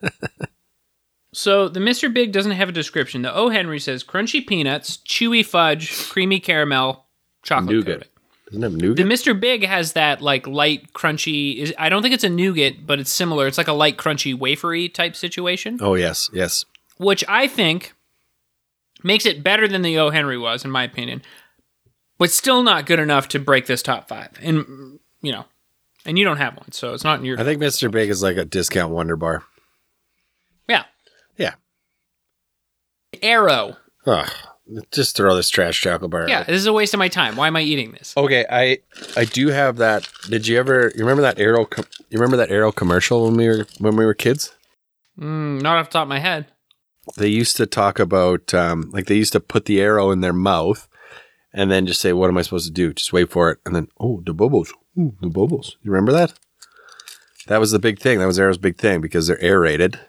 So 1.34 1.68
the 1.68 1.80
Mr. 1.80 2.10
Big 2.10 2.32
doesn't 2.32 2.52
have 2.52 2.70
a 2.70 2.72
description. 2.72 3.20
The 3.20 3.34
O. 3.34 3.50
Henry 3.50 3.80
says 3.80 4.02
crunchy 4.02 4.46
peanuts, 4.46 4.96
chewy 4.96 5.44
fudge, 5.44 6.08
creamy 6.08 6.40
caramel, 6.40 7.05
chocolate 7.46 7.70
Nougat. 7.74 7.86
coating. 7.86 8.08
It 8.52 8.62
have 8.62 8.78
The? 8.78 9.02
Mr. 9.02 9.38
Big 9.38 9.64
has 9.66 9.94
that 9.94 10.20
like 10.20 10.46
light 10.46 10.92
crunchy. 10.92 11.56
Is 11.56 11.74
I 11.78 11.88
don't 11.88 12.02
think 12.02 12.14
it's 12.14 12.22
a 12.24 12.28
nougat, 12.28 12.86
but 12.86 13.00
it's 13.00 13.10
similar. 13.10 13.46
It's 13.46 13.58
like 13.58 13.66
a 13.68 13.72
light 13.72 13.96
crunchy 13.96 14.38
wafery 14.38 14.92
type 14.92 15.16
situation, 15.16 15.78
oh 15.80 15.94
yes, 15.94 16.30
yes. 16.32 16.64
which 16.98 17.24
I 17.28 17.48
think 17.48 17.94
makes 19.02 19.26
it 19.26 19.42
better 19.42 19.66
than 19.66 19.82
the 19.82 19.98
O. 19.98 20.10
Henry 20.10 20.38
was, 20.38 20.64
in 20.64 20.70
my 20.70 20.84
opinion, 20.84 21.22
but 22.18 22.30
still 22.30 22.62
not 22.62 22.86
good 22.86 23.00
enough 23.00 23.26
to 23.28 23.40
break 23.40 23.66
this 23.66 23.82
top 23.82 24.06
five. 24.06 24.30
And 24.40 25.00
you 25.22 25.32
know, 25.32 25.46
and 26.04 26.16
you 26.16 26.24
don't 26.24 26.36
have 26.38 26.56
one, 26.56 26.70
so 26.70 26.94
it's 26.94 27.02
not 27.04 27.18
in 27.18 27.24
your. 27.24 27.40
I 27.40 27.42
think 27.42 27.60
Mr. 27.60 27.90
Big 27.90 28.10
is 28.10 28.22
like 28.22 28.36
a 28.36 28.44
discount 28.44 28.92
Wunderbar. 28.92 29.42
yeah, 30.68 30.84
Yeah. 31.36 31.54
Arrow. 33.22 33.76
Ugh, 34.06 34.30
just 34.90 35.16
throw 35.16 35.34
this 35.36 35.48
trash 35.48 35.80
chocolate 35.80 36.10
bar. 36.10 36.28
Yeah, 36.28 36.42
this 36.42 36.56
is 36.56 36.66
a 36.66 36.72
waste 36.72 36.94
of 36.94 36.98
my 36.98 37.08
time. 37.08 37.36
Why 37.36 37.46
am 37.46 37.56
I 37.56 37.62
eating 37.62 37.92
this? 37.92 38.14
Okay, 38.16 38.44
I 38.50 38.78
I 39.16 39.24
do 39.24 39.48
have 39.48 39.76
that. 39.76 40.08
Did 40.28 40.46
you 40.46 40.58
ever? 40.58 40.92
You 40.94 41.00
remember 41.00 41.22
that 41.22 41.38
Arrow? 41.38 41.64
Com- 41.64 41.86
you 42.10 42.18
remember 42.18 42.36
that 42.36 42.50
Arrow 42.50 42.72
commercial 42.72 43.24
when 43.24 43.36
we 43.36 43.48
were 43.48 43.66
when 43.78 43.96
we 43.96 44.04
were 44.04 44.14
kids? 44.14 44.54
Mm, 45.18 45.62
not 45.62 45.78
off 45.78 45.88
the 45.88 45.92
top 45.94 46.02
of 46.02 46.08
my 46.08 46.18
head. 46.18 46.46
They 47.16 47.28
used 47.28 47.56
to 47.56 47.66
talk 47.66 47.98
about 47.98 48.52
um, 48.52 48.90
like 48.92 49.06
they 49.06 49.14
used 49.14 49.32
to 49.32 49.40
put 49.40 49.66
the 49.66 49.80
arrow 49.80 50.10
in 50.10 50.20
their 50.20 50.32
mouth, 50.32 50.88
and 51.52 51.70
then 51.70 51.86
just 51.86 52.00
say, 52.00 52.12
"What 52.12 52.28
am 52.28 52.38
I 52.38 52.42
supposed 52.42 52.66
to 52.66 52.72
do?" 52.72 52.92
Just 52.92 53.12
wait 53.12 53.30
for 53.30 53.50
it, 53.50 53.58
and 53.64 53.74
then 53.74 53.88
oh, 54.00 54.22
the 54.26 54.34
bubbles, 54.34 54.72
Ooh, 54.98 55.14
the 55.20 55.28
bubbles. 55.28 55.76
You 55.82 55.92
remember 55.92 56.12
that? 56.12 56.34
That 57.46 57.60
was 57.60 57.70
the 57.70 57.78
big 57.78 58.00
thing. 58.00 58.18
That 58.18 58.26
was 58.26 58.40
Arrow's 58.40 58.58
big 58.58 58.76
thing 58.76 59.00
because 59.00 59.28
they're 59.28 59.42
aerated. 59.42 60.00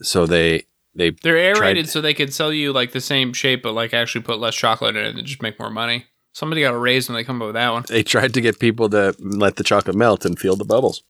So 0.00 0.26
they 0.26 0.66
they 0.98 1.10
They're 1.10 1.36
aerated 1.38 1.84
Tried- 1.84 1.88
so 1.88 2.00
they 2.02 2.12
could 2.14 2.34
sell 2.34 2.52
you 2.52 2.72
like 2.72 2.92
the 2.92 3.00
same 3.00 3.32
shape, 3.32 3.62
but 3.62 3.72
like 3.72 3.94
actually 3.94 4.22
put 4.22 4.38
less 4.38 4.54
chocolate 4.54 4.96
in 4.96 5.04
it 5.04 5.16
and 5.16 5.24
just 5.26 5.40
make 5.42 5.58
more 5.58 5.70
money. 5.70 6.06
Somebody 6.32 6.60
got 6.60 6.74
a 6.74 6.78
raise 6.78 7.08
when 7.08 7.16
they 7.16 7.24
come 7.24 7.40
up 7.42 7.46
with 7.46 7.54
that 7.54 7.72
one. 7.72 7.84
they 7.88 8.02
tried 8.02 8.34
to 8.34 8.40
get 8.40 8.58
people 8.60 8.88
to 8.90 9.14
let 9.18 9.56
the 9.56 9.64
chocolate 9.64 9.96
melt 9.96 10.24
and 10.24 10.38
feel 10.38 10.54
the 10.56 10.64
bubbles. 10.64 11.02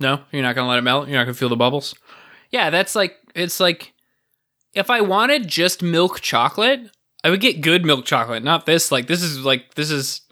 No, 0.00 0.20
you're 0.32 0.42
not 0.42 0.54
gonna 0.56 0.68
let 0.68 0.78
it 0.78 0.82
melt. 0.82 1.06
You're 1.08 1.18
not 1.18 1.24
gonna 1.24 1.34
feel 1.34 1.48
the 1.48 1.56
bubbles. 1.56 1.94
Yeah, 2.50 2.70
that's 2.70 2.94
like 2.96 3.16
it's 3.34 3.60
like 3.60 3.92
if 4.74 4.90
I 4.90 5.00
wanted 5.00 5.46
just 5.46 5.82
milk 5.82 6.20
chocolate, 6.20 6.90
I 7.22 7.30
would 7.30 7.40
get 7.40 7.60
good 7.60 7.84
milk 7.86 8.04
chocolate, 8.04 8.42
not 8.42 8.66
this. 8.66 8.90
Like 8.90 9.06
this 9.06 9.22
is 9.22 9.44
like 9.44 9.74
this 9.74 9.90
is 9.90 10.22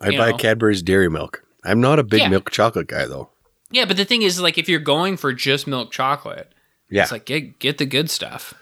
I 0.00 0.10
buy 0.16 0.32
know. 0.32 0.36
Cadbury's 0.36 0.82
Dairy 0.82 1.08
Milk. 1.08 1.44
I'm 1.64 1.80
not 1.80 2.00
a 2.00 2.02
big 2.02 2.22
Yeah. 2.22 2.28
milk 2.28 2.50
chocolate 2.50 2.88
guy 2.88 3.06
though. 3.06 3.30
yeah. 3.70 3.84
But 3.84 3.96
the 3.96 4.04
thing 4.04 4.22
is, 4.22 4.40
like, 4.40 4.58
if 4.58 4.68
you're 4.68 4.80
going 4.80 5.16
for 5.16 5.32
just 5.32 5.68
milk 5.68 5.92
chocolate, 5.92 6.52
Yeah. 6.90 7.02
it's 7.04 7.12
like 7.12 7.24
get 7.24 7.60
get 7.60 7.78
the 7.78 7.86
good 7.86 8.10
stuff. 8.10 8.52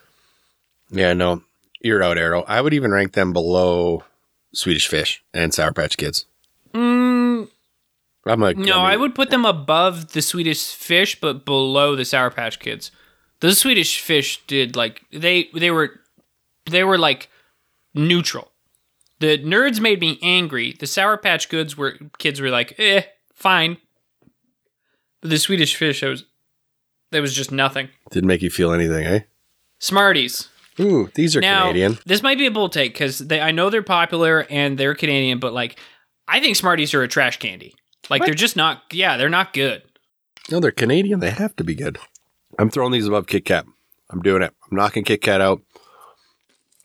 Yeah, 0.91 1.13
no. 1.13 1.43
You're 1.81 2.03
out, 2.03 2.19
Arrow. 2.19 2.45
I 2.47 2.61
would 2.61 2.75
even 2.75 2.91
rank 2.91 3.13
them 3.13 3.33
below 3.33 4.05
Swedish 4.53 4.87
Fish 4.89 5.23
and 5.33 5.55
Sour 5.55 5.73
Patch 5.73 5.97
Kids. 5.97 6.27
Mm, 6.75 7.49
I'm 8.27 8.41
like 8.41 8.57
no, 8.57 8.81
I 8.81 8.97
would 8.97 9.15
put 9.15 9.31
them 9.31 9.45
above 9.45 10.13
the 10.13 10.23
Swedish 10.23 10.75
Fish, 10.75 11.21
but 11.21 11.45
below 11.45 11.97
the 11.97 12.05
Sour 12.05 12.31
Patch 12.31 12.59
Kids. 12.61 12.91
The 13.41 13.55
Swedish 13.55 14.01
Fish 14.01 14.45
did 14.47 14.77
like 14.77 15.03
they 15.11 15.49
they 15.55 15.71
were 15.71 16.01
they 16.71 16.85
were 16.85 16.99
like 16.99 17.31
neutral. 17.95 18.53
The 19.21 19.39
nerds 19.39 19.81
made 19.81 20.01
me 20.01 20.19
angry. 20.23 20.77
The 20.79 20.87
Sour 20.87 21.17
Patch 21.17 21.49
Goods 21.49 21.77
were 21.77 21.97
kids 22.19 22.41
were 22.41 22.51
like, 22.51 22.75
eh, 22.79 23.03
fine. 23.35 23.79
But 25.23 25.31
the 25.31 25.39
Swedish 25.39 25.77
Fish, 25.77 26.03
I 26.03 26.09
was 26.09 26.25
that 27.11 27.23
was 27.23 27.35
just 27.35 27.51
nothing. 27.51 27.89
Didn't 28.11 28.29
make 28.29 28.43
you 28.43 28.51
feel 28.51 28.73
anything, 28.73 29.07
eh? 29.07 29.21
Smarties. 29.79 30.50
Ooh, 30.81 31.11
these 31.15 31.37
are 31.37 31.41
Now, 31.41 31.63
Canadian. 31.67 31.99
this 32.07 32.23
might 32.23 32.39
be 32.39 32.47
a 32.47 32.51
bold 32.51 32.73
take 32.73 32.95
because 32.95 33.31
I 33.31 33.51
know 33.51 33.69
they're 33.71 33.83
popular 33.83 34.47
and 34.51 34.79
they're 34.79 34.95
Canadian, 34.95 35.39
but 35.39 35.53
like 35.53 35.79
I 36.27 36.41
think 36.41 36.57
Smarties 36.57 36.95
are 36.95 37.03
a 37.03 37.09
trash 37.09 37.39
candy. 37.39 37.75
Like 38.09 38.25
they're 38.25 38.35
just 38.35 38.57
not. 38.57 38.83
Yeah, 38.93 39.17
they're 39.17 39.29
not 39.29 39.53
good. 39.53 39.83
No, 40.51 40.59
they're 40.59 40.71
Canadian. 40.73 41.21
They 41.21 41.31
have 41.31 41.55
to 41.57 41.65
be 41.65 41.75
good. 41.75 41.99
I'm 42.59 42.71
throwing 42.71 42.93
these 42.93 43.07
above 43.07 43.27
Kit 43.27 43.45
Kat. 43.45 43.67
I'm 44.11 44.23
doing 44.23 44.43
it. 44.43 44.53
I'm 44.71 44.77
knocking 44.77 45.05
Kit 45.05 45.21
Kat 45.23 45.41
out. 45.41 45.61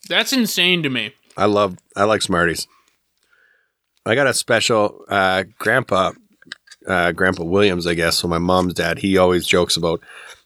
That's 0.07 0.33
insane 0.33 0.83
to 0.83 0.89
me. 0.89 1.13
I 1.37 1.45
love 1.45 1.77
I 1.95 2.03
like 2.03 2.21
Smarties. 2.21 2.67
I 4.05 4.13
got 4.15 4.27
a 4.27 4.33
special 4.33 5.03
uh 5.09 5.43
grandpa 5.57 6.11
uh 6.87 7.11
grandpa 7.11 7.43
Williams, 7.43 7.87
I 7.87 7.93
guess. 7.95 8.17
So 8.17 8.27
my 8.27 8.37
mom's 8.37 8.73
dad, 8.75 8.99
he 8.99 9.17
always 9.17 9.47
jokes 9.47 9.77
about 9.77 10.01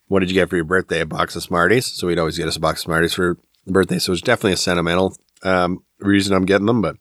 what 0.10 0.20
did 0.20 0.30
you 0.30 0.34
get 0.36 0.50
for 0.50 0.58
your 0.58 0.66
birthday? 0.66 1.00
A 1.00 1.06
box 1.06 1.36
of 1.38 1.44
Smarties. 1.44 1.86
So 1.88 2.10
he'd 2.10 2.20
always 2.20 2.38
get 2.38 2.48
us 2.50 2.58
a 2.58 2.60
box 2.60 2.82
of 2.82 2.84
Smarties 2.84 3.14
for 3.14 3.38
birthday. 3.66 3.98
So 4.00 4.12
it's 4.12 4.22
definitely 4.22 4.54
a 4.54 4.58
sentimental 4.58 5.16
um 5.44 5.84
reason 6.02 6.36
I'm 6.36 6.46
getting 6.46 6.66
them, 6.68 6.82
but 6.82 6.98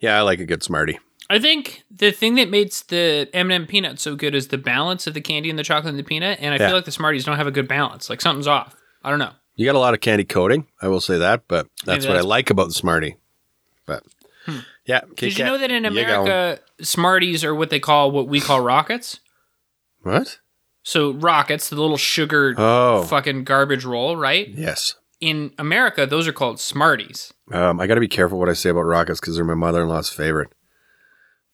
yeah, 0.00 0.18
I 0.18 0.20
like 0.22 0.38
a 0.40 0.44
good 0.46 0.62
Smartie. 0.62 0.98
I 1.30 1.38
think 1.38 1.82
the 1.90 2.10
thing 2.10 2.36
that 2.36 2.48
makes 2.48 2.82
the 2.82 3.28
M&M 3.34 3.66
peanut 3.66 3.98
so 4.00 4.16
good 4.16 4.34
is 4.34 4.48
the 4.48 4.56
balance 4.58 5.06
of 5.06 5.12
the 5.14 5.20
candy 5.20 5.50
and 5.50 5.58
the 5.58 5.62
chocolate 5.64 5.90
and 5.90 5.98
the 5.98 6.02
peanut, 6.04 6.38
and 6.40 6.54
I 6.54 6.56
Yeah. 6.58 6.68
feel 6.68 6.76
like 6.76 6.84
the 6.86 6.90
Smarties 6.92 7.24
don't 7.24 7.36
have 7.36 7.46
a 7.46 7.50
good 7.50 7.68
balance. 7.68 8.08
Like 8.08 8.20
something's 8.22 8.46
off. 8.46 8.74
I 9.04 9.10
don't 9.10 9.18
know. 9.18 9.32
You 9.56 9.66
got 9.66 9.74
a 9.74 9.78
lot 9.78 9.92
of 9.92 10.00
candy 10.00 10.24
coating, 10.24 10.66
I 10.80 10.88
will 10.88 11.00
say 11.00 11.18
that, 11.18 11.42
but 11.48 11.66
that's 11.84 12.04
Maybe 12.04 12.14
what 12.14 12.18
I 12.18 12.26
like 12.26 12.48
about 12.50 12.68
the 12.68 12.74
Smartie. 12.74 13.16
But 13.86 14.04
yeah, 14.86 15.00
Kit 15.00 15.16
Did 15.16 15.38
you 15.38 15.44
know 15.44 15.58
that 15.58 15.70
in. 15.70 15.84
America, 15.84 16.60
Smarties 16.80 17.44
are 17.44 17.54
what 17.54 17.68
they 17.70 17.80
call 17.80 18.10
what 18.10 18.28
we 18.28 18.40
call 18.40 18.60
rockets? 18.60 19.20
What? 20.02 20.38
So 20.88 21.10
rockets, 21.12 21.68
the 21.68 21.76
little 21.76 21.98
sugar 21.98 22.54
Oh, 22.56 23.02
fucking 23.02 23.44
garbage 23.44 23.84
roll, 23.84 24.16
right? 24.16 24.48
yes. 24.48 24.94
In 25.20 25.52
America, 25.58 26.06
those 26.06 26.26
are 26.26 26.32
called 26.32 26.58
Smarties. 26.60 27.30
Um, 27.52 27.78
I 27.78 27.86
got 27.86 27.96
to 27.96 28.00
be 28.00 28.08
careful 28.08 28.38
what 28.38 28.48
I 28.48 28.54
say 28.54 28.70
about 28.70 28.82
rockets 28.82 29.20
because 29.20 29.34
they're 29.36 29.44
my 29.44 29.52
mother-in-law's 29.52 30.08
favorite, 30.08 30.48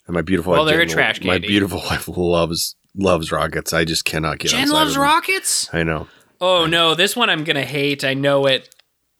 and 0.06 0.14
my 0.14 0.22
beautiful 0.22 0.52
Well, 0.52 0.64
wife, 0.64 0.70
they're 0.70 0.82
a 0.82 0.86
Jen, 0.86 0.94
trash 0.94 1.20
My 1.22 1.34
candy. 1.34 1.48
beautiful 1.48 1.78
wife 1.90 2.06
loves 2.06 2.76
loves 2.94 3.32
rockets. 3.32 3.72
I 3.72 3.84
just 3.84 4.04
cannot 4.04 4.38
get. 4.38 4.52
Jen 4.52 4.68
loves 4.68 4.96
rockets. 4.96 5.68
I 5.74 5.82
know. 5.82 6.06
Oh 6.40 6.66
no, 6.66 6.94
this 6.94 7.16
one 7.16 7.28
I'm 7.28 7.42
gonna 7.42 7.64
hate. 7.64 8.04
I 8.04 8.14
know 8.14 8.46
it. 8.46 8.72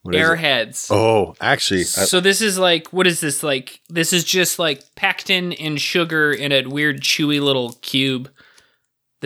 What 0.03 0.15
is 0.15 0.21
it? 0.21 0.23
Airheads. 0.23 0.87
Oh, 0.91 1.35
actually, 1.41 1.81
I, 1.81 1.83
So 1.83 2.21
this 2.21 2.39
is 2.41 2.57
like 2.57 2.87
what 2.93 3.05
is 3.05 3.19
this 3.19 3.43
like? 3.43 3.81
This 3.89 4.13
is 4.13 4.23
just 4.23 4.59
like 4.59 4.81
pectin 4.95 5.51
and 5.53 5.81
sugar 5.81 6.31
in 6.31 6.53
a 6.53 6.65
weird 6.67 7.01
chewy 7.01 7.41
little 7.41 7.73
cube. 7.81 8.29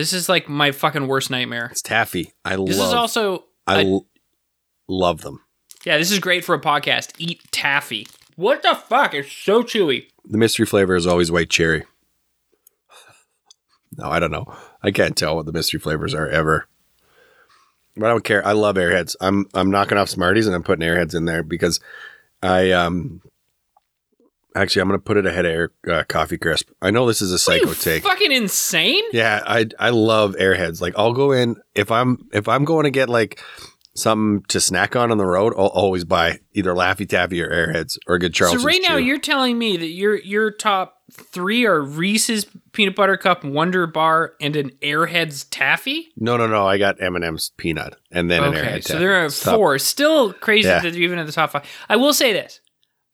This 0.00 0.14
is 0.14 0.30
like 0.30 0.48
my 0.48 0.72
fucking 0.72 1.06
worst 1.08 1.30
nightmare. 1.30 1.68
it's 1.70 1.82
taffy. 1.82 2.32
I 2.42 2.54
love. 2.54 2.68
This 2.68 2.78
is 2.78 2.94
also 2.94 3.44
I 3.66 3.80
I- 3.80 3.84
l- 3.84 4.06
love 4.88 5.20
them. 5.20 5.40
yeah. 5.84 5.98
This 5.98 6.10
is 6.10 6.18
great 6.18 6.42
for 6.42 6.54
a 6.54 6.60
podcast. 6.60 7.12
Eat 7.18 7.42
taffy. 7.52 8.06
What 8.36 8.62
the 8.62 8.74
fuck? 8.74 9.12
It's 9.12 9.30
so 9.30 9.62
chewy. 9.62 10.06
The 10.24 10.38
mystery 10.38 10.64
flavor 10.64 10.96
is 10.96 11.06
always 11.06 11.30
white 11.30 11.50
cherry. 11.50 11.84
No, 13.98 14.06
I 14.08 14.18
don't 14.20 14.30
know. 14.30 14.46
I 14.82 14.90
can't 14.90 15.16
tell 15.16 15.36
what 15.36 15.44
the 15.46 15.52
mystery 15.52 15.80
flavors 15.80 16.14
are 16.14 16.28
ever. 16.28 16.66
But 17.96 18.06
I 18.06 18.08
don't 18.10 18.24
care. 18.24 18.46
I 18.46 18.52
love 18.52 18.76
Airheads. 18.76 19.16
I'm 19.20 19.46
I'm 19.52 19.70
knocking 19.70 19.98
off 19.98 20.08
Smarties 20.08 20.46
and 20.46 20.54
I'm 20.56 20.62
putting 20.62 20.86
Airheads 20.88 21.14
in 21.14 21.26
there 21.26 21.42
because 21.42 21.78
I 22.42 22.70
um 22.70 23.20
actually 24.54 24.82
I'm 24.82 24.88
gonna 24.88 24.98
put 24.98 25.16
it 25.16 25.26
ahead 25.26 25.44
of 25.46 25.52
Air 25.52 25.72
uh, 25.88 26.04
Coffee 26.08 26.38
Crisp. 26.38 26.70
I 26.82 26.90
know 26.90 27.06
this 27.06 27.22
is 27.22 27.32
a 27.32 27.38
psycho 27.38 27.72
take. 27.74 28.02
fucking 28.02 28.32
insane? 28.32 29.02
Yeah, 29.12 29.42
I 29.46 29.66
I 29.78 29.90
love 29.90 30.34
Airheads. 30.36 30.80
Like 30.80 30.94
I'll 30.96 31.12
go 31.14 31.32
in 31.32 31.56
if 31.74 31.90
I'm 31.90 32.28
if 32.32 32.48
I'm 32.48 32.64
going 32.64 32.84
to 32.84 32.90
get 32.90 33.08
like 33.08 33.40
something 33.94 34.44
to 34.48 34.60
snack 34.60 34.94
on 34.96 35.10
on 35.10 35.18
the 35.18 35.26
road. 35.26 35.52
I'll 35.58 35.66
always 35.66 36.04
buy 36.04 36.38
either 36.52 36.72
Laffy 36.72 37.08
Taffy 37.08 37.42
or 37.42 37.48
Airheads 37.50 37.98
or 38.06 38.14
a 38.14 38.18
good 38.18 38.32
Charleston. 38.32 38.60
so 38.60 38.66
right 38.66 38.80
now 38.88 38.96
Chew. 38.98 39.04
you're 39.04 39.18
telling 39.18 39.58
me 39.58 39.76
that 39.76 39.88
your 39.88 40.16
your 40.20 40.50
top 40.50 40.96
three 41.12 41.66
are 41.66 41.82
Reese's 41.82 42.46
peanut 42.72 42.94
butter 42.94 43.16
cup 43.16 43.42
Wunderbar 43.44 44.34
and 44.40 44.54
an 44.54 44.70
Airheads 44.80 45.44
taffy. 45.50 46.08
No, 46.16 46.36
no, 46.36 46.46
no. 46.46 46.66
I 46.66 46.78
got 46.78 47.02
M 47.02 47.16
and 47.16 47.24
M's 47.24 47.50
peanut, 47.56 47.96
and 48.12 48.30
then 48.30 48.44
an 48.44 48.54
Okay, 48.54 48.60
airhead. 48.78 48.84
so 48.84 48.94
taffy. 48.94 48.98
there 49.04 49.24
are 49.24 49.28
Stop. 49.28 49.54
four. 49.56 49.78
Still 49.80 50.32
crazy 50.34 50.68
Yeah. 50.68 50.78
that 50.80 50.92
they're 50.92 51.02
even 51.02 51.18
in 51.18 51.26
the 51.26 51.32
top 51.32 51.50
five. 51.50 51.64
I 51.88 51.96
will 51.96 52.14
say 52.14 52.32
this: 52.32 52.60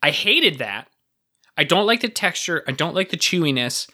I 0.03 0.11
hated 0.11 0.59
that. 0.59 0.89
I 1.57 1.65
don't 1.65 1.87
like 1.87 2.01
the 2.01 2.09
texture. 2.09 2.65
I 2.67 2.73
don't 2.73 2.95
like 2.95 3.11
the 3.11 3.17
chewiness. 3.17 3.89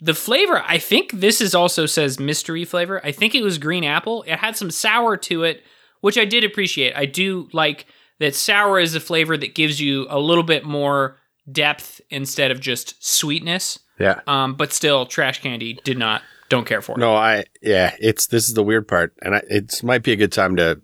The 0.00 0.14
flavor, 0.14 0.62
I 0.66 0.78
think 0.78 1.12
this 1.12 1.40
is 1.40 1.54
also 1.54 1.86
says 1.86 2.18
mystery 2.18 2.64
flavor. 2.64 3.04
I 3.04 3.12
think 3.12 3.34
it 3.34 3.42
was 3.42 3.58
green 3.58 3.84
apple. 3.84 4.22
It 4.22 4.36
had 4.36 4.56
some 4.56 4.70
sour 4.70 5.16
to 5.18 5.42
it, 5.42 5.62
which 6.00 6.16
I 6.16 6.24
did 6.24 6.44
appreciate. 6.44 6.94
I 6.96 7.04
do 7.04 7.48
like 7.52 7.86
that 8.18 8.34
sour 8.34 8.78
is 8.78 8.94
a 8.94 9.00
flavor 9.00 9.36
that 9.36 9.54
gives 9.54 9.80
you 9.80 10.06
a 10.08 10.18
little 10.18 10.44
bit 10.44 10.64
more 10.64 11.18
depth 11.50 12.00
instead 12.08 12.50
of 12.50 12.60
just 12.60 13.04
sweetness. 13.04 13.78
Yeah. 13.98 14.20
Um, 14.26 14.54
but 14.54 14.72
still, 14.72 15.04
trash 15.04 15.42
candy 15.42 15.78
did 15.84 15.98
not. 15.98 16.22
Don't 16.48 16.66
care 16.66 16.80
for 16.80 16.92
it. 16.92 16.98
No, 16.98 17.14
I 17.14 17.44
yeah. 17.60 17.94
It's 18.00 18.26
this 18.26 18.48
is 18.48 18.54
the 18.54 18.62
weird 18.62 18.88
part, 18.88 19.14
and 19.22 19.36
I, 19.36 19.42
it 19.48 19.84
might 19.84 20.02
be 20.02 20.12
a 20.12 20.16
good 20.16 20.32
time 20.32 20.56
to 20.56 20.80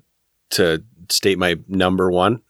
to 0.51 0.85
state 1.09 1.39
my 1.39 1.57
number 1.67 2.11
one 2.11 2.43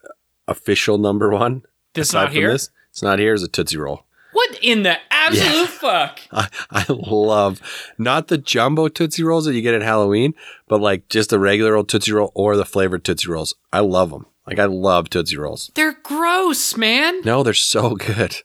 official 0.48 0.98
number 0.98 1.30
one. 1.30 1.62
this 1.94 2.12
not 2.12 2.32
here. 2.32 2.52
This, 2.52 2.70
it's 2.96 3.02
not 3.02 3.18
here. 3.18 3.34
Is 3.34 3.42
a 3.42 3.48
Tootsie 3.48 3.76
Roll. 3.76 4.04
What 4.32 4.58
in 4.62 4.84
the 4.84 4.96
absolute 5.10 5.68
fuck? 5.68 6.18
I, 6.32 6.48
I 6.70 6.86
love 6.88 7.60
not 7.98 8.28
the 8.28 8.38
jumbo 8.38 8.88
Tootsie 8.88 9.22
Rolls 9.22 9.44
that 9.44 9.52
you 9.52 9.60
get 9.60 9.74
at 9.74 9.82
Halloween, 9.82 10.32
but 10.66 10.80
like 10.80 11.06
just 11.10 11.28
the 11.28 11.38
regular 11.38 11.76
old 11.76 11.90
Tootsie 11.90 12.12
Roll 12.12 12.32
or 12.34 12.56
the 12.56 12.64
flavored 12.64 13.04
Tootsie 13.04 13.28
Rolls. 13.30 13.54
I 13.70 13.80
love 13.80 14.08
them. 14.08 14.24
Like 14.46 14.58
I 14.58 14.64
love 14.64 15.10
Tootsie 15.10 15.36
Rolls. 15.36 15.70
They're 15.74 15.98
gross, 16.02 16.74
man. 16.74 17.20
No, 17.20 17.42
they're 17.42 17.52
so 17.52 17.96
good. 17.96 18.36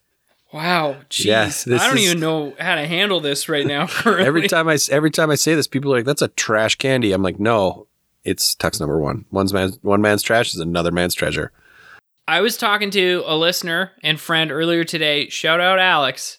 Wow. 0.52 0.98
Jeez. 1.10 1.24
Yes, 1.24 1.66
I 1.66 1.88
don't 1.88 1.98
is- 1.98 2.04
even 2.08 2.20
know 2.20 2.54
how 2.60 2.76
to 2.76 2.86
handle 2.86 3.22
this 3.22 3.48
right 3.48 3.66
now. 3.66 3.88
Every 4.06 4.50
time 4.50 4.68
I 4.68 4.78
every 4.90 5.12
time 5.12 5.32
I 5.32 5.36
say 5.36 5.56
this, 5.56 5.66
people 5.68 5.94
are 5.94 5.96
like, 5.96 6.06
"That's 6.06 6.22
a 6.22 6.28
trash 6.28 6.76
candy." 6.76 7.14
I'm 7.14 7.24
like, 7.24 7.40
"No, 7.40 7.88
it's 8.26 8.54
Tuck's 8.54 8.82
number 8.82 9.00
one. 9.00 9.24
One's 9.32 9.54
man, 9.54 9.72
one 9.82 10.02
man's 10.02 10.24
trash 10.24 10.54
is 10.54 10.60
another 10.60 10.92
man's 10.92 11.16
treasure." 11.16 11.54
I 12.32 12.40
was 12.40 12.56
talking 12.56 12.92
to 12.92 13.24
a 13.26 13.36
listener 13.36 13.92
and 14.02 14.18
friend 14.18 14.54
earlier 14.54 14.86
today. 14.86 15.28
Shout 15.28 15.60
out 15.60 15.80
Alex, 15.80 16.38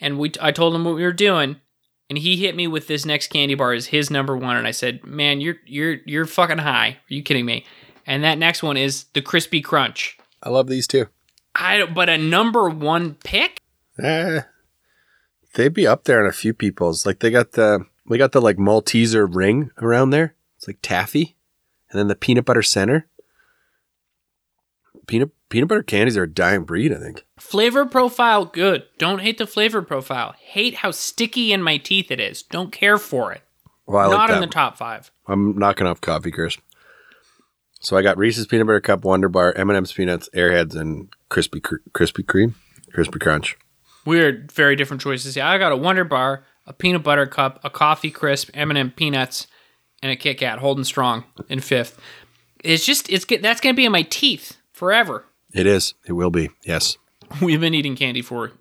and 0.00 0.18
we 0.18 0.32
I 0.40 0.52
told 0.52 0.74
him 0.74 0.86
what 0.86 0.94
we 0.94 1.02
were 1.02 1.12
doing, 1.12 1.60
and 2.08 2.16
he 2.16 2.38
hit 2.38 2.56
me 2.56 2.66
with 2.66 2.86
this 2.86 3.04
next 3.04 3.26
candy 3.26 3.54
bar 3.54 3.74
as 3.74 3.88
his 3.88 4.10
number 4.10 4.34
one, 4.34 4.56
and 4.56 4.66
I 4.66 4.70
said, 4.70 5.04
"Man, 5.04 5.42
you're 5.42 5.56
you're 5.66 5.98
you're 6.06 6.24
fucking 6.24 6.56
high. 6.56 6.88
Are 6.88 7.14
you 7.14 7.22
kidding 7.22 7.44
me?" 7.44 7.66
And 8.06 8.24
that 8.24 8.38
next 8.38 8.62
one 8.62 8.78
is 8.78 9.04
the 9.12 9.20
crispy 9.20 9.60
crunch. 9.60 10.16
I 10.42 10.48
love 10.48 10.68
these 10.68 10.86
too. 10.86 11.08
I 11.54 11.84
but 11.84 12.08
a 12.08 12.16
number 12.16 12.70
one 12.70 13.16
pick. 13.16 13.60
Eh, 13.98 14.40
they'd 15.52 15.74
be 15.74 15.86
up 15.86 16.04
there 16.04 16.22
on 16.24 16.26
a 16.26 16.32
few 16.32 16.54
people's. 16.54 17.04
Like 17.04 17.20
they 17.20 17.30
got 17.30 17.52
the 17.52 17.84
they 18.08 18.16
got 18.16 18.32
the 18.32 18.40
like 18.40 18.56
Malteser 18.56 19.28
ring 19.30 19.72
around 19.76 20.08
there. 20.08 20.36
It's 20.56 20.66
like 20.66 20.78
taffy, 20.80 21.36
and 21.90 21.98
then 21.98 22.08
the 22.08 22.16
peanut 22.16 22.46
butter 22.46 22.62
center. 22.62 23.08
Peanut 25.06 25.30
peanut 25.48 25.68
butter 25.68 25.82
candies 25.82 26.16
are 26.16 26.24
a 26.24 26.30
dying 26.30 26.64
breed. 26.64 26.92
I 26.92 26.98
think. 26.98 27.24
Flavor 27.38 27.86
profile 27.86 28.44
good. 28.44 28.84
Don't 28.98 29.20
hate 29.20 29.38
the 29.38 29.46
flavor 29.46 29.82
profile. 29.82 30.34
Hate 30.38 30.76
how 30.76 30.90
sticky 30.90 31.52
in 31.52 31.62
my 31.62 31.76
teeth 31.76 32.10
it 32.10 32.20
is. 32.20 32.42
Don't 32.42 32.72
care 32.72 32.98
for 32.98 33.32
it. 33.32 33.42
Well, 33.86 34.02
I 34.02 34.06
like 34.06 34.28
Not 34.28 34.30
in 34.30 34.40
the 34.40 34.46
top 34.46 34.76
five. 34.76 35.10
I'm 35.26 35.58
knocking 35.58 35.86
off 35.86 36.00
Coffee 36.00 36.30
Crisp. 36.30 36.60
So 37.80 37.98
I 37.98 38.02
got 38.02 38.16
Reese's 38.16 38.46
Peanut 38.46 38.66
Butter 38.66 38.80
Cup, 38.80 39.04
Wunderbar, 39.04 39.52
M&M's 39.56 39.92
Peanuts, 39.92 40.30
Airheads, 40.34 40.74
and 40.74 41.12
Crispy 41.28 41.60
Cr- 41.60 41.76
Crispy 41.92 42.22
Cream, 42.22 42.54
Crispy 42.92 43.18
Crunch. 43.18 43.58
Weird, 44.06 44.50
very 44.50 44.74
different 44.74 45.02
choices. 45.02 45.36
Yeah, 45.36 45.50
I 45.50 45.58
got 45.58 45.70
a 45.70 45.76
Wunderbar, 45.76 46.44
a 46.66 46.72
peanut 46.72 47.02
butter 47.02 47.26
cup, 47.26 47.60
a 47.62 47.68
coffee 47.68 48.10
crisp, 48.10 48.48
M&M 48.54 48.90
peanuts, 48.90 49.46
and 50.02 50.10
a 50.10 50.16
Kit 50.16 50.38
Kat, 50.38 50.60
holding 50.60 50.84
strong 50.84 51.24
in 51.50 51.60
fifth. 51.60 52.00
It's 52.62 52.86
just 52.86 53.10
it's 53.10 53.26
that's 53.42 53.60
gonna 53.60 53.74
be 53.74 53.84
in 53.84 53.92
my 53.92 54.02
teeth 54.02 54.56
forever. 54.74 55.24
It 55.54 55.66
is. 55.66 55.94
It 56.06 56.12
will 56.12 56.30
be. 56.30 56.50
Yes. 56.64 56.98
We've 57.40 57.60
been 57.60 57.72
eating 57.72 57.96
candy 57.96 58.20
for 58.20 58.52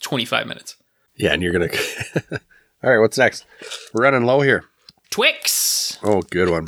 25 0.00 0.46
minutes. 0.48 0.74
Yeah, 1.14 1.32
and 1.32 1.42
you're 1.42 1.52
gonna. 1.52 1.68
All 2.82 2.90
right. 2.90 2.98
What's 2.98 3.16
next? 3.18 3.44
We're 3.92 4.02
running 4.02 4.24
low 4.24 4.40
here. 4.40 4.64
Twix 5.10 5.98
Oh, 6.02 6.22
good 6.22 6.48
one. 6.50 6.66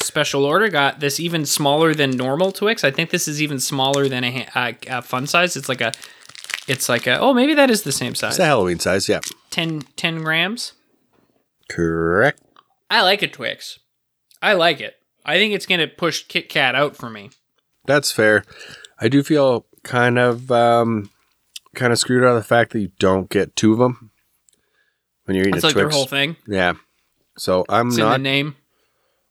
special 0.00 0.44
order 0.44 0.68
got 0.68 1.00
this 1.00 1.20
even 1.20 1.44
smaller 1.46 1.94
than 1.94 2.10
normal 2.10 2.52
Twix. 2.52 2.84
I 2.84 2.90
think 2.90 3.10
this 3.10 3.28
is 3.28 3.40
even 3.42 3.60
smaller 3.60 4.08
than 4.08 4.24
a, 4.24 4.46
a, 4.56 4.76
a 4.88 5.02
fun 5.02 5.26
size. 5.26 5.56
It's 5.56 5.68
like 5.68 5.80
a, 5.80 5.92
it's 6.66 6.88
like 6.88 7.06
a. 7.06 7.18
Oh, 7.18 7.32
maybe 7.34 7.54
that 7.54 7.70
is 7.70 7.82
the 7.82 7.92
same 7.92 8.14
size. 8.14 8.32
It's 8.32 8.38
a 8.40 8.44
Halloween 8.46 8.78
size. 8.78 9.08
Yeah. 9.08 9.20
10, 9.50 9.82
10 9.96 10.22
grams. 10.22 10.72
Correct. 11.68 12.40
I 12.90 13.02
like 13.02 13.22
a 13.22 13.28
Twix. 13.28 13.78
I 14.42 14.54
like 14.54 14.80
it. 14.80 14.94
I 15.24 15.36
think 15.36 15.54
it's 15.54 15.66
gonna 15.66 15.88
push 15.88 16.24
Kit 16.26 16.48
Kat 16.48 16.74
out 16.74 16.96
for 16.96 17.10
me. 17.10 17.30
That's 17.88 18.12
fair. 18.12 18.44
I 19.00 19.08
do 19.08 19.22
feel 19.24 19.66
kind 19.82 20.18
of 20.18 20.52
um, 20.52 21.10
kind 21.74 21.92
of 21.92 21.98
screwed 21.98 22.22
out 22.22 22.30
of 22.30 22.36
the 22.36 22.42
fact 22.46 22.72
that 22.72 22.80
you 22.80 22.90
don't 23.00 23.28
get 23.30 23.56
two 23.56 23.72
of 23.72 23.78
them 23.78 24.10
when 25.24 25.34
you're 25.34 25.42
eating 25.48 25.54
That's 25.54 25.64
a 25.64 25.68
like 25.68 25.74
their 25.74 25.84
Twix. 25.86 25.96
whole 25.96 26.06
thing. 26.06 26.36
Yeah. 26.46 26.74
So 27.36 27.64
I'm 27.68 27.88
It's 27.88 27.96
in 27.96 28.04
the 28.04 28.10
not. 28.10 28.20
name. 28.20 28.56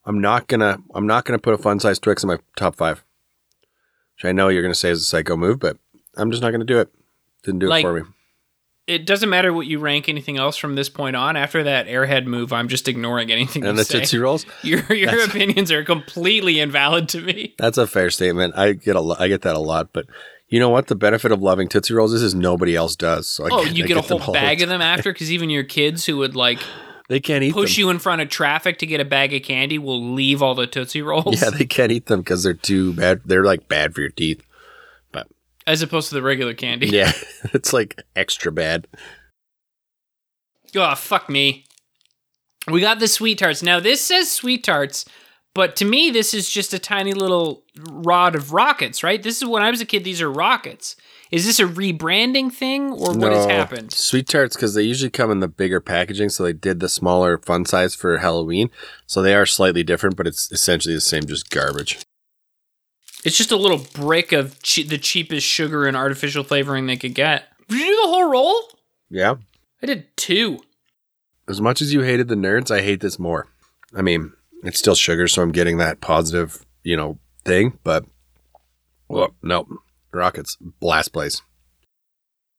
I'm 0.06 0.20
not 0.20 0.48
gonna. 0.48 0.80
I'm 0.96 1.06
not 1.06 1.24
gonna 1.26 1.40
put 1.40 1.54
a 1.54 1.58
fun 1.58 1.80
size 1.80 2.00
Twix 2.00 2.24
in 2.24 2.28
my 2.28 2.38
top 2.56 2.76
five. 2.76 3.04
Which 4.16 4.26
I 4.26 4.32
know 4.32 4.48
you're 4.48 4.62
gonna 4.64 4.74
say 4.74 4.90
is 4.90 5.02
a 5.02 5.06
psycho 5.06 5.36
move, 5.38 5.60
but 5.60 5.78
I'm 6.16 6.32
just 6.32 6.42
not 6.42 6.52
gonna 6.52 6.64
do 6.66 6.80
it. 6.80 6.90
Didn't 7.44 7.60
do 7.60 7.68
Like, 7.68 7.84
it 7.84 7.88
for 7.88 7.94
me. 7.94 8.08
It 8.88 9.06
doesn't 9.06 9.30
matter 9.30 9.52
what 9.54 9.68
you 9.68 9.80
rank 9.80 10.08
anything 10.08 10.38
else 10.38 10.56
from 10.56 10.76
this 10.76 10.88
point 10.88 11.16
on. 11.18 11.36
After 11.36 11.62
that 11.64 11.88
Airhead 11.88 12.26
move, 12.26 12.54
I'm 12.54 12.70
just 12.70 12.88
ignoring 12.88 13.32
anything 13.32 13.66
And 13.66 13.78
the 13.78 13.84
say. 13.84 14.00
Tootsie 14.00 14.18
Rolls. 14.18 14.46
Your 14.64 14.82
your 14.94 15.12
That's- 15.12 15.28
opinions 15.28 15.72
are 15.72 15.84
completely 15.84 16.60
invalid 16.62 17.10
to 17.10 17.22
me. 17.22 17.54
That's 17.58 17.78
a 17.78 17.86
fair 17.86 18.10
statement. 18.10 18.58
I 18.58 18.74
get 18.74 18.96
a. 18.96 19.16
I 19.20 19.28
get 19.28 19.42
that 19.42 19.56
a 19.58 19.60
lot, 19.60 19.90
but 19.92 20.06
you 20.48 20.60
know 20.62 20.70
what? 20.70 20.88
The 20.88 20.96
benefit 20.96 21.34
of 21.34 21.42
loving 21.42 21.68
Tootsie 21.68 21.94
Rolls 21.94 22.14
is, 22.14 22.22
is 22.24 22.34
nobody 22.34 22.76
else 22.78 22.96
does. 22.96 23.28
So 23.28 23.44
I 23.46 23.50
Oh, 23.52 23.64
get, 23.66 23.76
you 23.76 23.86
get 23.86 23.98
a 23.98 24.02
whole 24.02 24.34
bag 24.34 24.62
of 24.62 24.70
them 24.70 24.82
after 24.82 25.12
because 25.12 25.32
even 25.34 25.50
your 25.50 25.66
kids 25.66 26.06
who 26.06 26.16
would 26.18 26.36
like 26.38 26.60
They 27.10 27.20
can't 27.20 27.44
eat 27.44 27.54
push 27.54 27.76
them. 27.76 27.82
you 27.82 27.90
in 27.90 28.00
front 28.00 28.22
of 28.22 28.30
traffic 28.30 28.80
to 28.80 28.86
get 28.86 29.00
a 29.02 29.06
bag 29.06 29.34
of 29.34 29.42
candy 29.44 29.78
will 29.80 30.14
leave 30.14 30.42
all 30.42 30.56
the 30.56 30.68
Tootsie 30.68 31.02
Rolls. 31.02 31.42
Yeah, 31.42 31.50
they 31.50 31.66
can't 31.66 31.92
eat 31.92 32.06
them 32.08 32.20
because 32.22 32.44
they're 32.44 32.54
too 32.54 32.94
bad. 32.94 33.22
They're 33.26 33.44
like 33.46 33.68
bad 33.68 33.94
for 33.96 34.02
your 34.02 34.10
teeth. 34.12 34.42
As 35.68 35.82
opposed 35.82 36.10
to 36.10 36.16
the 36.16 36.24
regular 36.24 36.56
candy. 36.56 36.88
Yeah, 36.88 37.12
it's 37.54 37.74
like 37.74 38.02
extra 38.16 38.52
bad. 38.52 38.88
Oh, 40.76 40.96
fuck 40.96 41.30
me. 41.30 41.66
We 42.70 42.82
got 42.82 43.00
the 43.00 43.08
sweet 43.08 43.38
tarts. 43.38 43.62
Now, 43.62 43.80
this 43.80 44.02
says 44.02 44.32
sweet 44.32 44.64
tarts, 44.64 45.06
but 45.54 45.76
to 45.78 45.86
me, 45.86 46.10
this 46.10 46.34
is 46.34 46.50
just 46.50 46.74
a 46.74 46.80
tiny 46.80 47.14
little 47.14 47.64
rod 47.78 48.36
of 48.36 48.54
rockets, 48.54 49.04
right? 49.04 49.22
This 49.22 49.38
is 49.38 49.48
when 49.48 49.64
I 49.64 49.70
was 49.70 49.82
a 49.82 49.86
kid, 49.86 50.04
these 50.04 50.22
are 50.22 50.32
rockets. 50.32 50.96
Is 51.32 51.46
this 51.46 51.60
a 51.60 51.66
rebranding 51.66 52.52
thing 52.52 52.92
or 52.92 53.14
what 53.14 53.34
has 53.34 53.46
happened? 53.46 53.92
Sweet 53.92 54.28
tarts 54.28 54.56
because 54.56 54.74
they 54.74 54.84
usually 54.84 55.10
come 55.10 55.30
in 55.30 55.42
the 55.42 55.48
bigger 55.48 55.82
packaging, 55.82 56.30
so 56.30 56.44
they 56.44 56.54
did 56.54 56.80
the 56.80 56.88
smaller 56.88 57.38
fun 57.38 57.66
size 57.66 57.96
for 57.96 58.18
Halloween. 58.18 58.70
So 59.08 59.22
they 59.22 59.36
are 59.36 59.46
slightly 59.46 59.84
different, 59.84 60.16
but 60.16 60.28
it's 60.28 60.50
essentially 60.52 60.96
the 60.96 61.02
same, 61.02 61.26
just 61.26 61.50
garbage. 61.50 62.00
It's 63.28 63.38
just 63.38 63.52
a 63.52 63.58
little 63.58 63.86
brick 63.94 64.32
of 64.32 64.62
che- 64.64 64.84
the 64.84 64.98
cheapest 64.98 65.46
sugar 65.46 65.86
and 65.86 65.98
artificial 65.98 66.46
flavoring 66.46 66.86
they 66.88 66.96
could 66.96 67.14
get. 67.14 67.44
Did 67.68 67.80
you 67.80 67.86
do 67.86 68.02
the 68.04 68.08
whole 68.08 68.32
roll? 68.32 68.56
Yeah. 69.10 69.36
I 69.84 69.86
did 69.86 70.16
two. 70.16 70.60
As 71.48 71.60
much 71.60 71.82
as 71.82 71.94
you 71.94 72.02
hated 72.02 72.30
the 72.30 72.36
nerds, 72.36 72.72
I 72.72 72.82
hate 72.82 73.02
this 73.02 73.20
more. 73.20 73.48
I 73.94 74.02
mean, 74.02 74.32
it's 74.64 74.80
still 74.80 74.96
sugar, 74.96 75.28
so 75.28 75.42
I'm 75.42 75.52
getting 75.52 75.78
that 75.78 76.00
positive, 76.00 76.66
you 76.84 76.96
know, 76.96 77.20
thing. 77.44 77.78
But 77.84 78.06
well, 79.10 79.36
no, 79.44 79.68
rockets 80.14 80.58
blast 80.80 81.12
place. 81.12 81.42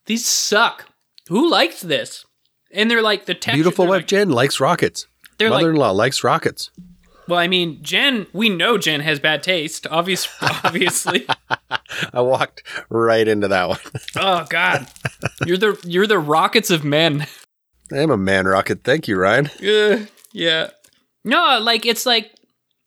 These 0.04 0.26
suck. 0.26 0.84
Who 1.28 1.50
likes 1.50 1.80
this? 1.80 2.26
And 2.70 2.90
they're 2.90 3.02
like 3.02 3.24
the 3.24 3.34
texture. 3.34 3.56
Beautiful 3.56 3.86
wife 3.86 4.00
like, 4.00 4.06
Jen 4.06 4.28
likes 4.28 4.60
rockets. 4.60 5.06
they're 5.38 5.48
Mother-in-law 5.48 5.92
likes 5.92 6.22
rockets. 6.22 6.70
Well, 7.28 7.38
I 7.38 7.46
mean, 7.46 7.82
Jen, 7.82 8.26
we 8.32 8.48
know 8.48 8.78
Jen 8.78 9.00
has 9.00 9.20
bad 9.20 9.42
taste, 9.42 9.86
obvious, 9.90 10.26
obviously. 10.40 11.26
I 12.12 12.20
walked 12.20 12.62
right 12.88 13.28
into 13.28 13.48
that 13.48 13.68
one. 13.68 13.78
oh 14.16 14.46
God, 14.48 14.88
you're 15.46 15.58
the 15.58 15.78
you're 15.84 16.06
the 16.06 16.18
rockets 16.18 16.70
of 16.70 16.84
men. 16.84 17.26
I 17.92 17.98
am 17.98 18.10
a 18.10 18.16
man 18.16 18.46
rocket. 18.46 18.82
Thank 18.82 19.08
you, 19.08 19.16
Ryan. 19.16 19.50
Yeah, 19.60 20.06
yeah. 20.32 20.70
No, 21.24 21.58
like 21.60 21.84
it's 21.84 22.06
like 22.06 22.32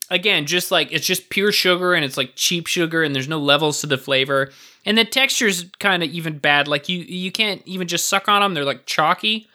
again, 0.09 0.47
just 0.47 0.71
like 0.71 0.91
it's 0.91 1.05
just 1.05 1.29
pure 1.29 1.51
sugar 1.51 1.93
and 1.93 2.03
it's 2.03 2.17
like 2.17 2.33
cheap 2.35 2.67
sugar 2.67 3.03
and 3.03 3.13
there's 3.13 3.27
no 3.27 3.39
levels 3.39 3.81
to 3.81 3.87
the 3.87 3.97
flavor 3.97 4.51
and 4.85 4.97
the 4.97 5.05
texture's 5.05 5.65
kind 5.79 6.03
of 6.03 6.09
even 6.09 6.37
bad. 6.39 6.67
Like 6.67 6.89
you 6.89 6.99
you 6.99 7.31
can't 7.31 7.61
even 7.65 7.87
just 7.87 8.09
suck 8.09 8.27
on 8.27 8.41
them; 8.41 8.53
they're 8.53 8.65
like 8.65 8.85
chalky. 8.85 9.47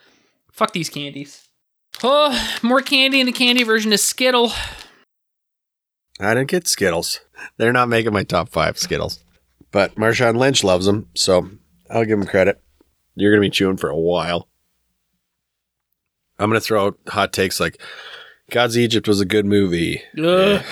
Fuck 0.52 0.72
these 0.72 0.88
candies. 0.88 1.45
Oh, 2.02 2.58
more 2.62 2.82
candy 2.82 3.20
in 3.20 3.26
the 3.26 3.32
candy 3.32 3.62
version 3.62 3.92
of 3.92 4.00
Skittle. 4.00 4.52
I 6.20 6.34
didn't 6.34 6.50
get 6.50 6.68
Skittles. 6.68 7.20
They're 7.56 7.72
not 7.72 7.88
making 7.88 8.12
my 8.12 8.22
top 8.22 8.48
five 8.48 8.78
Skittles. 8.78 9.22
But 9.70 9.94
Marshawn 9.96 10.36
Lynch 10.36 10.62
loves 10.64 10.86
them, 10.86 11.08
so 11.14 11.50
I'll 11.90 12.04
give 12.04 12.18
him 12.18 12.26
credit. 12.26 12.60
You're 13.14 13.32
going 13.32 13.42
to 13.42 13.46
be 13.46 13.50
chewing 13.50 13.76
for 13.76 13.88
a 13.88 13.98
while. 13.98 14.48
I'm 16.38 16.50
going 16.50 16.60
to 16.60 16.64
throw 16.64 16.86
out 16.86 16.98
hot 17.08 17.32
takes 17.32 17.58
like 17.58 17.80
God's 18.50 18.76
Egypt 18.76 19.08
was 19.08 19.20
a 19.20 19.26
good 19.26 19.46
movie. 19.46 20.02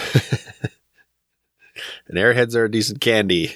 And 2.09 2.19
Airheads 2.19 2.55
are 2.55 2.65
a 2.65 2.71
decent 2.71 3.01
candy. 3.01 3.53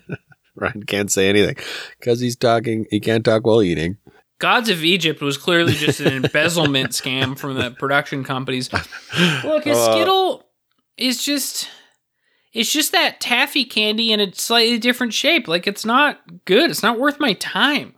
Ryan 0.54 0.84
can't 0.84 1.10
say 1.10 1.28
anything 1.28 1.56
because 1.98 2.20
he's 2.20 2.36
talking. 2.36 2.86
He 2.90 3.00
can't 3.00 3.24
talk 3.24 3.46
while 3.46 3.62
eating. 3.62 3.96
Gods 4.38 4.68
of 4.68 4.84
Egypt 4.84 5.20
was 5.20 5.36
clearly 5.36 5.72
just 5.74 6.00
an 6.00 6.12
embezzlement 6.24 6.90
scam 6.90 7.36
from 7.36 7.54
the 7.54 7.72
production 7.72 8.22
companies. 8.24 8.72
Look, 8.72 9.66
a 9.66 9.72
Uh, 9.72 9.92
Skittle 9.92 10.46
is 10.96 11.24
just 11.24 11.68
it's 12.52 12.72
just 12.72 12.92
that 12.92 13.20
taffy 13.20 13.64
candy 13.64 14.12
in 14.12 14.20
a 14.20 14.32
slightly 14.34 14.78
different 14.78 15.12
shape. 15.12 15.48
Like 15.48 15.66
it's 15.66 15.84
not 15.84 16.20
good. 16.44 16.70
It's 16.70 16.82
not 16.82 16.98
worth 16.98 17.20
my 17.20 17.32
time. 17.34 17.94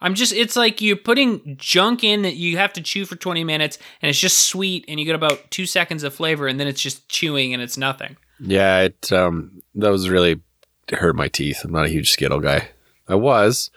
I'm 0.00 0.14
just 0.14 0.32
it's 0.32 0.56
like 0.56 0.80
you're 0.80 0.96
putting 0.96 1.56
junk 1.58 2.04
in 2.04 2.22
that 2.22 2.36
you 2.36 2.56
have 2.56 2.72
to 2.74 2.80
chew 2.80 3.04
for 3.04 3.16
20 3.16 3.44
minutes 3.44 3.78
and 4.00 4.08
it's 4.08 4.18
just 4.18 4.38
sweet 4.48 4.84
and 4.88 4.98
you 4.98 5.04
get 5.04 5.14
about 5.14 5.50
2 5.50 5.66
seconds 5.66 6.04
of 6.04 6.14
flavor 6.14 6.46
and 6.46 6.58
then 6.58 6.66
it's 6.68 6.80
just 6.80 7.08
chewing 7.08 7.52
and 7.52 7.62
it's 7.62 7.76
nothing. 7.76 8.16
Yeah, 8.38 8.80
it 8.80 9.12
um 9.12 9.60
that 9.74 9.90
was 9.90 10.08
really 10.08 10.40
hurt 10.90 11.16
my 11.16 11.28
teeth. 11.28 11.64
I'm 11.64 11.72
not 11.72 11.86
a 11.86 11.90
huge 11.90 12.12
Skittle 12.12 12.40
guy. 12.40 12.68
I 13.08 13.16
was. 13.16 13.70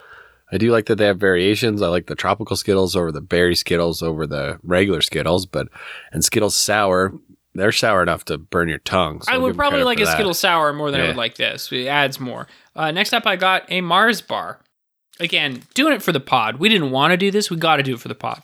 I 0.53 0.57
do 0.57 0.71
like 0.71 0.85
that 0.85 0.97
they 0.97 1.05
have 1.05 1.19
variations. 1.19 1.81
I 1.81 1.87
like 1.87 2.05
the 2.05 2.15
tropical 2.15 2.55
Skittles 2.55 2.95
over 2.95 3.11
the 3.11 3.21
berry 3.21 3.55
Skittles 3.55 4.03
over 4.03 4.27
the 4.27 4.59
regular 4.61 5.01
Skittles, 5.01 5.47
but 5.47 5.67
and 6.11 6.23
Skittles 6.23 6.55
sour, 6.55 7.11
they're 7.55 7.71
sour 7.71 8.03
enough 8.03 8.23
to 8.25 8.37
burn 8.37 8.69
your 8.69 8.77
tongue. 8.77 9.21
so 9.23 9.31
I 9.33 9.37
would 9.39 9.55
probably 9.55 9.83
like 9.83 9.99
a 9.99 10.05
that. 10.05 10.13
Skittle 10.13 10.35
sour 10.35 10.71
more 10.71 10.91
than 10.91 11.01
I 11.01 11.07
would 11.07 11.15
like 11.15 11.35
this. 11.35 11.71
It 11.71 11.87
adds 11.87 12.19
more. 12.19 12.47
Uh, 12.75 12.91
next 12.91 13.13
up, 13.13 13.25
I 13.25 13.35
got 13.35 13.63
a 13.69 13.81
Mars 13.81 14.21
bar. 14.21 14.59
Again, 15.19 15.63
doing 15.73 15.93
it 15.93 16.01
for 16.03 16.11
the 16.11 16.19
pod. 16.19 16.57
We 16.57 16.69
didn't 16.69 16.91
want 16.91 17.11
to 17.11 17.17
do 17.17 17.31
this. 17.31 17.49
We 17.49 17.57
got 17.57 17.77
to 17.77 17.83
do 17.83 17.95
it 17.95 17.99
for 17.99 18.07
the 18.07 18.15
pod. 18.15 18.41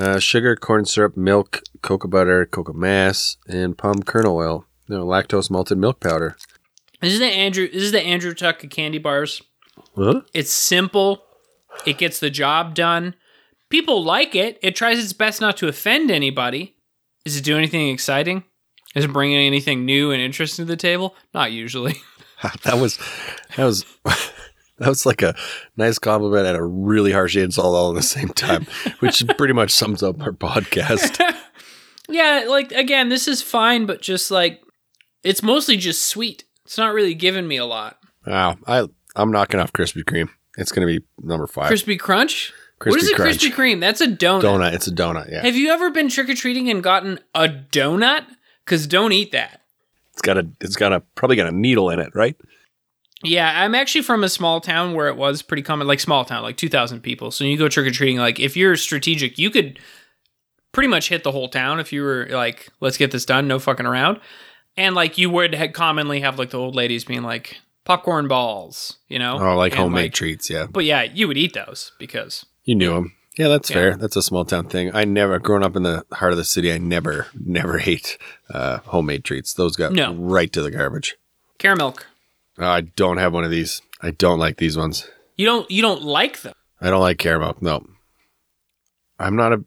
Uh, 0.00 0.18
sugar, 0.18 0.54
corn 0.56 0.84
syrup, 0.84 1.16
milk, 1.16 1.62
cocoa 1.82 2.08
butter, 2.08 2.46
cocoa 2.46 2.72
mass, 2.72 3.36
and 3.48 3.76
palm 3.78 4.02
kernel 4.02 4.36
oil. 4.36 4.64
No, 4.88 5.04
lactose 5.06 5.50
malted 5.50 5.78
milk 5.78 6.00
powder. 6.00 6.36
This 7.00 7.12
is 7.12 7.18
the 7.20 7.26
Andrew. 7.26 7.68
This 7.68 7.82
is 7.82 7.92
the 7.92 8.00
Andrew 8.00 8.34
Tuck 8.34 8.58
candy 8.70 8.98
bars. 8.98 9.42
Huh? 9.96 10.22
It's 10.34 10.50
simple. 10.52 11.24
It 11.86 11.98
gets 11.98 12.20
the 12.20 12.30
job 12.30 12.74
done. 12.74 13.14
People 13.70 14.02
like 14.02 14.34
it. 14.34 14.58
It 14.62 14.76
tries 14.76 15.02
its 15.02 15.12
best 15.12 15.40
not 15.40 15.56
to 15.58 15.68
offend 15.68 16.10
anybody. 16.10 16.76
Does 17.24 17.36
it 17.36 17.44
do 17.44 17.56
anything 17.56 17.88
exciting? 17.88 18.44
Is 18.94 19.04
it 19.04 19.12
bringing 19.12 19.38
anything 19.38 19.84
new 19.84 20.10
and 20.10 20.20
interesting 20.22 20.64
to 20.64 20.70
the 20.70 20.76
table? 20.76 21.14
Not 21.34 21.52
usually. 21.52 21.96
that 22.62 22.78
was 22.78 22.98
that 23.56 23.64
was 23.64 23.84
that 24.04 24.88
was 24.88 25.04
like 25.04 25.22
a 25.22 25.34
nice 25.76 25.98
compliment 25.98 26.46
and 26.46 26.56
a 26.56 26.62
really 26.62 27.12
harsh 27.12 27.36
insult 27.36 27.74
all 27.74 27.90
at 27.90 27.96
the 27.96 28.02
same 28.02 28.28
time, 28.28 28.66
which 29.00 29.24
pretty 29.36 29.54
much 29.54 29.72
sums 29.72 30.02
up 30.02 30.20
our 30.22 30.32
podcast. 30.32 31.20
yeah, 32.08 32.44
like 32.48 32.70
again, 32.72 33.08
this 33.08 33.26
is 33.26 33.42
fine, 33.42 33.86
but 33.86 34.00
just 34.00 34.30
like 34.30 34.60
it's 35.24 35.42
mostly 35.42 35.76
just 35.76 36.04
sweet. 36.04 36.44
It's 36.64 36.78
not 36.78 36.94
really 36.94 37.14
giving 37.14 37.48
me 37.48 37.56
a 37.56 37.66
lot. 37.66 37.98
Wow, 38.26 38.58
I 38.66 38.86
I'm 39.16 39.32
knocking 39.32 39.58
off 39.58 39.72
Krispy 39.72 40.04
Kreme. 40.04 40.28
It's 40.58 40.72
gonna 40.72 40.86
be 40.86 41.00
number 41.22 41.46
five. 41.46 41.68
Crispy 41.68 41.96
Crunch. 41.96 42.52
Krispy 42.80 42.90
what 42.90 43.02
is 43.02 43.10
a 43.10 43.14
Crunch. 43.14 43.38
Krispy 43.38 43.52
Kreme? 43.52 43.80
That's 43.80 44.00
a 44.00 44.06
donut. 44.06 44.42
donut. 44.42 44.72
It's 44.74 44.86
a 44.86 44.92
donut. 44.92 45.30
Yeah, 45.30 45.42
Have 45.42 45.56
you 45.56 45.70
ever 45.70 45.90
been 45.90 46.08
trick 46.08 46.28
or 46.28 46.34
treating 46.34 46.68
and 46.68 46.82
gotten 46.82 47.18
a 47.34 47.48
donut? 47.48 48.24
Because 48.64 48.86
don't 48.86 49.12
eat 49.12 49.32
that. 49.32 49.62
it's 50.12 50.20
got 50.20 50.36
a 50.36 50.46
it's 50.60 50.76
got 50.76 50.92
a 50.92 51.00
probably 51.14 51.36
got 51.36 51.48
a 51.48 51.52
needle 51.52 51.90
in 51.90 52.00
it, 52.00 52.14
right? 52.14 52.36
Yeah, 53.24 53.62
I'm 53.64 53.74
actually 53.74 54.02
from 54.02 54.22
a 54.22 54.28
small 54.28 54.60
town 54.60 54.94
where 54.94 55.08
it 55.08 55.16
was 55.16 55.42
pretty 55.42 55.62
common, 55.62 55.88
like 55.88 55.98
small 55.98 56.24
town, 56.24 56.44
like 56.44 56.56
2,000 56.56 57.00
people. 57.00 57.32
So 57.32 57.42
you 57.42 57.56
go 57.58 57.68
trick 57.68 57.88
or 57.88 57.90
treating, 57.90 58.18
like 58.18 58.38
if 58.38 58.56
you're 58.56 58.76
strategic, 58.76 59.38
you 59.38 59.50
could 59.50 59.80
pretty 60.70 60.88
much 60.88 61.08
hit 61.08 61.24
the 61.24 61.32
whole 61.32 61.48
town 61.48 61.80
if 61.80 61.92
you 61.92 62.02
were 62.02 62.28
like, 62.30 62.68
let's 62.80 62.96
get 62.96 63.10
this 63.10 63.24
done, 63.24 63.48
no 63.48 63.58
fucking 63.58 63.86
around. 63.86 64.20
And 64.76 64.94
like 64.94 65.18
you 65.18 65.30
would 65.30 65.56
commonly 65.74 66.20
have 66.20 66.38
like 66.38 66.50
the 66.50 66.58
old 66.58 66.76
ladies 66.76 67.04
being 67.04 67.24
like 67.24 67.58
popcorn 67.88 68.28
balls, 68.28 68.98
you 69.08 69.18
know? 69.18 69.38
Oh, 69.40 69.56
like 69.56 69.72
And, 69.72 69.80
homemade 69.80 70.12
treats. 70.14 70.48
Yeah, 70.48 70.66
But 70.70 70.84
yeah, 70.84 71.02
you 71.02 71.26
would 71.26 71.36
eat 71.38 71.54
those 71.54 71.90
because 71.98 72.46
you 72.64 72.74
knew 72.76 72.92
them. 72.94 73.14
Yeah, 73.36 73.48
that's 73.48 73.70
Yeah. 73.70 73.74
fair. 73.74 73.96
That's 73.96 74.14
a 74.16 74.22
small 74.22 74.44
town 74.44 74.68
thing. 74.68 74.94
I 74.94 75.04
never, 75.04 75.38
growing 75.38 75.62
up 75.64 75.74
in 75.74 75.84
the 75.84 76.04
heart 76.12 76.32
of 76.32 76.38
the 76.38 76.44
city, 76.44 76.70
I 76.72 76.78
never, 76.78 77.26
never 77.34 77.80
ate 77.84 78.18
uh, 78.52 78.78
homemade 78.84 79.24
treats. 79.24 79.54
Those 79.54 79.74
got 79.74 79.92
No. 79.92 80.12
right 80.14 80.52
to 80.52 80.60
the 80.62 80.70
garbage. 80.70 81.16
caramel. 81.58 81.96
Oh, 82.58 82.66
I 82.66 82.82
don't 82.82 83.16
have 83.18 83.32
one 83.32 83.44
of 83.44 83.50
these. 83.50 83.80
I 84.02 84.10
don't 84.10 84.38
like 84.38 84.58
these 84.58 84.76
ones. 84.76 85.08
You 85.36 85.46
don't 85.46 85.70
you 85.70 85.80
don't 85.82 86.02
like 86.02 86.42
them. 86.42 86.54
I 86.80 86.90
don't 86.90 87.00
like 87.00 87.18
caramel. 87.18 87.56
No, 87.60 87.84
I'm 89.18 89.36
not 89.36 89.52
a. 89.52 89.64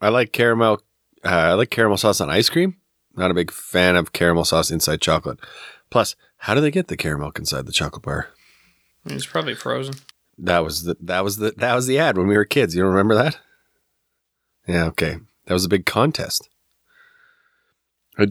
I 0.00 0.08
like 0.10 0.32
caramel. 0.32 0.80
Uh, 1.24 1.28
I 1.28 1.52
like 1.54 1.70
caramel 1.70 1.96
sauce 1.96 2.20
on 2.20 2.28
ice 2.30 2.48
cream. 2.50 2.76
Not 3.16 3.30
a 3.30 3.34
big 3.34 3.50
fan 3.50 3.96
of 3.96 4.12
caramel 4.12 4.44
sauce 4.44 4.70
inside 4.70 5.00
chocolate. 5.00 5.38
Plus, 5.90 6.16
how 6.44 6.54
do 6.54 6.60
they 6.60 6.70
get 6.70 6.88
the 6.88 6.96
caramel 6.96 7.32
inside 7.36 7.64
the 7.64 7.72
chocolate 7.72 8.02
bar? 8.02 8.28
It's 9.06 9.24
probably 9.26 9.54
frozen. 9.54 9.94
That 10.36 10.58
was 10.64 10.82
the 10.82 10.96
that 11.00 11.24
was 11.24 11.38
the 11.38 11.52
that 11.56 11.74
was 11.74 11.86
the 11.86 11.98
ad 11.98 12.18
when 12.18 12.26
we 12.26 12.36
were 12.36 12.44
kids. 12.44 12.74
You 12.74 12.82
don't 12.82 12.90
remember 12.90 13.14
that? 13.14 13.38
Yeah, 14.66 14.84
okay. 14.86 15.18
That 15.46 15.54
was 15.54 15.64
a 15.64 15.68
big 15.70 15.86
contest. 15.86 16.48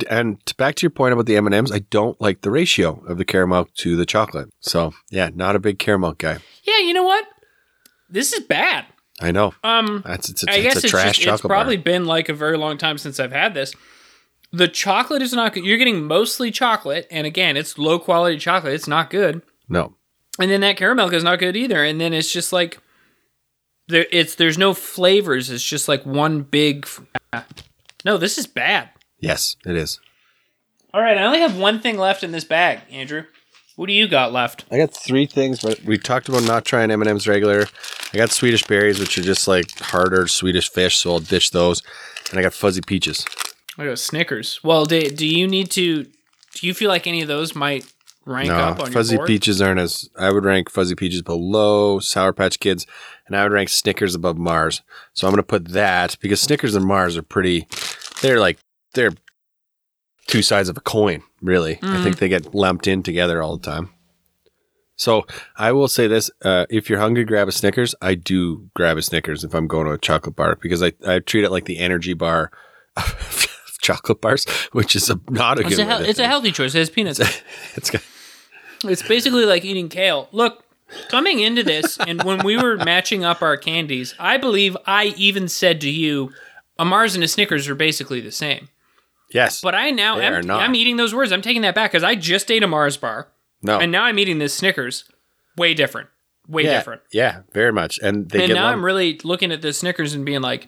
And- 0.09 0.39
back 0.57 0.75
to 0.75 0.83
your 0.83 0.91
point 0.91 1.13
about 1.13 1.25
the 1.25 1.35
M 1.35 1.45
and 1.47 1.55
M's, 1.55 1.71
I 1.71 1.79
don't 1.79 2.19
like 2.21 2.41
the 2.41 2.51
ratio 2.51 3.03
of 3.07 3.17
the 3.17 3.25
caramel 3.25 3.67
to 3.77 3.95
the 3.95 4.05
chocolate. 4.05 4.49
So 4.61 4.93
yeah, 5.09 5.29
not 5.33 5.55
a 5.55 5.59
big 5.59 5.79
caramel 5.79 6.13
guy. 6.13 6.37
Yeah, 6.63 6.79
you 6.79 6.93
know 6.93 7.03
what? 7.03 7.25
This 8.09 8.31
is 8.31 8.41
bad. 8.41 8.85
I 9.19 9.31
know. 9.31 9.53
Um 9.63 10.03
That's 10.05 10.29
it's 10.29 10.43
a, 10.43 10.51
I 10.51 10.55
it's 10.55 10.63
guess 10.63 10.75
a 10.75 10.77
it's 10.85 10.89
trash 10.91 11.17
just, 11.17 11.27
it's 11.27 11.41
probably 11.41 11.77
bar. 11.77 11.83
been 11.83 12.05
like 12.05 12.29
a 12.29 12.33
very 12.33 12.57
long 12.57 12.77
time 12.77 12.97
since 12.97 13.19
I've 13.19 13.31
had 13.31 13.53
this. 13.55 13.73
The 14.55 14.67
chocolate 14.67 15.21
is 15.23 15.33
not 15.33 15.53
good. 15.53 15.65
You're 15.65 15.79
getting 15.79 16.05
mostly 16.05 16.51
chocolate, 16.51 17.07
and 17.09 17.25
again, 17.25 17.57
it's 17.57 17.77
low 17.79 17.97
quality 17.97 18.37
chocolate. 18.37 18.73
It's 18.75 18.87
not 18.87 19.09
good. 19.09 19.41
No, 19.67 19.95
And 20.39 20.51
then 20.51 20.61
that 20.61 20.77
caramel 20.77 21.11
is 21.13 21.23
not 21.23 21.39
good 21.39 21.55
either. 21.57 21.83
And 21.83 21.99
then 21.99 22.13
it's 22.13 22.31
just 22.31 22.53
like 22.53 22.79
there 23.87 24.05
it's 24.11 24.35
there's 24.35 24.57
no 24.57 24.73
flavors. 24.73 25.49
It's 25.49 25.63
just 25.63 25.87
like 25.87 26.05
one 26.05 26.41
big 26.43 26.85
f- 27.33 27.43
No, 28.05 28.17
this 28.17 28.37
is 28.37 28.45
bad. 28.47 28.89
yes, 29.19 29.55
it 29.65 29.75
is. 29.75 29.99
All 30.93 31.01
right, 31.01 31.17
I 31.17 31.23
only 31.23 31.39
have 31.39 31.57
one 31.57 31.79
thing 31.79 31.97
left 31.97 32.23
in 32.23 32.31
this 32.31 32.43
bag, 32.43 32.81
Andrew. 32.91 33.23
What 33.75 33.87
do 33.87 33.93
you 33.93 34.07
got 34.07 34.31
left? 34.31 34.65
I 34.71 34.77
got 34.77 34.93
three 34.93 35.25
things, 35.25 35.61
but 35.63 35.81
we 35.83 35.97
talked 35.97 36.29
about 36.29 36.43
not 36.43 36.63
trying 36.65 36.91
M 36.91 37.01
and 37.01 37.09
M's 37.09 37.27
regular. 37.27 37.65
I 38.13 38.17
got 38.17 38.29
Swedish 38.29 38.61
berries, 38.67 38.99
which 38.99 39.17
are 39.17 39.23
just 39.23 39.47
like 39.47 39.71
harder 39.79 40.27
Swedish 40.27 40.69
fish, 40.69 40.99
so 40.99 41.13
I'll 41.13 41.19
ditch 41.19 41.49
those. 41.49 41.81
And 42.29 42.37
I 42.39 42.43
got 42.43 42.53
fuzzy 42.53 42.81
peaches. 42.85 43.25
I 43.77 43.85
got 43.85 43.99
Snickers. 43.99 44.59
Well, 44.63 44.85
do, 44.85 45.09
do 45.09 45.25
you 45.27 45.47
need 45.47 45.71
to 45.71 46.03
do 46.03 46.67
you 46.67 46.73
feel 46.73 46.89
like 46.89 47.07
any 47.07 47.21
of 47.21 47.27
those 47.27 47.55
might 47.55 47.85
rank 48.25 48.49
No, 48.49 48.55
up 48.55 48.79
on 48.79 48.91
fuzzy 48.91 49.13
your 49.13 49.19
board? 49.19 49.29
No, 49.29 49.33
Fuzzy 49.33 49.33
Peaches 49.33 49.61
aren't 49.61 49.79
as. 49.79 50.09
I 50.17 50.31
would 50.31 50.45
rank 50.45 50.69
fuzzy 50.69 50.93
peaches 50.95 51.21
below 51.23 51.99
Sour 51.99 52.33
Patch 52.33 52.59
Kids, 52.59 52.85
and 53.27 53.35
I 53.35 53.43
would 53.43 53.51
rank 53.51 53.69
Snickers 53.69 54.13
above 54.15 54.37
Mars. 54.37 54.81
So 55.13 55.25
I'm 55.27 55.31
going 55.33 55.37
to 55.37 55.43
put 55.43 55.69
that 55.69 56.17
because 56.21 56.39
Snickers 56.41 56.75
and 56.75 56.85
Mars 56.85 57.17
are 57.17 57.23
pretty. 57.23 57.67
They're 58.21 58.39
like 58.39 58.59
they're 58.93 59.11
two 60.27 60.43
sides 60.43 60.69
of 60.69 60.77
a 60.77 60.81
coin, 60.81 61.23
really. 61.41 61.75
I 61.81 61.85
Mm. 61.97 62.03
think 62.03 62.19
they 62.19 62.29
get 62.29 62.53
lumped 62.53 62.85
in 62.87 63.01
together 63.01 63.41
all 63.41 63.57
the 63.57 63.65
time. 63.65 63.89
So 64.95 65.25
I 65.57 65.71
will 65.71 65.87
say 65.87 66.05
this: 66.07 66.29
uh, 66.45 66.67
if 66.69 66.89
you're 66.89 66.99
hungry, 66.99 67.23
grab 67.25 67.47
a 67.47 67.51
Snickers. 67.51 67.95
I 68.01 68.13
do 68.13 68.69
grab 68.75 68.97
a 68.97 69.01
Snickers 69.01 69.43
if 69.43 69.55
I'm 69.55 69.67
going 69.67 69.87
to 69.87 69.93
a 69.93 69.97
chocolate 69.97 70.35
bar 70.35 70.57
because 70.61 70.83
I, 70.83 70.93
I 71.05 71.17
treat 71.19 71.43
it 71.43 71.49
like 71.51 71.65
the 71.65 71.79
energy 71.79 72.13
bar 72.13 72.51
of 72.95 73.42
chocolate 73.83 74.21
bars, 74.21 74.45
which 74.71 74.95
is 74.95 75.09
a, 75.11 75.19
not 75.29 75.59
a 75.59 75.61
It's 75.61 75.69
good. 75.75 75.79
a, 75.81 75.85
hel- 75.85 76.01
it's 76.03 76.19
a 76.19 76.25
healthy 76.27 76.51
choice. 76.51 76.73
It 76.73 76.79
has 76.79 76.89
peanuts. 76.89 77.19
It's 77.75 77.89
got- 77.91 78.01
It's 78.85 79.03
basically 79.07 79.45
like 79.45 79.63
eating 79.63 79.89
kale. 79.89 80.27
Look, 80.31 80.63
coming 81.09 81.39
into 81.39 81.61
this, 81.63 81.97
and 81.99 82.23
when 82.23 82.43
we 82.43 82.57
were 82.57 82.77
matching 82.77 83.23
up 83.23 83.41
our 83.41 83.57
candies, 83.57 84.15
I 84.19 84.37
believe 84.37 84.75
I 84.87 85.13
even 85.17 85.47
said 85.47 85.79
to 85.81 85.89
you, 85.89 86.31
a 86.79 86.85
Mars 86.85 87.13
and 87.15 87.23
a 87.23 87.27
Snickers 87.27 87.67
are 87.69 87.75
basically 87.75 88.19
the 88.21 88.31
same. 88.31 88.69
yes, 89.31 89.61
But 89.61 89.75
I 89.75 89.91
now 89.91 90.19
am. 90.19 90.49
I'm 90.49 90.73
eating 90.75 90.97
those 90.97 91.13
words. 91.13 91.31
I'm 91.31 91.41
taking 91.43 91.61
that 91.61 91.75
back 91.75 91.91
because 91.91 92.03
I 92.03 92.15
just 92.15 92.49
ate 92.49 92.63
a 92.63 92.67
Mars 92.67 92.97
bar, 92.97 93.29
no, 93.61 93.79
and 93.79 93.91
now 93.91 94.03
I'm 94.05 94.17
eating 94.17 94.39
this 94.39 94.53
Snickers. 94.55 95.05
Way 95.55 95.73
different. 95.75 96.09
Way 96.47 96.63
yeah, 96.63 96.73
different. 96.77 97.01
Yeah, 97.11 97.41
very 97.53 97.71
much. 97.71 97.99
And 97.99 98.27
they 98.29 98.45
and 98.45 98.53
now 98.55 98.67
I'm 98.67 98.83
really 98.83 99.19
looking 99.23 99.51
at 99.51 99.61
the 99.61 99.71
Snickers 99.71 100.13
and 100.15 100.25
being 100.25 100.41
like, 100.41 100.67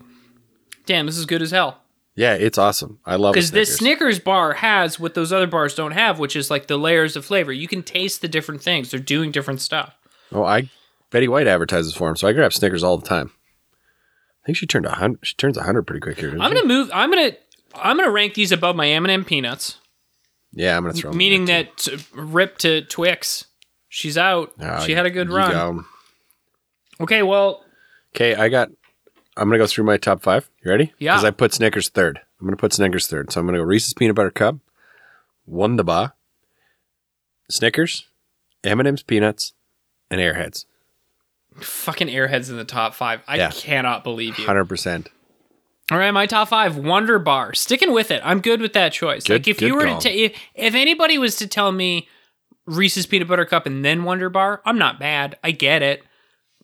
damn, 0.86 1.06
this 1.08 1.18
is 1.18 1.26
good 1.26 1.42
as 1.42 1.52
hell. 1.52 1.82
Yeah, 2.16 2.34
it's 2.36 2.58
awesome. 2.58 3.00
I 3.06 3.16
love 3.16 3.34
Because 3.34 3.52
this 3.52 3.78
Snickers 3.78 4.20
bar 4.20 4.54
has 4.54 5.00
what 5.00 5.14
those 5.14 5.34
other 5.34 5.48
bars 5.48 5.76
don't 5.76 5.92
have, 5.92 6.18
which 6.20 6.36
is 6.36 6.50
like 6.50 6.68
the 6.68 6.78
layers 6.78 7.16
of 7.16 7.26
flavor. 7.26 7.52
You 7.52 7.68
can 7.68 7.84
taste 7.84 8.22
the 8.22 8.28
different 8.28 8.62
things. 8.62 8.92
They're 8.92 9.00
doing 9.00 9.32
different 9.32 9.62
stuff. 9.62 9.94
Oh, 10.32 10.44
I 10.44 10.70
Betty 11.12 11.28
White 11.28 11.48
advertises 11.48 11.94
for 11.94 12.10
him, 12.10 12.16
so 12.16 12.28
I 12.28 12.34
grab 12.34 12.54
Snickers 12.54 12.84
all 12.84 12.98
the 12.98 13.08
time. 13.08 13.32
I 14.44 14.46
think 14.46 14.58
she 14.58 14.66
turned 14.68 14.86
a 14.86 14.92
hundred. 14.92 15.20
She 15.24 15.36
turns 15.36 15.58
a 15.58 15.64
hundred 15.64 15.84
pretty 15.88 16.02
quick 16.02 16.20
here. 16.20 16.30
I'm 16.32 16.38
gonna 16.54 16.66
move. 16.66 16.90
I'm 16.94 17.10
gonna. 17.10 17.32
I'm 17.76 17.98
gonna 17.98 18.12
rank 18.12 18.36
these 18.36 18.52
above 18.54 18.76
my 18.78 18.88
M&M 18.88 19.26
peanuts, 19.26 19.80
Yeah, 20.54 20.78
I'm 20.78 20.84
gonna 20.84 20.94
throw. 20.94 21.12
meaning 21.12 21.46
too. 21.46 21.52
that 21.98 22.06
Rip 22.14 22.58
to 22.60 22.82
Twix. 22.84 23.46
She's 23.90 24.18
out. 24.18 24.54
Ah, 24.62 24.80
she 24.80 24.94
had 24.94 25.06
a 25.06 25.10
good 25.10 25.30
run. 25.30 25.84
Okay, 27.02 27.24
well, 27.24 27.64
Okay, 28.16 28.36
I 28.36 28.48
got. 28.50 28.70
I'm 29.38 29.48
gonna 29.50 29.58
go 29.58 29.68
through 29.68 29.84
my 29.86 29.98
top 29.98 30.22
five. 30.22 30.50
You 30.64 30.72
ready? 30.72 30.94
Yeah. 30.98 31.14
Because 31.14 31.26
I 31.26 31.32
put 31.32 31.54
Snickers 31.54 31.90
third. 31.90 32.22
I'm 32.40 32.48
gonna 32.48 32.58
put 32.58 32.74
Snickers 32.74 33.08
third. 33.08 33.32
So 33.32 33.40
I'm 33.40 33.46
gonna 33.46 33.58
go 33.58 33.64
Reese's 33.64 33.94
peanut 33.94 34.16
butter 34.16 34.32
cup, 34.32 34.56
Wunderbar, 35.46 36.14
Snickers, 37.50 38.08
M&M's 38.64 39.04
peanuts, 39.04 39.54
and 40.10 40.20
Airheads. 40.20 40.66
fucking 41.62 42.08
Airheads 42.10 42.50
in 42.50 42.58
the 42.58 42.66
top 42.66 42.94
five. 42.96 43.22
I 43.28 43.38
Yeah. 43.38 43.52
cannot 43.52 44.04
believe 44.04 44.38
you. 44.38 44.46
Hundred 44.46 44.66
percent. 44.66 45.08
All 45.92 45.98
right, 45.98 46.12
my 46.12 46.26
top 46.26 46.50
five: 46.50 46.76
Wunderbar. 46.78 47.54
Sticking 47.54 47.94
with 47.94 48.12
it. 48.12 48.22
I'm 48.26 48.42
good 48.42 48.60
with 48.60 48.74
that 48.74 48.92
choice. 48.92 49.24
Good- 49.24 49.34
like 49.44 49.48
if 49.48 49.62
you 49.62 49.76
were 49.76 49.86
call. 49.86 50.00
to, 50.00 50.10
ta- 50.10 50.16
if, 50.16 50.34
if 50.56 50.74
anybody 50.76 51.18
was 51.18 51.36
to 51.38 51.48
tell 51.48 51.72
me 51.72 52.08
Reese's 52.66 53.06
peanut 53.06 53.28
butter 53.28 53.46
cup 53.46 53.66
and 53.68 53.86
then 53.86 54.04
Wunderbar, 54.04 54.62
I'm 54.66 54.78
not 54.80 55.00
bad. 55.00 55.38
I 55.44 55.52
get 55.52 55.82
it. 55.82 56.04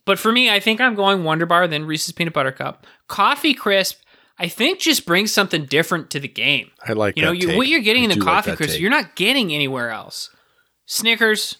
But 0.06 0.18
for 0.20 0.32
me, 0.32 0.49
I 0.49 0.60
think 0.60 0.82
I'm 0.82 0.95
going 0.95 1.24
Wunderbar 1.24 1.68
then 1.68 1.86
Reese's 1.86 2.12
peanut 2.14 2.34
butter 2.34 2.52
cup. 2.52 2.86
Coffee 3.08 3.54
crisp. 3.54 3.99
I 4.39 4.47
think 4.47 4.80
just 4.80 5.06
brings 5.06 5.32
something 5.32 5.66
different 5.66 6.10
to 6.12 6.20
the 6.20 6.28
game. 6.28 6.72
I 6.88 6.93
like 6.93 7.16
You 7.16 7.22
know, 7.24 7.32
you, 7.32 7.56
what 7.56 7.68
you're 7.68 7.82
getting 7.82 8.02
I 8.02 8.06
in 8.06 8.10
the 8.10 8.16
do 8.16 8.22
like 8.22 8.43
coffee 8.45 8.56
crisp, 8.56 8.74
take. 8.74 8.82
you're 8.82 8.89
not 8.89 9.16
getting 9.16 9.54
anywhere 9.54 9.91
else. 9.91 10.32
Snickers, 10.88 11.58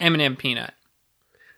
M&M 0.00 0.36
peanut. 0.36 0.74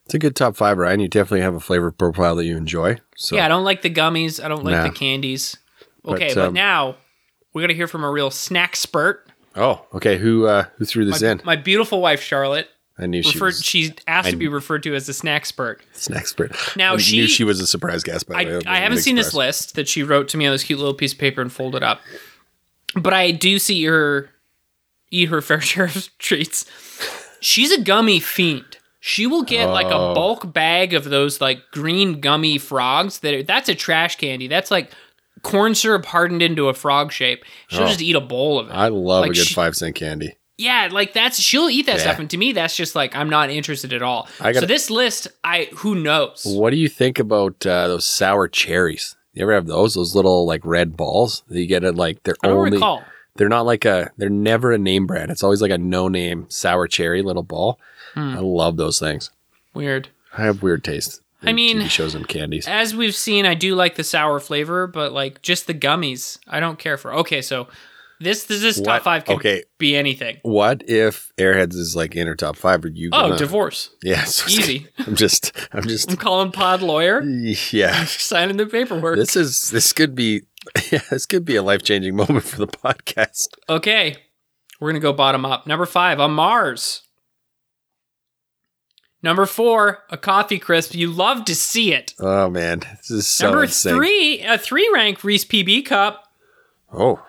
It's 0.04 0.12
a 0.14 0.18
good 0.18 0.36
top 0.36 0.54
five, 0.56 0.76
Ryan. 0.76 1.00
You 1.00 1.08
definitely 1.08 1.40
have 1.40 1.54
a 1.54 1.60
flavor 1.60 1.90
profile 1.90 2.36
that 2.36 2.44
you 2.44 2.58
enjoy. 2.58 2.98
So 3.16 3.36
Yeah, 3.36 3.46
I 3.46 3.48
don't 3.48 3.64
like 3.64 3.80
the 3.80 3.88
gummies. 3.90 4.42
I 4.42 4.48
don't 4.48 4.62
like 4.64 4.74
Nah. 4.74 4.84
the 4.84 4.90
candies. 4.90 5.56
Okay, 6.04 6.34
but, 6.34 6.48
um, 6.48 6.54
now 6.54 6.96
we're 7.54 7.62
gonna 7.62 7.72
hear 7.72 7.86
from 7.88 8.04
a 8.04 8.10
real 8.10 8.30
snack 8.30 8.76
spurt. 8.76 9.26
Oh, 9.56 9.86
okay. 9.94 10.18
Who 10.18 10.46
uh 10.46 10.64
who 10.76 10.84
threw 10.84 11.06
this 11.06 11.22
My, 11.22 11.30
in? 11.30 11.40
my 11.44 11.56
beautiful 11.56 12.02
wife 12.02 12.20
Charlotte 12.20 12.68
I 12.98 13.06
knew 13.06 13.22
she 13.22 13.30
referred. 13.32 13.44
was 13.46 13.62
She 13.64 13.92
asked 14.06 14.28
I- 14.28 14.30
to 14.32 14.36
be 14.36 14.46
referred 14.48 14.82
to 14.84 14.94
as 14.94 15.06
the 15.06 15.12
snack 15.12 15.46
spurt. 15.46 15.82
Snack 15.92 16.20
expert. 16.20 16.52
Now 16.76 16.94
I 16.94 16.98
she- 16.98 17.16
knew 17.16 17.26
she 17.26 17.42
was 17.44 17.58
a 17.60 17.66
surprise 17.66 18.02
guest. 18.04 18.28
By 18.28 18.44
the 18.44 18.58
way. 18.58 18.62
I, 18.66 18.78
haven't 18.78 18.98
seen 18.98 19.16
this 19.16 19.34
list 19.34 19.74
that 19.74 19.88
she 19.88 20.02
wrote 20.04 20.28
to 20.28 20.36
me 20.36 20.46
on 20.46 20.52
this 20.52 20.62
cute 20.62 20.78
little 20.78 20.94
piece 20.94 21.12
of 21.12 21.18
paper 21.18 21.40
and 21.42 21.52
folded 21.52 21.82
up, 21.82 22.00
but 22.94 23.12
I 23.12 23.30
do 23.32 23.58
see 23.58 23.84
her 23.84 24.30
eat 25.10 25.28
her 25.28 25.40
fair 25.40 25.60
share 25.60 25.86
of 25.86 26.08
treats. 26.18 26.66
She's 27.40 27.72
a 27.72 27.80
gummy 27.80 28.20
fiend. 28.20 28.78
She 29.00 29.26
will 29.26 29.42
get 29.42 29.66
like 29.66 29.86
a 29.88 29.94
Oh. 29.94 30.14
bulk 30.14 30.52
bag 30.52 30.94
of 30.94 31.04
those 31.04 31.40
like 31.40 31.60
green 31.72 32.20
gummy 32.20 32.56
frogs. 32.58 33.18
That 33.18 33.34
are, 33.34 33.42
that's 33.42 33.68
a 33.68 33.74
trash 33.74 34.16
candy. 34.16 34.46
That's 34.48 34.70
like 34.70 34.90
corn 35.42 35.74
syrup 35.74 36.06
hardened 36.06 36.40
into 36.42 36.68
a 36.68 36.74
frog 36.74 37.12
shape. 37.12 37.44
She'll 37.68 37.82
Oh. 37.82 37.86
just 37.88 38.00
eat 38.00 38.16
a 38.16 38.20
bowl 38.20 38.58
of 38.58 38.68
it. 38.68 38.72
I 38.72 38.88
love 38.88 39.22
Like 39.22 39.32
a 39.32 39.34
good 39.34 39.46
she- 39.46 39.54
five 39.54 39.76
cent 39.76 39.94
candy. 39.96 40.36
Yeah, 40.56 40.88
like 40.92 41.12
that's 41.14 41.40
she'll 41.40 41.68
eat 41.68 41.86
that 41.86 41.96
Yeah. 41.96 42.02
stuff, 42.02 42.18
and 42.20 42.30
to 42.30 42.36
me, 42.36 42.52
that's 42.52 42.76
just 42.76 42.94
like 42.94 43.14
I'm 43.16 43.28
not 43.28 43.50
interested 43.50 43.92
at 43.92 44.02
all. 44.02 44.28
I 44.40 44.52
gotta- 44.52 44.60
so 44.60 44.66
this 44.66 44.88
list, 44.90 45.28
I 45.42 45.68
who 45.76 45.94
knows? 45.96 46.42
What 46.44 46.70
do 46.70 46.76
you 46.76 46.88
think 46.88 47.18
about 47.18 47.66
uh, 47.66 47.88
those 47.88 48.06
sour 48.06 48.46
cherries? 48.48 49.16
You 49.32 49.42
ever 49.42 49.52
have 49.54 49.66
those? 49.66 49.94
Those 49.94 50.14
little 50.14 50.46
like 50.46 50.60
red 50.64 50.96
balls 50.96 51.42
that 51.48 51.58
you 51.60 51.66
get 51.66 51.82
at 51.82 51.96
like 51.96 52.22
they're 52.22 52.36
only 52.44 52.70
recall. 52.72 53.02
they're 53.34 53.48
not 53.48 53.66
like 53.66 53.84
a 53.84 54.12
they're 54.16 54.30
never 54.30 54.70
a 54.70 54.78
name 54.78 55.06
brand. 55.06 55.32
It's 55.32 55.42
always 55.42 55.60
like 55.60 55.72
a 55.72 55.78
no 55.78 56.06
name 56.06 56.46
sour 56.50 56.86
cherry 56.86 57.20
little 57.22 57.42
ball. 57.42 57.80
Hmm. 58.14 58.36
I 58.36 58.38
love 58.38 58.76
those 58.76 59.00
things. 59.00 59.30
Weird. 59.74 60.08
I 60.38 60.42
have 60.42 60.62
weird 60.62 60.84
taste. 60.84 61.20
I 61.42 61.52
mean, 61.52 61.78
TV 61.80 61.90
shows 61.90 62.14
and 62.14 62.26
candies. 62.28 62.66
As 62.68 62.94
we've 62.94 63.14
seen, 63.14 63.44
I 63.44 63.54
do 63.54 63.74
like 63.74 63.96
the 63.96 64.04
sour 64.04 64.38
flavor, 64.40 64.86
but 64.86 65.12
like 65.12 65.42
just 65.42 65.66
the 65.66 65.74
gummies, 65.74 66.38
I 66.46 66.60
don't 66.60 66.78
care 66.78 66.96
for. 66.96 67.12
Okay, 67.12 67.42
so 67.42 67.66
this 68.24 68.44
this, 68.44 68.60
this 68.62 68.80
top 68.80 69.02
five 69.02 69.24
can 69.24 69.36
Okay. 69.36 69.62
be 69.78 69.94
anything. 69.96 70.38
What 70.42 70.82
if 70.88 71.30
Airheads 71.38 71.74
is 71.74 71.94
like 71.94 72.16
in 72.16 72.26
her 72.26 72.34
top 72.34 72.56
five? 72.56 72.84
Are 72.84 72.88
you? 72.88 73.10
Oh, 73.12 73.22
Gonna, 73.28 73.36
divorce. 73.38 73.90
Yeah, 74.02 74.24
so- 74.24 74.48
Easy. 74.48 74.88
I'm 74.98 75.14
just, 75.14 75.52
I'm 75.72 75.84
just, 75.84 76.10
I'm 76.10 76.16
calling 76.16 76.50
Pod 76.52 76.82
Lawyer, 76.82 77.22
yeah. 77.70 78.04
signing 78.06 78.56
the 78.56 78.66
paperwork. 78.66 79.16
This 79.16 79.36
is, 79.36 79.70
this 79.70 79.92
could 79.92 80.14
be, 80.14 80.42
yeah, 80.90 81.00
this 81.10 81.26
could 81.26 81.44
be 81.44 81.56
a 81.56 81.62
life 81.62 81.82
changing 81.82 82.16
moment 82.16 82.44
for 82.44 82.56
the 82.56 82.66
podcast. 82.66 83.48
Okay, 83.68 84.16
we're 84.80 84.90
gonna 84.90 85.00
go 85.00 85.12
bottom 85.12 85.44
up. 85.44 85.66
Number 85.66 85.86
five 85.86 86.18
on 86.20 86.32
Mars. 86.32 87.02
Number 89.22 89.46
four, 89.46 90.02
a 90.10 90.18
coffee 90.18 90.58
crisp. 90.58 90.94
You 90.94 91.10
love 91.10 91.46
to 91.46 91.54
see 91.54 91.94
it. 91.94 92.12
Oh 92.20 92.50
man, 92.50 92.80
this 92.98 93.10
is 93.10 93.26
so 93.26 93.46
Number 93.46 93.64
insane. 93.64 93.94
three, 93.94 94.40
a 94.42 94.58
three 94.58 94.90
rank 94.92 95.24
Reese 95.24 95.46
PB 95.46 95.86
cup. 95.86 96.24
Oh, 96.92 97.22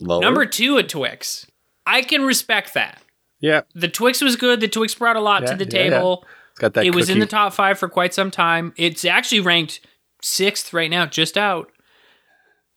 lower. 0.00 0.20
Number 0.20 0.46
two, 0.46 0.76
a 0.76 0.82
Twix. 0.82 1.46
I 1.86 2.02
can 2.02 2.22
respect 2.24 2.74
that. 2.74 3.02
yeah, 3.40 3.62
The 3.74 3.88
Twix 3.88 4.20
was 4.22 4.36
good. 4.36 4.60
The 4.60 4.68
Twix 4.68 4.94
brought 4.94 5.16
a 5.16 5.20
lot 5.20 5.42
Yeah, 5.42 5.54
to 5.54 5.64
the 5.64 5.70
yeah, 5.76 5.84
yeah. 5.84 5.90
table. 5.90 6.24
it's 6.52 6.60
got 6.60 6.74
that. 6.74 6.86
It 6.86 6.94
was 6.94 7.10
in 7.10 7.18
the 7.18 7.26
top 7.26 7.52
five 7.52 7.78
for 7.78 7.88
quite 7.88 8.14
some 8.14 8.30
time. 8.30 8.72
It's 8.76 9.04
actually 9.04 9.40
ranked 9.40 9.80
sixth 10.22 10.72
right 10.72 10.90
now, 10.90 11.04
just 11.06 11.36
out. 11.36 11.70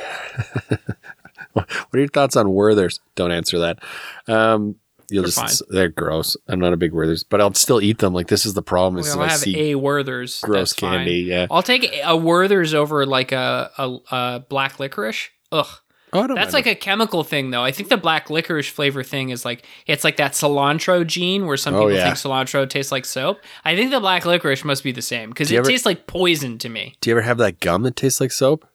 What 1.54 1.68
are 1.94 2.00
your 2.00 2.08
thoughts 2.08 2.36
on 2.36 2.48
Werthers? 2.48 3.00
Don't 3.16 3.32
answer 3.32 3.60
that. 3.60 3.80
Um, 4.28 4.76
you'll 5.10 5.24
They're 5.24 5.32
just 5.32 5.64
they're 5.70 5.90
gross. 5.90 6.38
I'm 6.48 6.60
not 6.60 6.74
a 6.74 6.78
big 6.78 6.92
Werthers, 6.94 7.26
but 7.28 7.42
I'll 7.42 7.54
still 7.56 7.82
eat 7.82 7.98
them. 7.98 8.14
Like 8.14 8.28
this 8.28 8.46
is 8.46 8.54
the 8.54 8.62
problem. 8.62 9.00
Is 9.00 9.14
We'll 9.16 9.26
I 9.26 9.30
have 9.30 9.40
see 9.40 9.72
a 9.72 9.76
Werther's. 9.78 10.40
gross 10.42 10.72
That's 10.72 10.80
fine. 10.80 10.98
candy. 11.00 11.22
Yeah. 11.24 11.48
I'll 11.50 11.64
take 11.64 11.90
a 12.04 12.16
Werther's 12.16 12.74
over 12.74 13.06
like 13.06 13.32
a, 13.32 13.72
a, 13.78 13.98
a 14.16 14.40
black 14.48 14.80
licorice. 14.80 15.30
Ugh. 15.52 15.68
Oh, 16.12 16.28
That's 16.34 16.54
like 16.54 16.66
a 16.66 16.76
chemical 16.76 17.24
thing, 17.24 17.52
though. 17.52 17.64
I 17.64 17.72
think 17.72 17.90
the 17.90 17.98
black 17.98 18.30
licorice 18.30 18.68
flavor 18.70 19.04
thing 19.04 19.30
is 19.30 19.46
like 19.46 19.66
it's 19.86 20.04
like 20.04 20.18
that 20.18 20.32
cilantro 20.32 21.06
gene 21.06 21.46
where 21.46 21.58
some 21.58 21.76
Oh, 21.76 21.80
people 21.82 21.94
yeah. 21.94 22.04
think 22.06 22.16
cilantro 22.16 22.68
tastes 22.70 22.92
like 22.92 23.06
soap. 23.06 23.40
I 23.64 23.76
think 23.76 23.92
the 23.92 24.00
black 24.00 24.26
licorice 24.26 24.64
must 24.64 24.84
be 24.84 24.92
the 24.92 25.02
same 25.02 25.30
because 25.30 25.52
it 25.52 25.58
ever- 25.58 25.70
tastes 25.70 25.86
like 25.86 26.08
poison 26.08 26.58
to 26.60 26.70
me. 26.70 26.96
Do 27.02 27.10
you 27.10 27.16
ever 27.16 27.22
have 27.22 27.38
that 27.38 27.60
gum 27.60 27.84
that 27.84 27.96
tastes 27.96 28.20
like 28.20 28.32
soap? 28.32 28.66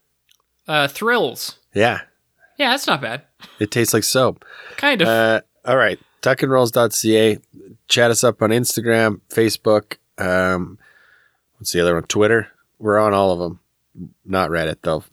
Uh, 0.69 0.87
thrills. 0.89 1.59
Yeah, 1.75 2.03
Yeah, 2.59 2.71
that's 2.71 2.87
not 2.87 3.01
bad. 3.03 3.23
it 3.59 3.71
tastes 3.71 3.93
like 3.93 4.05
soap. 4.05 4.45
Kind 4.77 5.03
of. 5.03 5.09
Uh, 5.09 5.41
all 5.65 5.77
right, 5.77 5.99
tuckandrolls.ca. 6.23 7.39
Chat 7.89 8.11
us 8.11 8.23
up 8.25 8.41
on 8.43 8.51
Instagram, 8.51 9.21
Facebook. 9.31 9.97
Um, 10.19 10.79
what's 11.59 11.73
the 11.73 11.81
other 11.81 11.95
one? 11.95 12.05
Twitter. 12.05 12.49
We're 12.79 12.99
on 12.99 13.13
all 13.13 13.33
of 13.33 13.39
them. 13.41 13.61
Not 14.25 14.51
Reddit 14.51 14.77
though. 14.83 15.05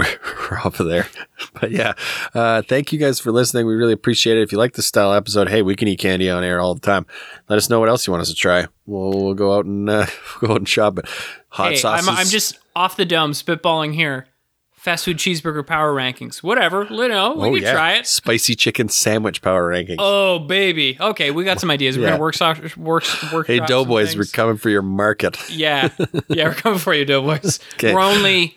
We're, 0.00 0.18
we're 0.50 0.58
off 0.58 0.80
of 0.80 0.86
there. 0.88 1.06
But 1.58 1.70
yeah, 1.70 1.94
uh, 2.34 2.60
thank 2.62 2.92
you 2.92 2.98
guys 2.98 3.18
for 3.18 3.32
listening. 3.32 3.66
We 3.66 3.74
really 3.74 3.94
appreciate 3.94 4.36
it. 4.36 4.42
If 4.42 4.52
you 4.52 4.58
like 4.58 4.74
this 4.74 4.86
style 4.86 5.12
episode, 5.14 5.48
hey, 5.48 5.62
we 5.62 5.74
can 5.74 5.88
eat 5.88 5.98
candy 5.98 6.28
on 6.30 6.44
air 6.44 6.60
all 6.60 6.74
the 6.74 6.80
time. 6.80 7.06
Let 7.48 7.56
us 7.56 7.68
know 7.70 7.80
what 7.80 7.88
else 7.88 8.06
you 8.06 8.10
want 8.12 8.20
us 8.22 8.28
to 8.28 8.34
try. 8.34 8.66
We'll, 8.86 9.10
we'll 9.10 9.34
go 9.34 9.56
out 9.56 9.64
and 9.64 9.88
uh, 9.88 10.06
go 10.40 10.52
out 10.52 10.56
and 10.58 10.68
shop 10.68 10.98
it. 10.98 11.06
Hot 11.48 11.70
hey, 11.72 11.76
sauces. 11.76 12.08
I'm, 12.08 12.14
I'm 12.16 12.26
just 12.26 12.58
off 12.76 12.96
the 12.96 13.04
dome 13.06 13.32
spitballing 13.32 13.94
here. 13.94 14.26
Fast 14.72 15.06
food 15.06 15.16
cheeseburger 15.18 15.66
power 15.66 15.94
rankings. 15.94 16.42
Whatever. 16.42 16.86
You 16.90 17.08
know, 17.08 17.34
we 17.34 17.48
Oh, 17.48 17.54
can 17.54 17.62
yeah. 17.62 17.72
try 17.72 17.92
it. 17.94 18.06
Spicy 18.06 18.54
chicken 18.54 18.88
sandwich 18.90 19.40
power 19.42 19.70
rankings. 19.70 19.96
Oh 19.98 20.38
baby. 20.40 20.96
Okay, 21.00 21.30
we 21.30 21.44
got 21.44 21.58
some 21.60 21.70
ideas. 21.70 21.96
We're 21.98 22.04
Yeah. 22.04 22.10
gonna 22.18 22.20
work 22.22 22.36
work 22.76 23.04
work. 23.32 23.46
hey, 23.46 23.60
Doughboys, 23.60 24.16
we're 24.16 24.24
coming 24.24 24.56
for 24.56 24.70
your 24.70 24.82
market. 24.82 25.36
Yeah, 25.50 25.88
yeah, 26.28 26.48
we're 26.48 26.54
coming 26.54 26.78
for 26.78 26.94
you, 26.94 27.04
Doughboys. 27.04 27.58
'Kay. 27.78 27.92
We're 27.94 28.00
only 28.00 28.56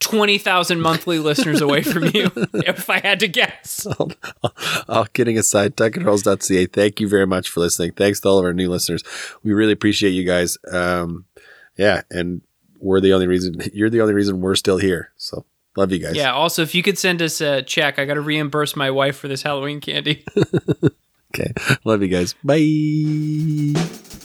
twenty 0.00 0.38
thousand 0.38 0.80
monthly 0.80 1.18
listeners 1.18 1.60
away 1.60 1.82
from 1.82 2.04
you. 2.06 2.30
If 2.54 2.90
I 2.90 3.00
had 3.00 3.20
to 3.20 3.28
guess. 3.28 3.86
all 4.88 5.06
kidding 5.06 5.38
aside, 5.38 5.76
tuckandrolls.ca. 5.76 6.66
Thank 6.66 7.00
you 7.00 7.08
very 7.08 7.26
much 7.26 7.48
for 7.48 7.60
listening. 7.60 7.92
Thanks 7.92 8.20
to 8.20 8.28
all 8.28 8.38
of 8.38 8.44
our 8.44 8.52
new 8.52 8.68
listeners. 8.68 9.02
We 9.42 9.52
really 9.52 9.72
appreciate 9.72 10.10
you 10.10 10.24
guys. 10.24 10.58
Um, 10.70 11.24
yeah, 11.76 12.02
and 12.10 12.42
we're 12.80 13.00
the 13.00 13.12
only 13.12 13.26
reason 13.26 13.56
you're 13.72 13.90
the 13.90 14.00
only 14.00 14.14
reason 14.14 14.40
we're 14.40 14.54
still 14.54 14.78
here. 14.78 15.12
So 15.16 15.44
love 15.76 15.92
you 15.92 15.98
guys. 15.98 16.16
Yeah. 16.16 16.32
Also, 16.32 16.62
if 16.62 16.74
you 16.74 16.82
could 16.82 16.98
send 16.98 17.22
us 17.22 17.40
a 17.40 17.62
check, 17.62 17.98
I 17.98 18.04
got 18.04 18.14
to 18.14 18.20
reimburse 18.20 18.76
my 18.76 18.90
wife 18.90 19.16
for 19.16 19.28
this 19.28 19.42
Halloween 19.42 19.80
candy. 19.80 20.24
Okay. 21.34 21.52
Love 21.84 22.02
you 22.02 22.08
guys. 22.08 22.34
Bye. 22.42 24.18